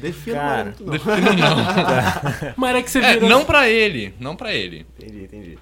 [0.00, 0.92] Defina Cara, muito, não.
[0.92, 1.56] Defino não.
[2.56, 3.28] Mas era que você É, virou.
[3.28, 4.12] não pra ele.
[4.18, 4.84] Não pra ele.
[4.98, 5.58] Entendi, entendi.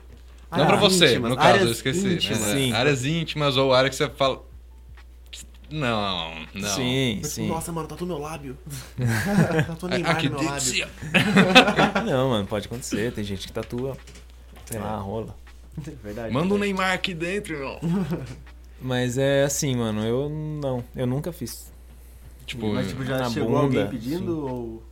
[0.50, 2.07] Não pra Áreas você, íntimas, no caso, eu esqueci.
[2.07, 2.12] né?
[2.14, 2.38] íntimas.
[2.38, 2.72] Sim.
[2.72, 4.42] Áreas íntimas ou área que você fala.
[5.70, 6.68] Não, não.
[6.68, 7.48] Sim, sim.
[7.48, 8.57] Nossa, mano, tá no meu lábio.
[9.80, 10.72] tá Neymar Aqui no meu lábio.
[11.12, 12.05] dentro.
[12.07, 13.11] Não, mano, pode acontecer.
[13.12, 13.96] Tem gente que tatua,
[14.66, 15.34] sei lá, rola.
[16.02, 16.32] Verdade.
[16.32, 17.80] Manda um Neymar aqui dentro, irmão.
[18.80, 20.84] Mas é assim, mano, eu não.
[20.94, 21.72] Eu nunca fiz.
[22.47, 24.28] Tipo, Mas tipo, já na chegou bunda, alguém pedindo sim.
[24.28, 24.82] ou.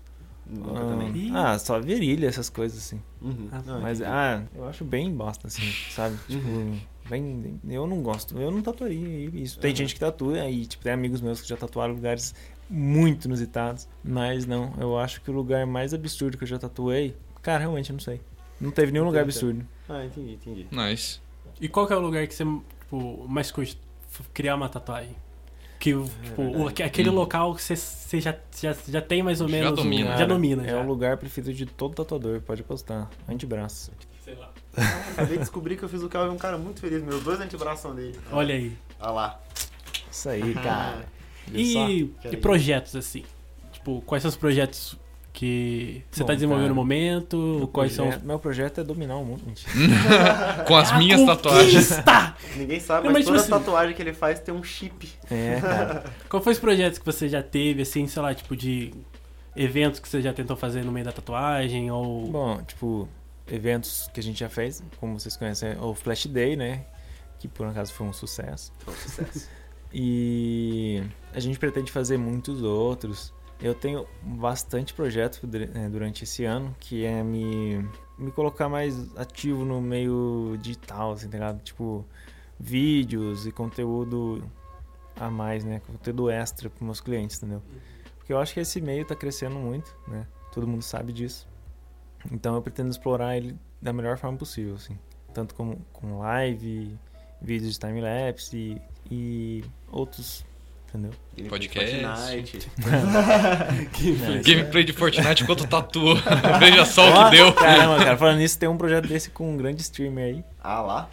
[1.32, 3.00] Ah, ah, só virilha, essas coisas assim.
[3.20, 3.48] Uhum.
[3.50, 6.16] Ah, Não, Mas, ah, eu acho bem bosta, assim, sabe?
[6.28, 6.76] Tipo,
[7.08, 8.36] bem, eu não gosto.
[8.38, 9.58] Eu não tatuaria isso.
[9.60, 9.76] Tem Uhum.
[9.76, 12.34] gente que tatua e, tipo, tem amigos meus que já tatuaram lugares
[12.68, 13.88] muito inusitados.
[14.04, 17.90] Mas não, eu acho que o lugar mais absurdo que eu já tatuei, cara, realmente
[17.90, 18.20] eu não sei.
[18.60, 19.66] Não teve nenhum lugar absurdo.
[19.88, 20.66] Ah, entendi, entendi.
[20.70, 21.20] nice.
[21.60, 23.78] E qual que é o lugar que você tipo, mais curte
[24.34, 25.16] criar uma tatuagem?
[25.82, 27.14] Que o- tipo, aquele Hum.
[27.14, 29.72] local que você, já, já, já tem mais ou Já menos.
[29.72, 30.16] o- domina.
[30.16, 30.64] já domina.
[30.64, 30.80] É já.
[30.80, 33.10] o lugar preferido de todo tatuador, pode apostar.
[33.28, 33.90] Antebraço.
[34.24, 34.52] Sei lá.
[35.10, 37.02] Acabei de descobrir que eu fiz o Calvin um cara muito feliz.
[37.02, 38.16] Meus dois antebraços são dele.
[38.30, 38.72] Olha aí.
[39.00, 39.40] Olha lá.
[40.08, 41.04] Isso aí, cara.
[41.52, 43.24] E, e projetos, assim?
[43.72, 44.96] Tipo, quais são os projetos
[45.32, 47.36] que você Bom, tá desenvolvendo cara, no momento?
[47.58, 48.10] Meu Quais são os.
[48.10, 49.64] projeto- Meu projeto é dominar o mundo, gente.
[50.68, 51.88] Com as minhas A tatuagens.
[51.88, 52.36] conquista!
[52.56, 55.08] Ninguém sabe, mas, mas, toda tipo assim- tatuagem que ele faz tem um chip.
[55.30, 56.04] É, cara.
[56.28, 58.92] Qual foi os projetos que você já teve, assim, sei lá, tipo, de
[59.56, 61.90] eventos que você já tentou fazer no meio da tatuagem?
[61.90, 62.26] Ou.
[62.28, 63.08] Bom, tipo,
[63.50, 66.84] eventos que a gente já fez, como vocês conhecem, é o Flash Day, né?
[67.38, 68.70] Que por um acaso foi um sucesso.
[68.80, 69.48] Foi um sucesso.
[69.94, 71.02] E
[71.34, 73.30] a gente pretende fazer muitos outros.
[73.62, 77.76] Eu tenho bastante projeto eh, durante esse ano, que é me,
[78.18, 81.54] me colocar mais ativo no meio digital, assim, tá?
[81.54, 82.04] Tipo,
[82.58, 84.42] vídeos e conteúdo
[85.14, 85.80] a mais, né?
[85.86, 87.62] Conteúdo extra para meus clientes, entendeu?
[88.18, 90.26] Porque eu acho que esse meio tá crescendo muito, né?
[90.52, 91.46] Todo mundo sabe disso.
[92.30, 94.98] Então eu pretendo explorar ele da melhor forma possível, assim.
[95.32, 96.98] Tanto como com live,
[97.40, 100.44] vídeos de time-lapse e, e outros,
[100.92, 101.10] entendeu?
[101.36, 102.02] Ele Podcast.
[102.02, 102.70] Fortnite.
[104.44, 106.16] Gameplay de Fortnite enquanto tatua.
[106.60, 107.52] Veja só o que deu.
[107.54, 110.44] Caramba, cara, falando nisso, tem um projeto desse com um grande streamer aí.
[110.62, 111.10] Ah lá.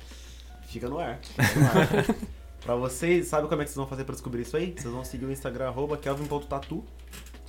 [0.68, 1.20] Fica no ar.
[1.22, 2.06] Fica no ar.
[2.62, 4.76] pra vocês, sabe como é que vocês vão fazer pra descobrir isso aí?
[4.78, 6.84] Vocês vão seguir o Instagram, arroba kelvin.tatu.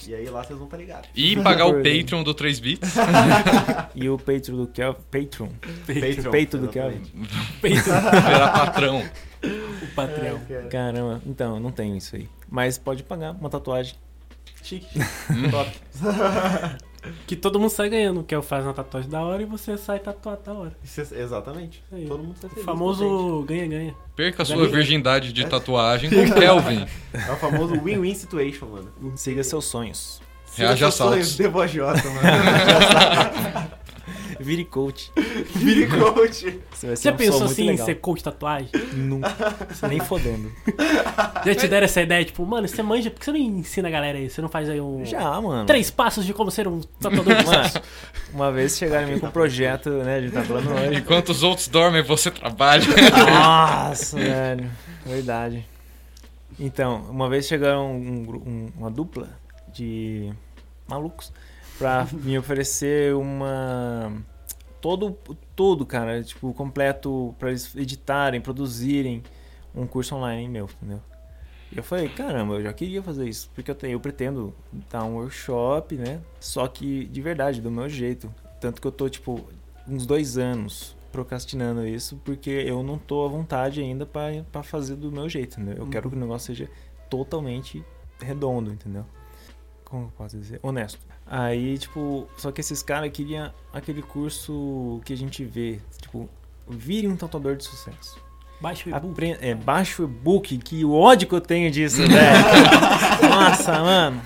[0.09, 1.09] E aí lá vocês vão estar ligados.
[1.15, 1.75] E pagar o.
[1.83, 2.95] Patreon do 3 bits.
[3.95, 5.01] E o Patreon do Kelvin.
[5.11, 5.49] Patreon.
[5.87, 6.69] Patreon, peito do.
[6.69, 9.03] Peito Virar patrão.
[9.03, 10.37] o Patreon.
[10.37, 10.69] É, cara.
[10.69, 12.29] Caramba, então, eu não tenho isso aí.
[12.49, 13.95] Mas pode pagar uma tatuagem.
[14.63, 14.99] Chique.
[15.51, 15.71] Top.
[17.27, 18.23] Que todo mundo sai ganhando.
[18.23, 20.73] Que eu faço uma tatuagem da hora e você sai tatuado da hora.
[20.85, 21.83] Isso é- exatamente.
[21.91, 22.07] Aí.
[22.07, 22.51] Todo mundo O feliz.
[22.55, 22.65] contente.
[22.65, 23.95] famoso ganha-ganha.
[24.15, 26.87] Perca sua virgindade de tatuagem com Kelvin.
[27.15, 28.93] É o famoso win-win situation, mano.
[29.17, 30.21] Siga seus sonhos.
[30.57, 31.37] Reage a Seus sonhos, saltos.
[31.37, 33.71] Debo agiota, mano.
[34.43, 35.13] Vire coach.
[35.55, 36.59] Vire coach.
[36.73, 37.85] Você vai ser Já pensou assim em legal.
[37.87, 38.69] ser coach de tatuagem?
[38.95, 39.37] Nunca.
[39.89, 40.51] Nem fodendo.
[41.45, 42.25] Já te deram essa ideia?
[42.25, 44.31] Tipo, mano, você manja, por que você não ensina a galera aí?
[44.31, 45.05] Você não faz aí um.
[45.05, 45.67] Já, mano.
[45.67, 47.71] Três passos de como ser um tatuador de Mano,
[48.33, 50.17] uma vez chegaram em mim com um projeto, né?
[50.17, 50.99] A gente tá falando hoje.
[51.01, 52.83] Enquanto os outros dormem, você trabalha.
[53.31, 54.71] Nossa, velho.
[55.05, 55.67] Verdade.
[56.59, 59.29] Então, uma vez chegaram um um- uma dupla
[59.73, 60.31] de
[60.89, 61.33] malucos
[61.81, 64.13] pra me oferecer uma.
[64.83, 65.17] Todo,
[65.57, 69.23] tudo, cara, tipo, completo pra eles editarem, produzirem
[69.75, 71.01] um curso online meu, entendeu?
[71.73, 74.55] E eu falei, caramba, eu já queria fazer isso, porque eu, tenho, eu pretendo
[74.91, 76.21] dar um workshop, né?
[76.39, 78.33] Só que de verdade, do meu jeito.
[78.61, 79.43] Tanto que eu tô, tipo,
[79.89, 85.11] uns dois anos procrastinando isso, porque eu não tô à vontade ainda pra fazer do
[85.11, 85.85] meu jeito, entendeu?
[85.85, 86.71] Eu quero que o negócio seja
[87.09, 87.83] totalmente
[88.21, 89.05] redondo, entendeu?
[89.91, 90.61] Como eu posso dizer?
[90.63, 91.01] Honesto.
[91.27, 96.29] Aí, tipo, só que esses caras queriam aquele curso que a gente vê, tipo,
[96.69, 98.19] vire um tatuador de sucesso.
[98.61, 99.11] Baixa o e-book.
[99.13, 102.11] Apre é, baixa o e-book, que ódio que eu tenho disso, velho.
[103.29, 104.23] Nossa, mano.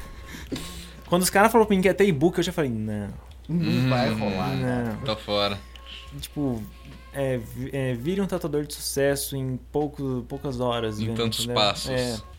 [1.06, 3.08] Quando os caras falaram pra mim que ia ter e-book, eu já falei, não,
[3.48, 4.54] Não vai rolar.
[4.56, 4.96] não.
[5.02, 5.58] Tá fora.
[6.20, 6.62] Tipo,
[7.12, 7.40] é,
[7.72, 10.98] é, vire um tatuador de sucesso em pouco, poucas horas.
[11.00, 11.54] Em né, tantos entendeu?
[11.54, 11.90] passos.
[11.90, 12.33] É.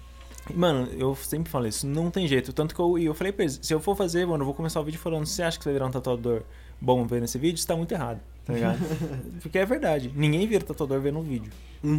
[0.53, 2.53] Mano, eu sempre falo isso, não tem jeito.
[2.53, 4.79] Tanto que eu, eu falei pra eles, se eu for fazer, mano, eu vou começar
[4.79, 6.43] o vídeo falando, você acha que você vai virar um tatuador
[6.79, 7.57] bom vendo esse vídeo?
[7.57, 8.79] Você tá muito errado, tá ligado?
[9.41, 11.51] Porque é verdade, ninguém vira tatuador vendo um vídeo.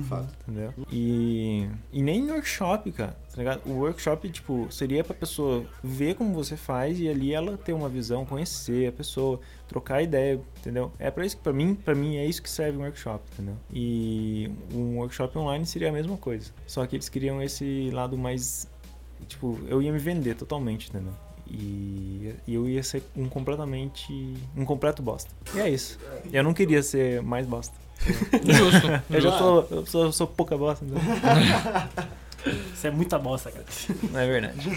[0.09, 0.35] Fato.
[0.48, 0.73] Entendeu?
[0.90, 3.60] E, e nem em workshop, cara, tá ligado?
[3.66, 7.89] O workshop, tipo, seria pra pessoa ver como você faz e ali ela ter uma
[7.89, 10.90] visão, conhecer a pessoa, trocar ideia, entendeu?
[10.98, 13.56] É pra isso que, pra mim, pra mim é isso que serve um workshop, entendeu?
[13.73, 16.51] E um workshop online seria a mesma coisa.
[16.66, 18.68] Só que eles queriam esse lado mais,
[19.28, 21.12] tipo, eu ia me vender totalmente, entendeu?
[21.48, 24.12] E, e eu ia ser um completamente.
[24.56, 25.31] um completo bosta.
[25.55, 25.98] E é isso.
[26.32, 27.74] Eu não queria ser mais bosta.
[28.44, 28.89] Justo.
[29.10, 29.60] Eu já tô.
[29.70, 31.02] Eu sou, eu sou pouca bosta, entendeu?
[32.74, 33.64] Isso é muita bosta, cara.
[34.12, 34.70] Não é verdade.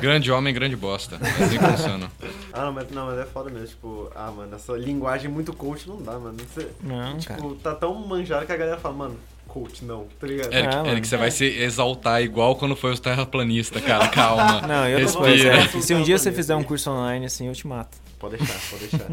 [0.00, 1.16] Grande homem, grande bosta.
[1.16, 2.10] É assim que funciona.
[2.52, 3.66] Ah, não mas, não, mas é foda mesmo.
[3.68, 6.36] Tipo, ah, mano, essa linguagem muito coach não dá, mano.
[6.38, 7.40] Você, Não, cara.
[7.40, 9.16] tipo, tá tão manjado que a galera fala, mano,
[9.52, 10.52] coach, não, tá ligado?
[10.52, 10.86] Eric, Ah.
[10.86, 14.08] Eric, você vai se exaltar igual quando foi os terraplanistas, cara.
[14.14, 14.60] Calma.
[14.62, 15.82] Não, eu tô Respira.
[15.82, 17.98] se um dia você fizer um curso online assim, eu te mato.
[18.18, 19.08] Pode deixar, pode deixar.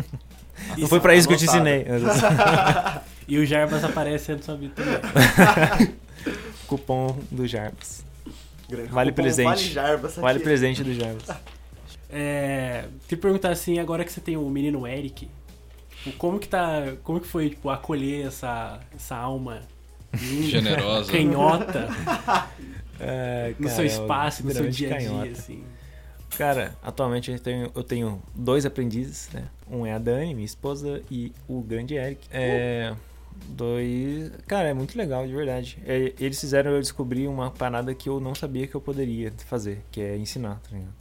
[0.78, 1.86] Não foi pra isso que eu te ensinei.
[3.30, 4.94] E o Jarbas aparecendo sobre também.
[6.66, 8.04] Cupom do Jarbas.
[8.70, 9.46] Grande Vale cupom presente.
[9.48, 10.22] Vale Jarbas aqui.
[10.22, 11.28] Vale presente do Jarbas.
[12.10, 15.30] É, te perguntar assim, agora que você tem o menino Eric,
[16.18, 19.62] como que tá, como que foi tipo acolher essa essa alma
[20.18, 21.12] Generosa.
[21.12, 21.88] canhota
[23.00, 25.32] É, no cara, seu eu espaço, no seu dia a dia, canhota.
[25.32, 25.64] assim.
[26.36, 29.44] Cara, atualmente eu tenho, eu tenho dois aprendizes, né?
[29.70, 32.28] Um é a Dani, minha esposa, e o grande Eric.
[32.32, 32.94] É.
[33.50, 34.32] Dois.
[34.48, 35.78] Cara, é muito legal, de verdade.
[35.86, 39.84] É, eles fizeram eu descobrir uma parada que eu não sabia que eu poderia fazer,
[39.92, 40.94] que é ensinar, tá ligado?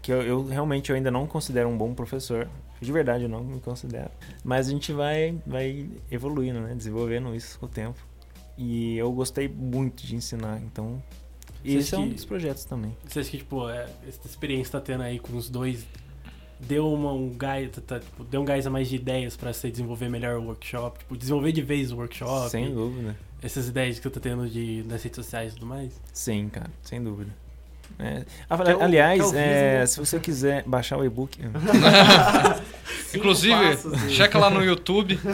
[0.00, 2.48] Que eu, eu realmente eu ainda não considero um bom professor.
[2.80, 4.10] De verdade, eu não me considero.
[4.42, 6.74] Mas a gente vai, vai evoluindo, né?
[6.74, 7.98] Desenvolvendo isso com o tempo.
[8.58, 11.02] E eu gostei muito de ensinar, então.
[11.64, 12.96] Esse é acha um que- dos projetos também.
[13.06, 15.84] Você acha que, tipo, é, essa experiência que tá tendo aí com os dois
[16.60, 19.52] deu uma, um gás, tá- tá, tipo, deu um gás a mais de ideias pra
[19.52, 23.14] você desenvolver melhor o workshop, tipo, desenvolver de vez o workshop, Sem dúvida.
[23.42, 26.00] essas ideias que você tá tendo de, nas redes sociais e tudo mais?
[26.14, 27.30] Sim, cara, sem dúvida.
[27.98, 29.86] É, a- Que é aliás, é é, Vismo.
[30.04, 31.38] se você quiser baixar o e-book,
[33.14, 35.18] Inclusive, passos checa lá no YouTube.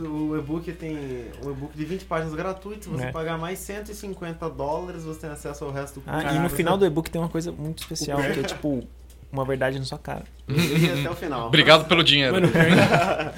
[0.00, 0.96] O, e-book tem
[1.44, 2.84] um e-book de 20 páginas gratuito.
[2.84, 3.12] Se você É.
[3.12, 6.84] pagar mais 150 dólares, você tem acesso ao resto do ah, e no final do
[6.86, 8.86] e-book tem uma coisa muito especial, que é tipo
[9.32, 10.24] uma verdade na sua cara.
[10.48, 11.46] E até o final.
[11.48, 12.34] Obrigado pelo dinheiro.
[12.34, 12.48] Mano,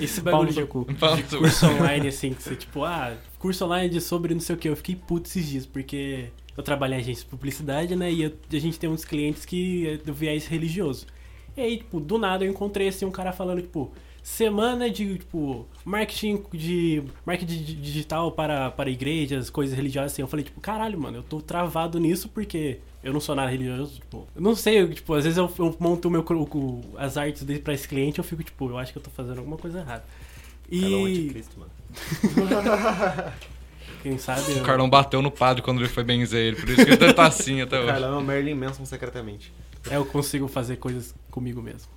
[0.00, 0.86] esse bagulho de, cu.
[1.16, 4.58] de curso online, assim, que você, tipo, ah, curso online de sobre não sei o
[4.58, 6.26] que, eu fiquei puto esses dias, porque
[6.56, 9.86] eu trabalho em agência de publicidade, né, e eu- a gente tem uns clientes que
[9.88, 11.06] é do viés religioso.
[11.56, 13.90] E aí, tipo, do nada eu encontrei, assim, um cara falando, tipo,
[14.22, 20.22] semana de, tipo, marketing de marketing di- digital para, para igrejas, coisas religiosas, assim.
[20.22, 23.96] Eu falei, tipo, caralho, mano, eu tô travado nisso porque eu não sou nada religioso,
[23.96, 27.16] tipo, eu não sei, eu, tipo, às vezes eu, eu monto o meu, o- as
[27.16, 29.58] artes dele pra esse cliente, eu fico, tipo, eu acho que eu tô fazendo alguma
[29.58, 30.04] coisa errada.
[30.70, 31.70] Carlão E, anticristo, mano.
[34.02, 34.52] quem sabe...
[34.52, 37.04] O eu- Carlão bateu no padre quando ele foi benzer ele, por isso que ele
[37.10, 37.92] estar assim até O hoje.
[37.92, 39.52] Carlão é o Merlin Manson secretamente.
[39.90, 41.88] É, eu consigo fazer coisas comigo mesmo.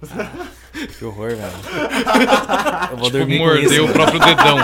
[0.98, 1.42] Que horror, velho.
[2.92, 3.86] Eu vou Tipo, dormir com mordeu isso.
[3.86, 4.58] o próprio dedão.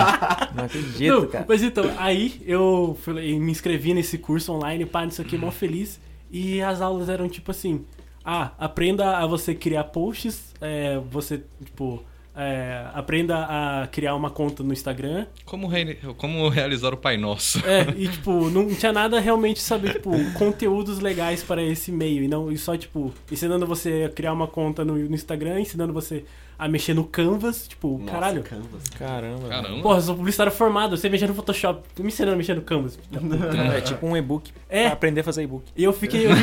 [0.54, 1.44] Não acredito, Não, cara.
[1.48, 6.00] mas então, aí eu falei, me inscrevi nesse curso online, pá, nisso aqui, mó feliz.
[6.30, 7.84] E as aulas eram tipo assim:
[8.24, 12.02] ah, aprenda a você criar posts, é, você, tipo,
[12.36, 15.26] é, aprenda a criar uma conta no Instagram.
[15.44, 17.58] Como, re- como realizar o Pai Nosso?
[17.66, 22.22] É, e tipo, não tinha nada realmente, sabe, tipo, conteúdos legais para esse meio.
[22.24, 25.92] E não, e só, tipo, ensinando você a criar uma conta no, no Instagram, ensinando
[25.92, 26.24] você
[26.58, 28.42] a mexer no Canvas, tipo, Nossa, caralho.
[28.42, 28.82] Canvas.
[28.98, 29.48] Caramba.
[29.48, 29.82] Caramba.
[29.82, 32.98] Porra, eu sou publicitário formado, você mexendo no Photoshop, me ensinando a mexer no Canvas.
[33.10, 33.72] velho.
[33.72, 34.50] É tipo um e-book.
[34.68, 34.84] É.
[34.84, 35.64] Pra aprender a fazer e-book.
[35.76, 36.26] E eu fiquei.
[36.26, 36.30] eu-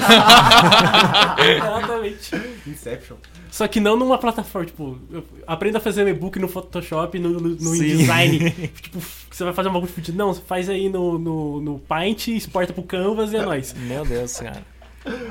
[1.39, 2.31] Exatamente.
[2.67, 3.15] Inception.
[3.51, 7.29] Só que não numa plataforma, tipo, eu- aprenda a fazer um e-book no Photoshop, no,
[7.29, 7.83] no, no Sim.
[7.85, 8.51] InDesign.
[8.81, 8.99] tipo,
[9.31, 10.17] você vai fazer um bagulho fudido.
[10.17, 13.73] Não, você faz aí no, no, no Paint, exporta pro Canvas e é nóis.
[13.73, 14.63] Meu Deus, cara.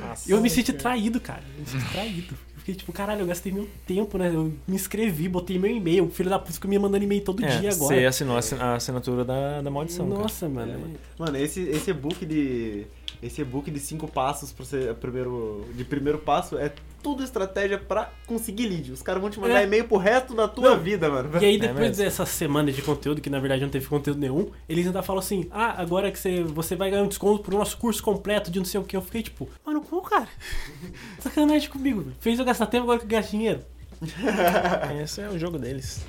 [0.09, 0.31] Nossa.
[0.33, 1.43] Eu me senti traído, cara.
[1.57, 2.35] Eu me senti traído.
[2.69, 4.29] Fiquei tipo, caralho, eu gastei meu tempo, né?
[4.29, 6.05] Eu me inscrevi, botei meu e-mail.
[6.05, 8.09] O filho da puta ficou me mandando e-mail todo É, dia você agora.
[8.11, 10.21] assinou a assin- a assinatura da, da maldição, cara.
[10.21, 10.71] Nossa, mano.
[10.73, 10.95] É, mano.
[11.19, 12.87] Mano, esse, esse e-book de.
[13.23, 14.95] Esse e-book de cinco passos pra você.
[15.01, 16.73] Primeiro, de primeiro passo é
[17.03, 18.93] tudo estratégia pra conseguir lead.
[18.93, 19.65] Os caras vão te mandar É.
[19.65, 20.81] e-mail pro resto da tua Não.
[20.81, 21.31] vida, mano.
[21.41, 22.05] E aí, É depois mesmo.
[22.05, 25.47] dessa semana de conteúdo, que na verdade não teve conteúdo nenhum, eles ainda falam assim:
[25.51, 28.67] ah, agora que você, você vai ganhar um desconto pro nosso curso completo de não
[28.67, 28.97] sei o que.
[28.97, 30.29] Eu fiquei tipo, mano, como, cara?
[31.19, 32.03] Sacanagem comigo.
[32.03, 32.17] velho.
[32.21, 33.61] Fez eu gastar tempo, agora que eu gasto dinheiro.
[35.03, 36.05] Esse é o jogo deles.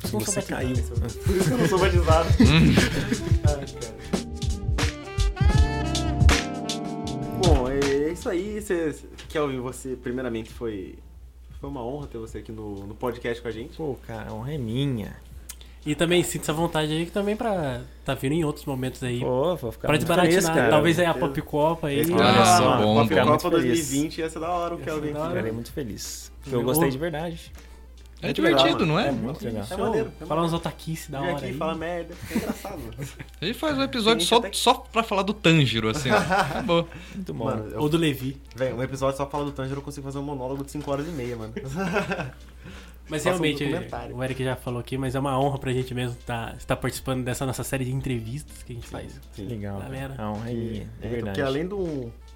[0.00, 0.46] Você batizado.
[0.46, 0.76] caiu.
[1.24, 2.28] Por isso que eu não sou batizado.
[3.48, 4.17] Ai, cara.
[7.42, 8.60] Bom, é isso aí.
[8.60, 8.94] Você,
[9.28, 10.96] Kelvin, você primeiramente foi.
[11.60, 13.76] Foi uma honra ter você aqui no, no podcast com a gente.
[13.76, 15.16] Pô, cara, a honra é minha.
[15.86, 19.20] E também sinta essa vontade aí que também pra tá vindo em outros momentos aí.
[19.20, 20.42] Pô, vou ficar pra desbaratinar.
[20.42, 20.70] feliz, cara.
[20.70, 21.26] Talvez aí a certeza.
[21.34, 22.00] Pop Copa aí.
[22.12, 23.78] Olha Ah, só, bom, Pop Copa feliz.
[23.88, 25.08] 2020 ia ser da hora o Kelvin.
[25.08, 26.30] Ficarei muito feliz.
[26.42, 27.52] Porque Eu- gostei de verdade.
[28.20, 29.08] É divertido, não é?
[29.08, 29.64] É muito legal.
[29.70, 31.54] É maneiro, é Falar uns otaquice da Vem hora aqui aí.
[31.54, 32.14] fala merda.
[32.30, 32.80] É engraçado.
[33.40, 36.10] A gente faz um episódio só, até só pra falar do Tanjiro, assim.
[36.10, 36.88] Acabou.
[37.14, 37.44] Muito bom.
[37.44, 38.36] Mano, eu, Ou do Levi.
[38.56, 41.06] velho, um episódio só fala do Tanjiro, eu consigo fazer um monólogo de 5 horas
[41.06, 41.52] e meia, mano.
[43.08, 44.14] Mas um realmente, documentário.
[44.16, 47.24] o Eric já falou aqui, mas é uma honra pra gente mesmo estar estar participando
[47.24, 49.18] dessa nossa série de entrevistas que a gente faz.
[49.32, 49.46] Sim.
[49.46, 49.78] Legal.
[49.80, 50.14] Galera.
[50.28, 51.22] honra é de É, verdade.
[51.24, 51.74] porque além de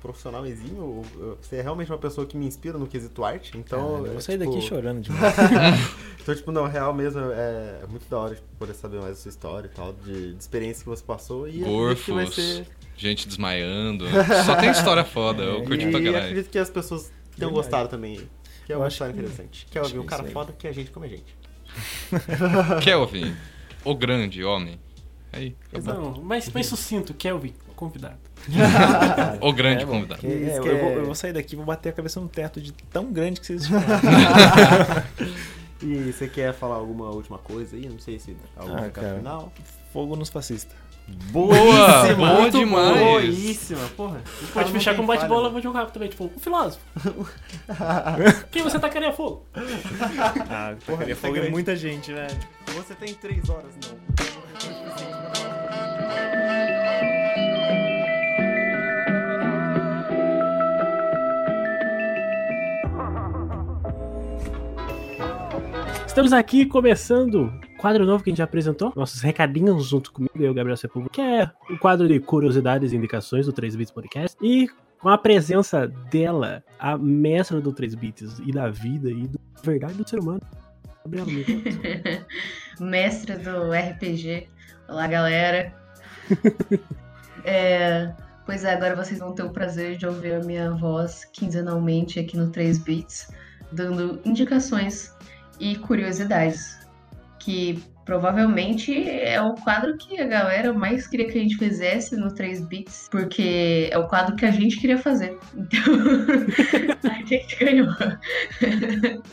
[0.02, 1.02] profissionalzinho.
[1.18, 3.56] eu- Você é realmente uma pessoa que me inspira no quesito arte.
[3.56, 3.98] Então.
[3.98, 5.34] eu é, vou sair tipo, daqui chorando demais.
[6.22, 9.20] Então, tipo, não, real mesmo, é, é muito da hora tipo, poder saber mais da
[9.22, 11.48] sua história e tal, de, de experiência que você passou.
[11.48, 12.64] E Gorfos, ser.
[12.96, 14.04] gente desmaiando.
[14.46, 16.16] Só tem história foda, eu curti pra e caralho.
[16.18, 17.06] acredito que as pessoas
[17.36, 17.54] tenham Verdade.
[17.54, 18.20] gostado também.
[18.64, 19.66] Que é Eu uma acho história que- interessante.
[19.68, 21.36] Quer ouvir um que é cara foda que a gente como a gente.
[22.82, 23.34] Kelvin,
[23.84, 24.78] o grande homem.
[25.32, 27.52] Aí, Não, mas, mas sucinto, Kelvin,
[27.86, 28.16] convidado.
[29.40, 30.26] o grande É, bom, convidado.
[30.26, 32.60] é, eu, vou, é- eu vou sair daqui e vou bater a cabeça no teto
[32.60, 33.62] de tão grande que vocês.
[35.84, 37.88] E você quer falar alguma última coisa aí?
[37.88, 39.52] Não sei se algum Ah, recado final.
[39.92, 40.72] Fogo nos fascistas.
[41.32, 43.00] Boa, boa muito demais.
[43.00, 44.20] Boíssima, porra.
[44.54, 46.80] Pode fechar com bate-bola, vou jogar também, tipo, o filósofo.
[48.52, 49.44] Quem você tacaria fogo?
[50.48, 51.50] Ah, Porra, é fogo grande.
[51.50, 52.32] muita gente, velho.
[52.32, 52.40] né?
[52.76, 55.41] Você tem três horas, não.
[66.12, 70.52] Estamos aqui começando quadro novo que a gente já apresentou, nossos recadinhos junto comigo, eu,
[70.52, 74.36] Gabriel Sepúlveda, que é o quadro de curiosidades e indicações do 3 Bits Podcast.
[74.43, 74.68] E
[75.01, 79.94] com a presença dela, a mestra do 3 Bits e da vida e da verdade
[79.94, 80.43] do ser humano.
[81.02, 82.26] Gabriela, me conta.
[82.78, 84.48] mestre do RPG.
[84.90, 85.72] Olá, galera.
[87.44, 88.14] É,
[88.47, 92.36] pois é, agora vocês vão ter o prazer de ouvir a minha voz quinzenalmente aqui
[92.36, 93.32] no 3 Bits,
[93.72, 95.12] dando indicações
[95.58, 96.78] e curiosidades.
[97.38, 102.32] Que provavelmente é o quadro que a galera mais queria que a gente fizesse no
[102.34, 105.38] 3 Bits, porque é o quadro que a gente queria fazer.
[105.56, 105.82] Então,
[107.10, 107.88] a gente ganhou.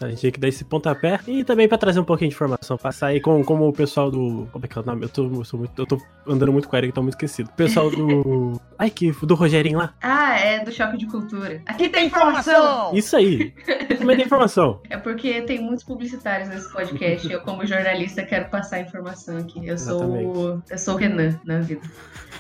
[0.01, 1.19] A gente tinha que dar esse pontapé.
[1.27, 4.47] E também pra trazer um pouquinho de informação, passar aí com como o pessoal do.
[4.51, 5.03] Como é que é o nome?
[5.05, 7.49] Eu tô, muito, eu tô andando muito com a Erika, tô muito esquecido.
[7.49, 8.59] O pessoal do.
[8.77, 9.11] Ai, que.
[9.11, 9.93] Do Rogerinho lá.
[10.01, 11.61] Ah, é do choque de cultura.
[11.65, 12.93] Aqui tem informação!
[12.93, 13.53] Isso aí.
[13.97, 14.81] Também tem informação.
[14.89, 19.37] É porque tem muitos publicitários nesse podcast e eu, como jornalista, quero passar a informação
[19.37, 19.65] aqui.
[19.65, 21.81] Eu sou, o- eu sou o Renan na vida.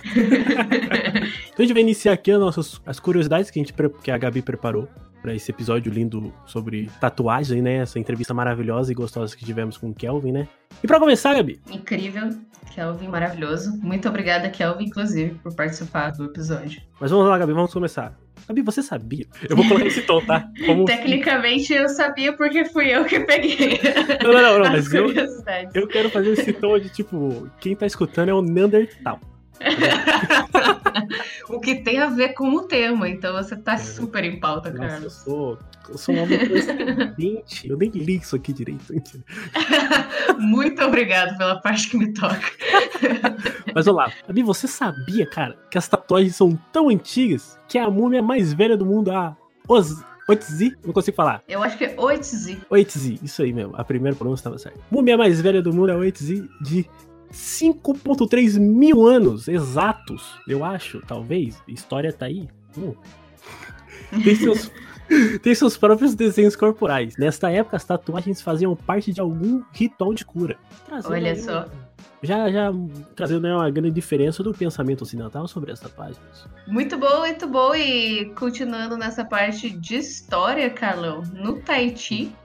[1.51, 4.17] Então a gente vai iniciar aqui as nossas as curiosidades que a, gente, que a
[4.17, 4.87] Gabi preparou
[5.21, 7.75] pra esse episódio lindo sobre tatuagem, né?
[7.77, 10.47] Essa entrevista maravilhosa e gostosa que tivemos com o Kelvin, né?
[10.81, 12.29] E pra começar, Gabi, Incrível,
[12.73, 13.77] Kelvin, maravilhoso.
[13.81, 16.81] Muito obrigada, Kelvin, inclusive, por participar do episódio.
[16.99, 18.17] mas vamos lá, Gabi, vamos começar.
[18.47, 19.25] Gabi, você sabia?
[19.49, 20.49] Eu vou colocar esse tom, tá?
[20.65, 20.85] Como...
[20.85, 23.79] Tecnicamente eu sabia porque fui eu que peguei
[24.23, 25.07] Não, não, não, não, as mas eu,
[25.73, 29.19] eu quero fazer esse tom de tipo, quem tá escutando é o Neandertal.
[31.49, 35.03] o que tem a ver com o tema, então você tá super em pauta, Nossa,
[35.03, 35.59] eu sou,
[35.91, 37.67] eu sou um homem correspondente.
[37.69, 38.93] Eu nem li isso aqui direito.
[40.39, 42.39] Muito obrigado pela parte que me toca.
[43.73, 47.89] Mas olha lá, Gabi, você sabia, cara, que as tatuagens são tão antigas que a
[47.89, 49.35] múmia mais velha do mundo, a
[49.67, 50.03] Oz...
[50.27, 51.43] Oitzi, não consigo falar.
[51.47, 52.61] Eu acho que é Oitzi.
[52.69, 54.79] Oitzi, isso aí mesmo, a primeira pronúncia estava certa.
[54.91, 56.85] Múmia mais velha do mundo é Oitzi de
[57.33, 61.61] 5.3 mil anos exatos, eu acho, talvez.
[61.67, 62.47] A história tá aí.
[62.77, 62.93] Hum.
[64.23, 64.71] Tem seus,
[65.41, 67.17] tem seus próprios desenhos corporais.
[67.17, 70.57] Nesta época, as tatuagens faziam parte de algum ritual de cura.
[70.85, 71.65] Trazendo Olha aí só.
[72.21, 72.71] Já, já
[73.15, 76.19] trazendo uma grande diferença do pensamento ocidental sobre as tatuagens.
[76.67, 77.73] Muito bom, muito bom.
[77.73, 82.35] E continuando nessa parte de história, Carlão, no Tahiti,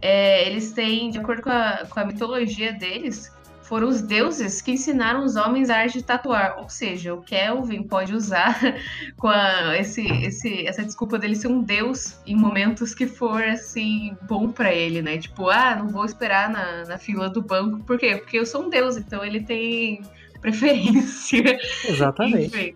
[0.00, 3.30] é, eles têm, de acordo com a, com a mitologia deles,
[3.68, 6.56] foram os deuses que ensinaram os homens a arte de tatuar.
[6.58, 8.58] Ou seja, o Kelvin pode usar
[9.18, 14.16] com a- esse, esse, essa desculpa dele ser um deus em momentos que for assim
[14.26, 15.18] bom pra ele, né?
[15.18, 17.84] Tipo, ah, não vou esperar na, na fila do banco.
[17.84, 18.16] Por quê?
[18.16, 20.00] Porque eu sou um deus, então ele tem
[20.40, 21.58] preferência.
[21.86, 22.46] Exatamente.
[22.46, 22.74] Enfim.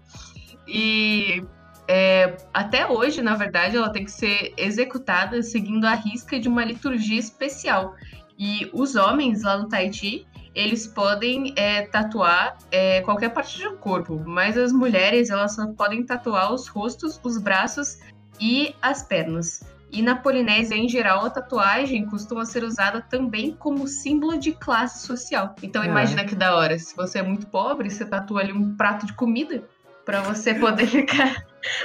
[0.68, 1.42] E
[1.88, 6.64] é, até hoje, na verdade, ela tem que ser executada seguindo a risca de uma
[6.64, 7.94] liturgia especial.
[8.38, 14.22] E os homens lá no Tahiti, eles podem é, tatuar é, qualquer parte do corpo,
[14.26, 17.98] mas as mulheres elas só podem tatuar os rostos, os braços
[18.40, 19.62] e as pernas.
[19.90, 25.06] E na Polinésia, em geral, a tatuagem costuma ser usada também como símbolo de classe
[25.06, 25.54] social.
[25.62, 26.00] Então, Caraca.
[26.00, 26.78] imagina que da hora.
[26.78, 29.62] Se você é muito pobre, você tatua ali um prato de comida
[30.06, 31.44] pra você poder ficar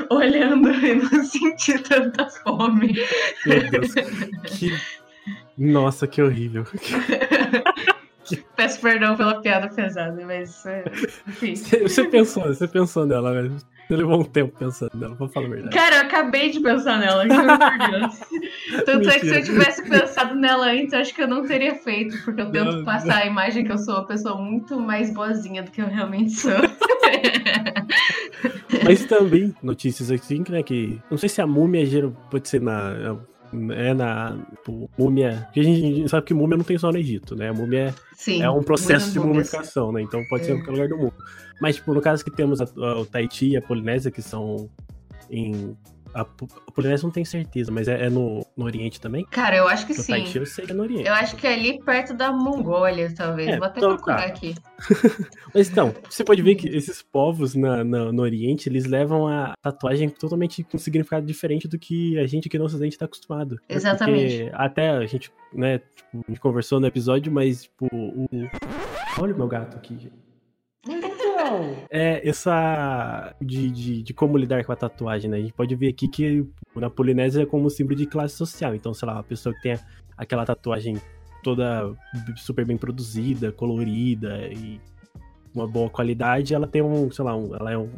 [0.10, 2.96] olhando e não sentir tanta fome.
[3.46, 3.94] Meu Deus.
[4.46, 4.72] Que...
[5.58, 6.66] Nossa, que horrível.
[8.56, 10.84] Peço perdão pela piada pesada, mas é,
[11.28, 11.56] enfim.
[11.56, 13.56] Você pensou, você pensou nela, velho.
[13.88, 15.76] Você levou um tempo pensando nela, vou falar a verdade.
[15.76, 18.20] Cara, eu acabei de pensar nela, juro por Deus.
[18.86, 19.42] Tanto é que se eu Mentira.
[19.44, 23.20] tivesse pensado nela antes, acho que eu não teria feito, porque eu tento Não, passar
[23.20, 26.52] a imagem que eu sou uma pessoa muito mais boazinha do que eu realmente sou.
[28.84, 31.86] Mas também notícias assim, né, que não sei se a múmia
[32.30, 33.18] pode ser na
[33.74, 37.36] é na tipo, múmia, porque a gente sabe que múmia não tem só no Egito,
[37.36, 37.50] né?
[37.50, 40.02] A múmia Sim, é um processo de mumificação, né?
[40.02, 40.56] Então pode ser É.
[40.56, 41.14] em qualquer lugar do mundo.
[41.62, 44.70] Mas, tipo, no caso que temos a- a- o Tahiti e a Polinésia, que são
[45.30, 45.76] em.
[46.14, 49.26] A, Po- a Polinésia não tem certeza, mas é, é no, no Oriente também?
[49.32, 50.12] Cara, eu acho que O sim.
[50.14, 51.08] Tahiti eu sei que é no Oriente.
[51.08, 53.50] Eu acho que é ali perto da Mongólia, talvez.
[53.50, 54.26] É, Vou até então procurar tá.
[54.26, 54.56] aqui.
[55.54, 59.54] Mas então, você pode ver que esses povos na, na- no Oriente, eles levam a
[59.62, 63.56] tatuagem totalmente com significado diferente do que a gente aqui no Ocidente está acostumado.
[63.56, 63.62] né?
[63.70, 64.38] Exatamente.
[64.44, 68.28] Porque até a gente, né, tipo, a gente conversou no episódio, mas, tipo, o...
[69.20, 70.27] Olha o meu gato aqui, gente.
[71.90, 73.36] É, essa.
[73.42, 75.38] De, de, de como lidar com a tatuagem, né?
[75.38, 76.46] A gente pode ver aqui que
[76.76, 78.74] na Polinésia é como símbolo de classe social.
[78.76, 79.78] Então, sei lá, uma pessoa que tem
[80.18, 80.98] aquela tatuagem
[81.44, 81.94] toda
[82.36, 84.82] super bem produzida, colorida e
[85.56, 87.90] uma boa qualidade, ela tem um, sei lá, um, ela é um-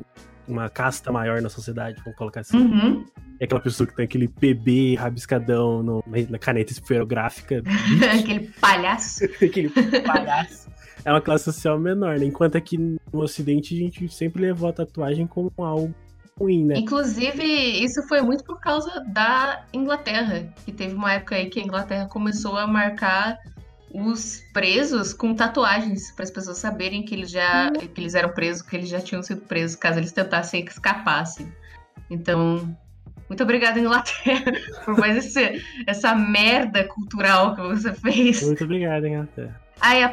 [0.47, 2.57] uma casta maior na sociedade, vamos colocar assim.
[2.57, 3.05] Uhum.
[3.39, 7.61] É aquela pessoa que tem aquele PB rabiscadão no- na caneta esferográfica,
[8.19, 9.25] Aquele palhaço.
[9.43, 9.69] aquele
[10.03, 10.69] palhaço.
[11.05, 12.25] É uma classe social menor, né?
[12.25, 15.93] Enquanto aqui no Ocidente a gente sempre levou a tatuagem como algo
[16.39, 16.77] ruim, né?
[16.77, 21.63] Inclusive, isso foi muito por causa da Inglaterra, que teve uma época aí que a
[21.63, 23.37] Inglaterra começou a marcar
[23.93, 28.61] os presos com tatuagens para as pessoas saberem que eles já que eles eram presos,
[28.61, 31.51] que eles já tinham sido presos, caso eles tentassem escapar, assim.
[32.09, 32.75] Então,
[33.27, 34.51] muito obrigada Inglaterra
[34.85, 38.41] por mais esse, essa merda cultural que você fez.
[38.43, 39.27] Muito obrigado, hein,
[39.81, 40.09] Ah, e a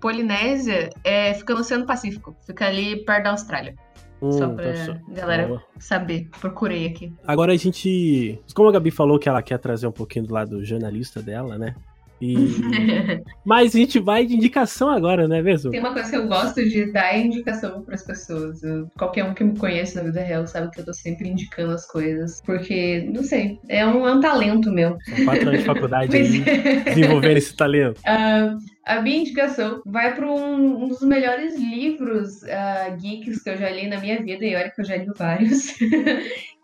[0.00, 3.74] Polinésia é, fica no Oceano Pacífico, fica ali perto da Austrália.
[4.20, 4.94] Só Hum, pra tá só.
[5.12, 5.62] galera Boa.
[5.78, 6.28] saber.
[6.40, 7.12] Procurei aqui.
[7.24, 8.40] Agora a gente.
[8.52, 11.74] Como a Gabi falou que ela quer trazer um pouquinho do lado jornalista dela, né?
[12.20, 12.34] E...
[13.44, 15.70] Mas a gente vai de indicação agora, não é mesmo?
[15.70, 18.62] Tem uma coisa que eu gosto de dar indicação para as pessoas.
[18.62, 21.72] Eu- qualquer um que me conhece na vida real sabe que eu tô sempre indicando
[21.72, 22.40] as coisas.
[22.44, 24.96] Porque, não sei, é um, é um talento meu.
[25.04, 26.08] São quatro anos de faculdade
[26.84, 28.00] desenvolvendo esse talento.
[28.08, 33.56] Ah, a minha indicação vai para um, um dos melhores livros ah, geeks que eu
[33.56, 35.74] já li na minha vida, e olha que eu já li vários,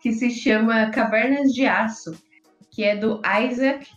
[0.01, 2.15] que se chama Cavernas de Aço,
[2.71, 3.87] que é do Isaac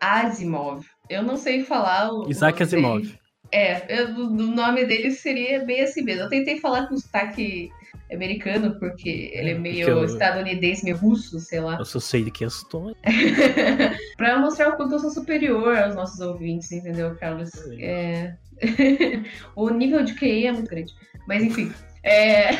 [0.00, 0.84] Asimov.
[1.08, 2.28] Eu não sei falar o.
[2.30, 2.86] Isaac nome dele.
[2.86, 3.18] Asimov.
[3.52, 6.22] É, eu, o nome dele seria bem assim mesmo.
[6.24, 7.70] Eu tentei falar com sotaque
[8.12, 11.76] americano, porque ele é É, meio eu- estadunidense, meio russo, sei lá.
[11.78, 12.96] Eu só sei de questões.
[14.16, 17.50] pra mostrar o quanto eu sou superior aos nossos ouvintes, entendeu, Carlos?
[17.78, 18.34] É...
[19.54, 20.92] o nível de QI é muito grande.
[21.28, 21.72] Mas enfim.
[22.02, 22.50] É...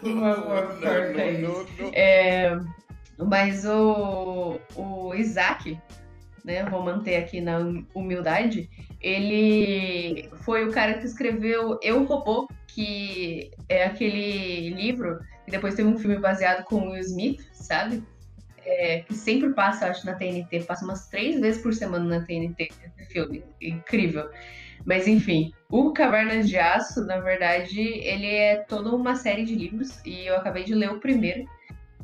[0.00, 1.66] Por favor, corta isso.
[1.92, 2.56] É,
[3.18, 5.78] Mas o, o Isaac,
[6.44, 6.64] né?
[6.64, 7.58] Vou manter aqui na
[7.94, 8.68] humildade.
[9.00, 15.88] Ele foi o cara que escreveu Eu Robô, que é aquele livro que depois teve
[15.88, 18.02] um filme baseado com Will Smith, sabe?
[18.64, 22.68] É, que sempre passa, acho, na TNT, passa umas três vezes por semana na TNT
[22.84, 23.42] esse filme.
[23.60, 24.28] Incrível.
[24.84, 30.00] Mas enfim, o Cavernas de Aço, na verdade, ele é toda uma série de livros
[30.04, 31.44] e eu acabei de ler o primeiro,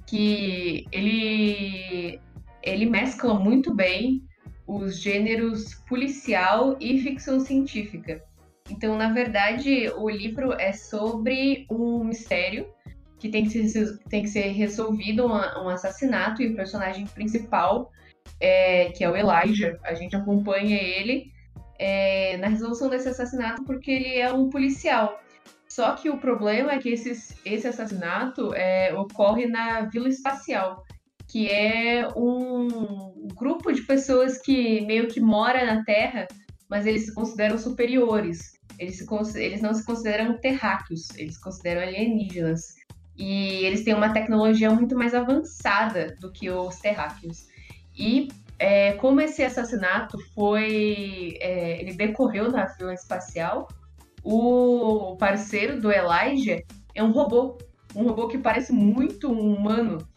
[0.06, 2.20] que ele
[2.62, 4.27] ele mescla muito bem
[4.68, 8.22] os gêneros policial e ficção científica.
[8.70, 12.68] Então, na verdade, o livro é sobre um mistério
[13.18, 17.90] que tem que ser, tem que ser resolvido, um, assassinato, e o personagem principal,
[18.38, 21.32] é, que é o Elijah, a gente acompanha ele
[21.78, 25.20] é, na resolução desse assassinato porque ele é um policial.
[25.68, 30.84] Só que o problema é que esse, esse assassinato é, ocorre na Vila Espacial,
[31.28, 36.26] que é um grupo de pessoas que meio que mora na Terra,
[36.68, 38.58] mas eles se consideram superiores.
[38.78, 42.74] Eles, se, eles não se consideram terráqueos, eles se consideram alienígenas.
[43.16, 47.46] E eles têm uma tecnologia muito mais avançada do que os terráqueos.
[47.96, 48.28] E
[48.58, 51.36] é, como esse assassinato foi.
[51.40, 53.68] é, ele decorreu na Vila Espacial,
[54.24, 56.62] o parceiro do Elijah
[56.94, 57.58] é um robô.
[57.94, 60.07] Um robô que parece muito um humano.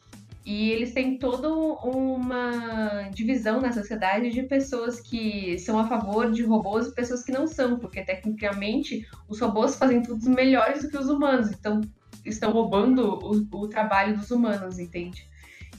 [0.43, 6.43] E eles têm toda uma divisão na sociedade de pessoas que são a favor de
[6.43, 10.97] robôs e pessoas que não são, porque tecnicamente os robôs fazem tudo melhores do que
[10.97, 11.81] os humanos, então
[12.25, 15.27] estão roubando o, o trabalho dos humanos, entende?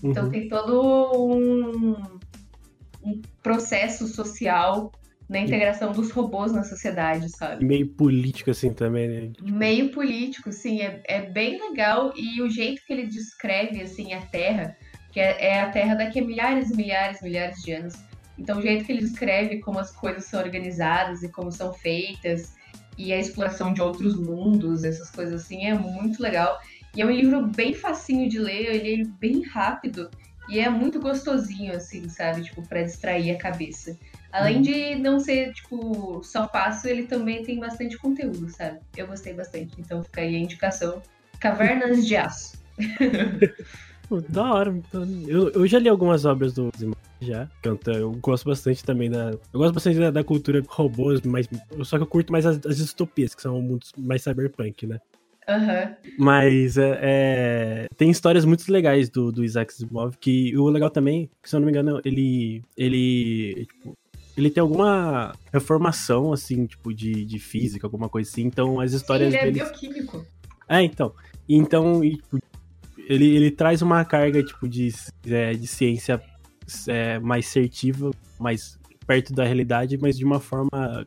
[0.02, 0.30] Então Uhum.
[0.30, 2.20] tem todo um,
[3.04, 4.92] um processo social
[5.32, 7.64] na integração dos robôs na sociedade, sabe?
[7.64, 9.32] Meio político assim também, né?
[9.40, 14.20] meio político, sim, é, é bem legal e o jeito que ele descreve assim a
[14.20, 14.76] Terra,
[15.10, 17.94] que é, é a Terra daqui a milhares e milhares, milhares de anos.
[18.38, 22.54] Então o jeito que ele descreve como as coisas são organizadas e como são feitas
[22.98, 26.60] e a exploração de outros mundos, essas coisas assim, é muito legal.
[26.94, 30.10] E é um livro bem facinho de ler, ele é bem rápido
[30.46, 32.42] e é muito gostosinho, assim, sabe?
[32.42, 33.96] Tipo, pra distrair a cabeça.
[34.32, 34.62] Além Uhum.
[34.62, 38.78] de não ser, tipo, só fácil, ele também tem bastante conteúdo, sabe?
[38.96, 39.74] Eu gostei bastante.
[39.78, 41.02] Então fica aí a indicação.
[41.38, 42.60] Cavernas de Aço.
[44.28, 44.74] Da hora.
[45.26, 47.48] Eu, eu já li algumas obras do Asimov já.
[47.86, 49.30] Eu, gosto bastante também da.
[49.30, 51.48] Eu gosto bastante da, da cultura robôs, mas.
[51.82, 55.00] Só que eu curto mais as, as distopias, que são mundos mais cyberpunk, né?
[55.48, 55.96] Aham.
[56.18, 61.30] Mas é, é, tem histórias muito legais do, do Isaac Asimov, que o legal também,
[61.42, 62.62] que se eu não me engano, ele.
[62.76, 63.66] ele.
[63.66, 63.96] Tipo,
[64.36, 68.42] ele tem alguma reformação, assim, tipo, de, de física, alguma coisa assim.
[68.42, 69.60] Então as Sim, histórias ele é dele.
[69.60, 70.26] bioquímico.
[70.68, 71.12] É, então.
[71.48, 72.38] Então, e, tipo,
[72.98, 74.92] ele, ele traz uma carga, tipo, de,
[75.26, 76.22] é, de ciência
[76.88, 81.06] é, mais assertiva, mais perto da realidade, mas de uma forma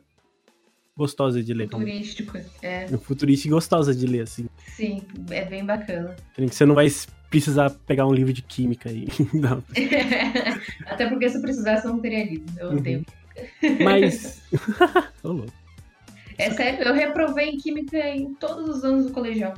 [0.96, 1.68] gostosa de ler.
[1.68, 2.38] Turístico.
[2.62, 4.46] É, Futurista e gostosa de ler, assim.
[4.74, 6.16] sim, é bem bacana.
[6.38, 6.88] Você não vai
[7.28, 9.06] precisar pegar um livro de química aí.
[9.34, 9.62] Não.
[10.96, 12.50] Até porque se eu precisasse, eu não teria lido.
[12.58, 12.76] Eu Uhum.
[12.78, 13.06] odeio.
[13.84, 14.42] Mas.
[15.22, 15.52] Ô, louco.
[16.38, 19.54] É sério, eu reprovei em química em todos os anos do colegial.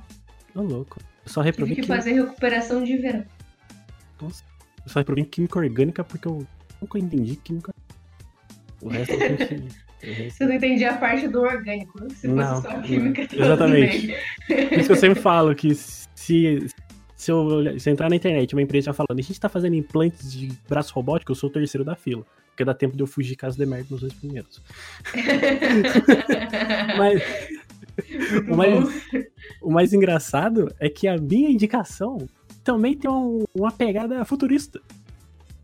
[0.55, 0.99] Ô, louco.
[1.25, 1.97] Eu só Tive reprovei que química.
[1.97, 3.25] fazer recuperação de verão.
[4.21, 4.31] Eu
[4.87, 6.45] só reprovei química orgânica porque eu
[6.81, 7.73] nunca entendi química.
[8.81, 9.69] O resto eu consegui.
[10.31, 11.99] Você não entendia a parte do orgânico.
[12.11, 14.15] Se fosse Não, só química, Exatamente.
[14.47, 16.67] Por isso que eu sempre falo que se,
[17.19, 19.75] se, eu, se eu entrar na internet uma empresa já falando, a gente tá fazendo
[19.75, 22.25] implantes de braço robótico, eu sou o terceiro da fila.
[22.51, 24.63] Porque dá tempo de eu fugir caso dê merda nos dois primeiros.
[26.97, 27.23] Mas
[28.49, 28.85] o mais,
[29.63, 32.19] o mais engraçado é que a minha indicação
[32.65, 34.81] também tem um- uma pegada futurista.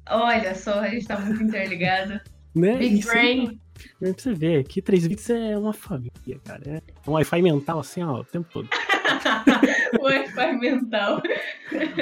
[0.09, 2.21] Olha só, a gente tá muito interligado.
[2.55, 2.77] Né?
[2.77, 3.59] Big Isso- Brain.
[3.99, 6.63] Pra você ver, aqui 3 bits é uma família, cara.
[7.07, 8.69] É um Wi-Fi mental assim, ó, o tempo todo.
[10.01, 11.23] Wi-Fi mental.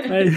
[0.09, 0.35] Mas,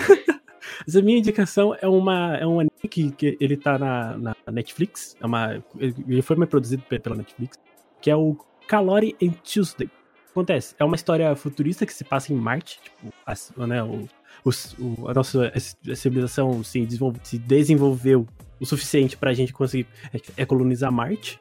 [0.86, 4.36] mas a minha indicação é uma é um anime que, que ele tá na, na
[4.52, 7.58] Netflix, é uma ele foi mais produzido pe- pela Netflix,
[8.02, 8.36] que é o
[8.68, 9.90] Calori and Tuesday.
[10.32, 14.08] Acontece, é uma história futurista que se passa em Marte, tipo, as- né, o,
[14.46, 15.52] o- a nossa
[15.96, 16.86] civilização se,
[17.24, 18.28] se desenvolveu
[18.60, 21.40] o suficiente pra gente conseguir é, é colonizar Marte.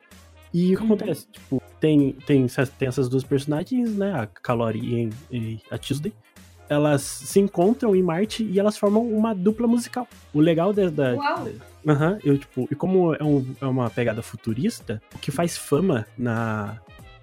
[0.54, 0.92] E o que Uhum.
[0.94, 1.26] acontece?
[1.30, 4.12] Tipo, tem, tem, essas- tem essas duas personagens, né?
[4.14, 6.12] A Calori e, a Tuesday
[6.66, 10.08] elas se encontram em Marte e elas formam uma dupla musical.
[10.32, 10.88] O legal da.
[10.88, 11.48] da Uau.
[11.86, 16.06] Aham, eu, tipo, e como é, um- é uma pegada futurista, o que faz fama
[16.16, 16.78] na.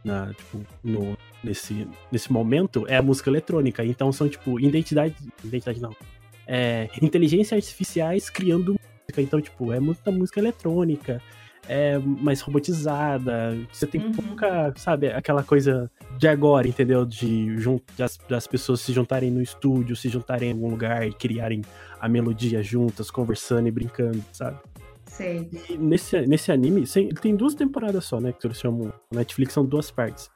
[0.05, 3.83] na tipo, no, nesse, nesse momento é a música eletrônica.
[3.83, 5.15] Então são, tipo, identidade.
[5.43, 5.95] Identidade não.
[6.45, 9.21] É, inteligências artificiais criando música.
[9.23, 11.19] Então, tipo, é muita música eletrônica.
[11.67, 13.57] É mais robotizada.
[13.71, 14.11] Você tem Uhum.
[14.11, 17.05] pouca, sabe, aquela coisa de agora, entendeu?
[17.05, 21.13] De jun- das, das pessoas se juntarem no estúdio, se juntarem em algum lugar e
[21.13, 21.61] criarem
[21.99, 24.57] a melodia juntas, conversando e brincando, sabe?
[25.05, 25.49] Sei.
[25.69, 28.33] E nesse, nesse anime, sem- tem duas temporadas só, né?
[28.33, 28.91] Que eles chamam.
[29.13, 30.29] Netflix são duas partes.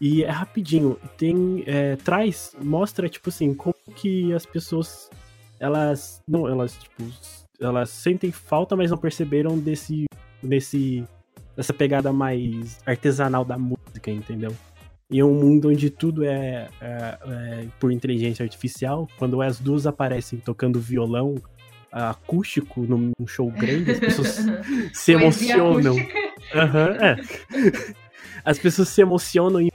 [0.00, 0.96] E é rapidinho.
[1.18, 1.62] Tem.
[1.66, 5.10] é, traz, mostra, tipo assim, como que as pessoas.
[5.60, 6.22] Elas.
[6.26, 7.04] Não, elas, tipo.
[7.60, 10.06] Elas sentem falta, mas não perceberam desse.
[10.42, 11.04] Desse.
[11.56, 14.54] dessa pegada mais artesanal da música, entendeu?
[15.10, 20.38] Em um mundo onde tudo é, é- é por inteligência artificial, quando as duas aparecem
[20.38, 21.34] tocando violão
[21.90, 24.38] acústico num show grande, as pessoas
[24.94, 25.94] se emocionam.
[26.54, 27.16] Aham, é.
[28.44, 29.70] As pessoas se emocionam e.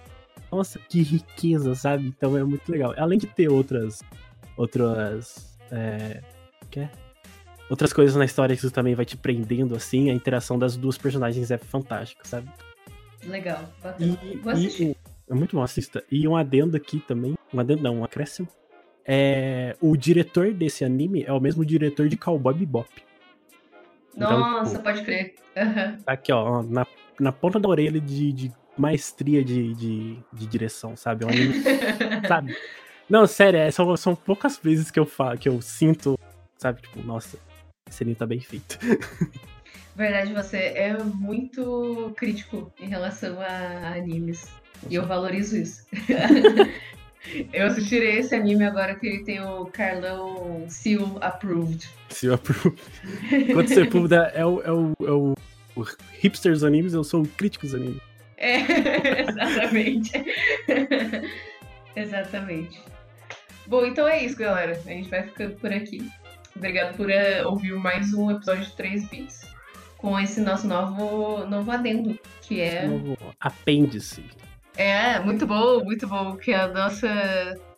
[0.51, 2.07] Nossa, que riqueza, sabe?
[2.07, 2.93] Então é muito legal.
[2.97, 4.01] Além de ter outras.
[4.55, 5.55] Outras.
[5.71, 6.21] É.
[6.71, 6.89] Que é?
[7.69, 10.97] Outras coisas na história que isso também vai te prendendo, assim, a interação das duas
[10.97, 12.49] personagens é fantástica, sabe?
[13.25, 14.17] Legal, bacana.
[14.23, 14.91] E, Vou e assistir.
[14.91, 14.95] o-
[15.29, 16.03] é muito bom, assista.
[16.09, 17.35] E um adendo aqui também.
[17.53, 18.47] Um adendo não, um acréscimo.
[19.05, 22.89] É, o diretor desse anime é o mesmo diretor de Cowboy Bebop.
[24.15, 25.35] Então, Nossa, tipo, pode crer.
[26.05, 26.85] Tá aqui, ó, na,
[27.19, 31.23] na ponta da orelha de, de maestria de, de, de direção, sabe?
[31.23, 31.53] É um anime,
[32.27, 32.55] sabe?
[33.09, 36.17] Não, sério, é, são, são poucas vezes que eu falo, que eu sinto,
[36.57, 36.81] sabe?
[36.81, 37.37] Tipo, nossa,
[37.89, 38.77] esse anime tá bem feito.
[39.95, 44.45] Verdade, você é muito crítico em relação a animes.
[44.89, 45.87] E eu valorizo isso.
[47.51, 51.89] eu assistirei esse anime agora que ele tem o Carlão Seal Approved.
[52.09, 52.75] Se eu aprovo.
[53.53, 55.33] Quando você pública, é o, é o, é o,
[55.75, 55.85] o
[56.19, 58.01] hipster dos animes, eu sou o crítico dos animes.
[58.37, 58.59] É,
[59.27, 60.11] exatamente.
[61.95, 62.79] exatamente.
[63.65, 64.79] Bom, então é isso, galera.
[64.85, 66.07] A gente vai ficando por aqui.
[66.57, 69.47] Obrigado por eh, ouvir mais um episódio de 3 bits
[69.97, 74.23] com esse nosso novo, novo adendo, que é Novo apêndice.
[74.75, 76.35] É, muito bom, muito bom.
[76.35, 77.07] Que é a nossa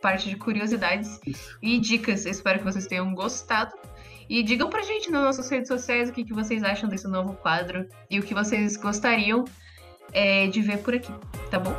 [0.01, 1.19] parte de curiosidades
[1.61, 2.25] e dicas.
[2.25, 3.73] Eu espero que vocês tenham gostado.
[4.29, 7.33] E digam pra gente nas nossas redes sociais o que, que vocês acham desse novo
[7.33, 9.43] quadro e o que vocês gostariam
[10.13, 11.11] é, de ver por aqui,
[11.49, 11.73] tá bom?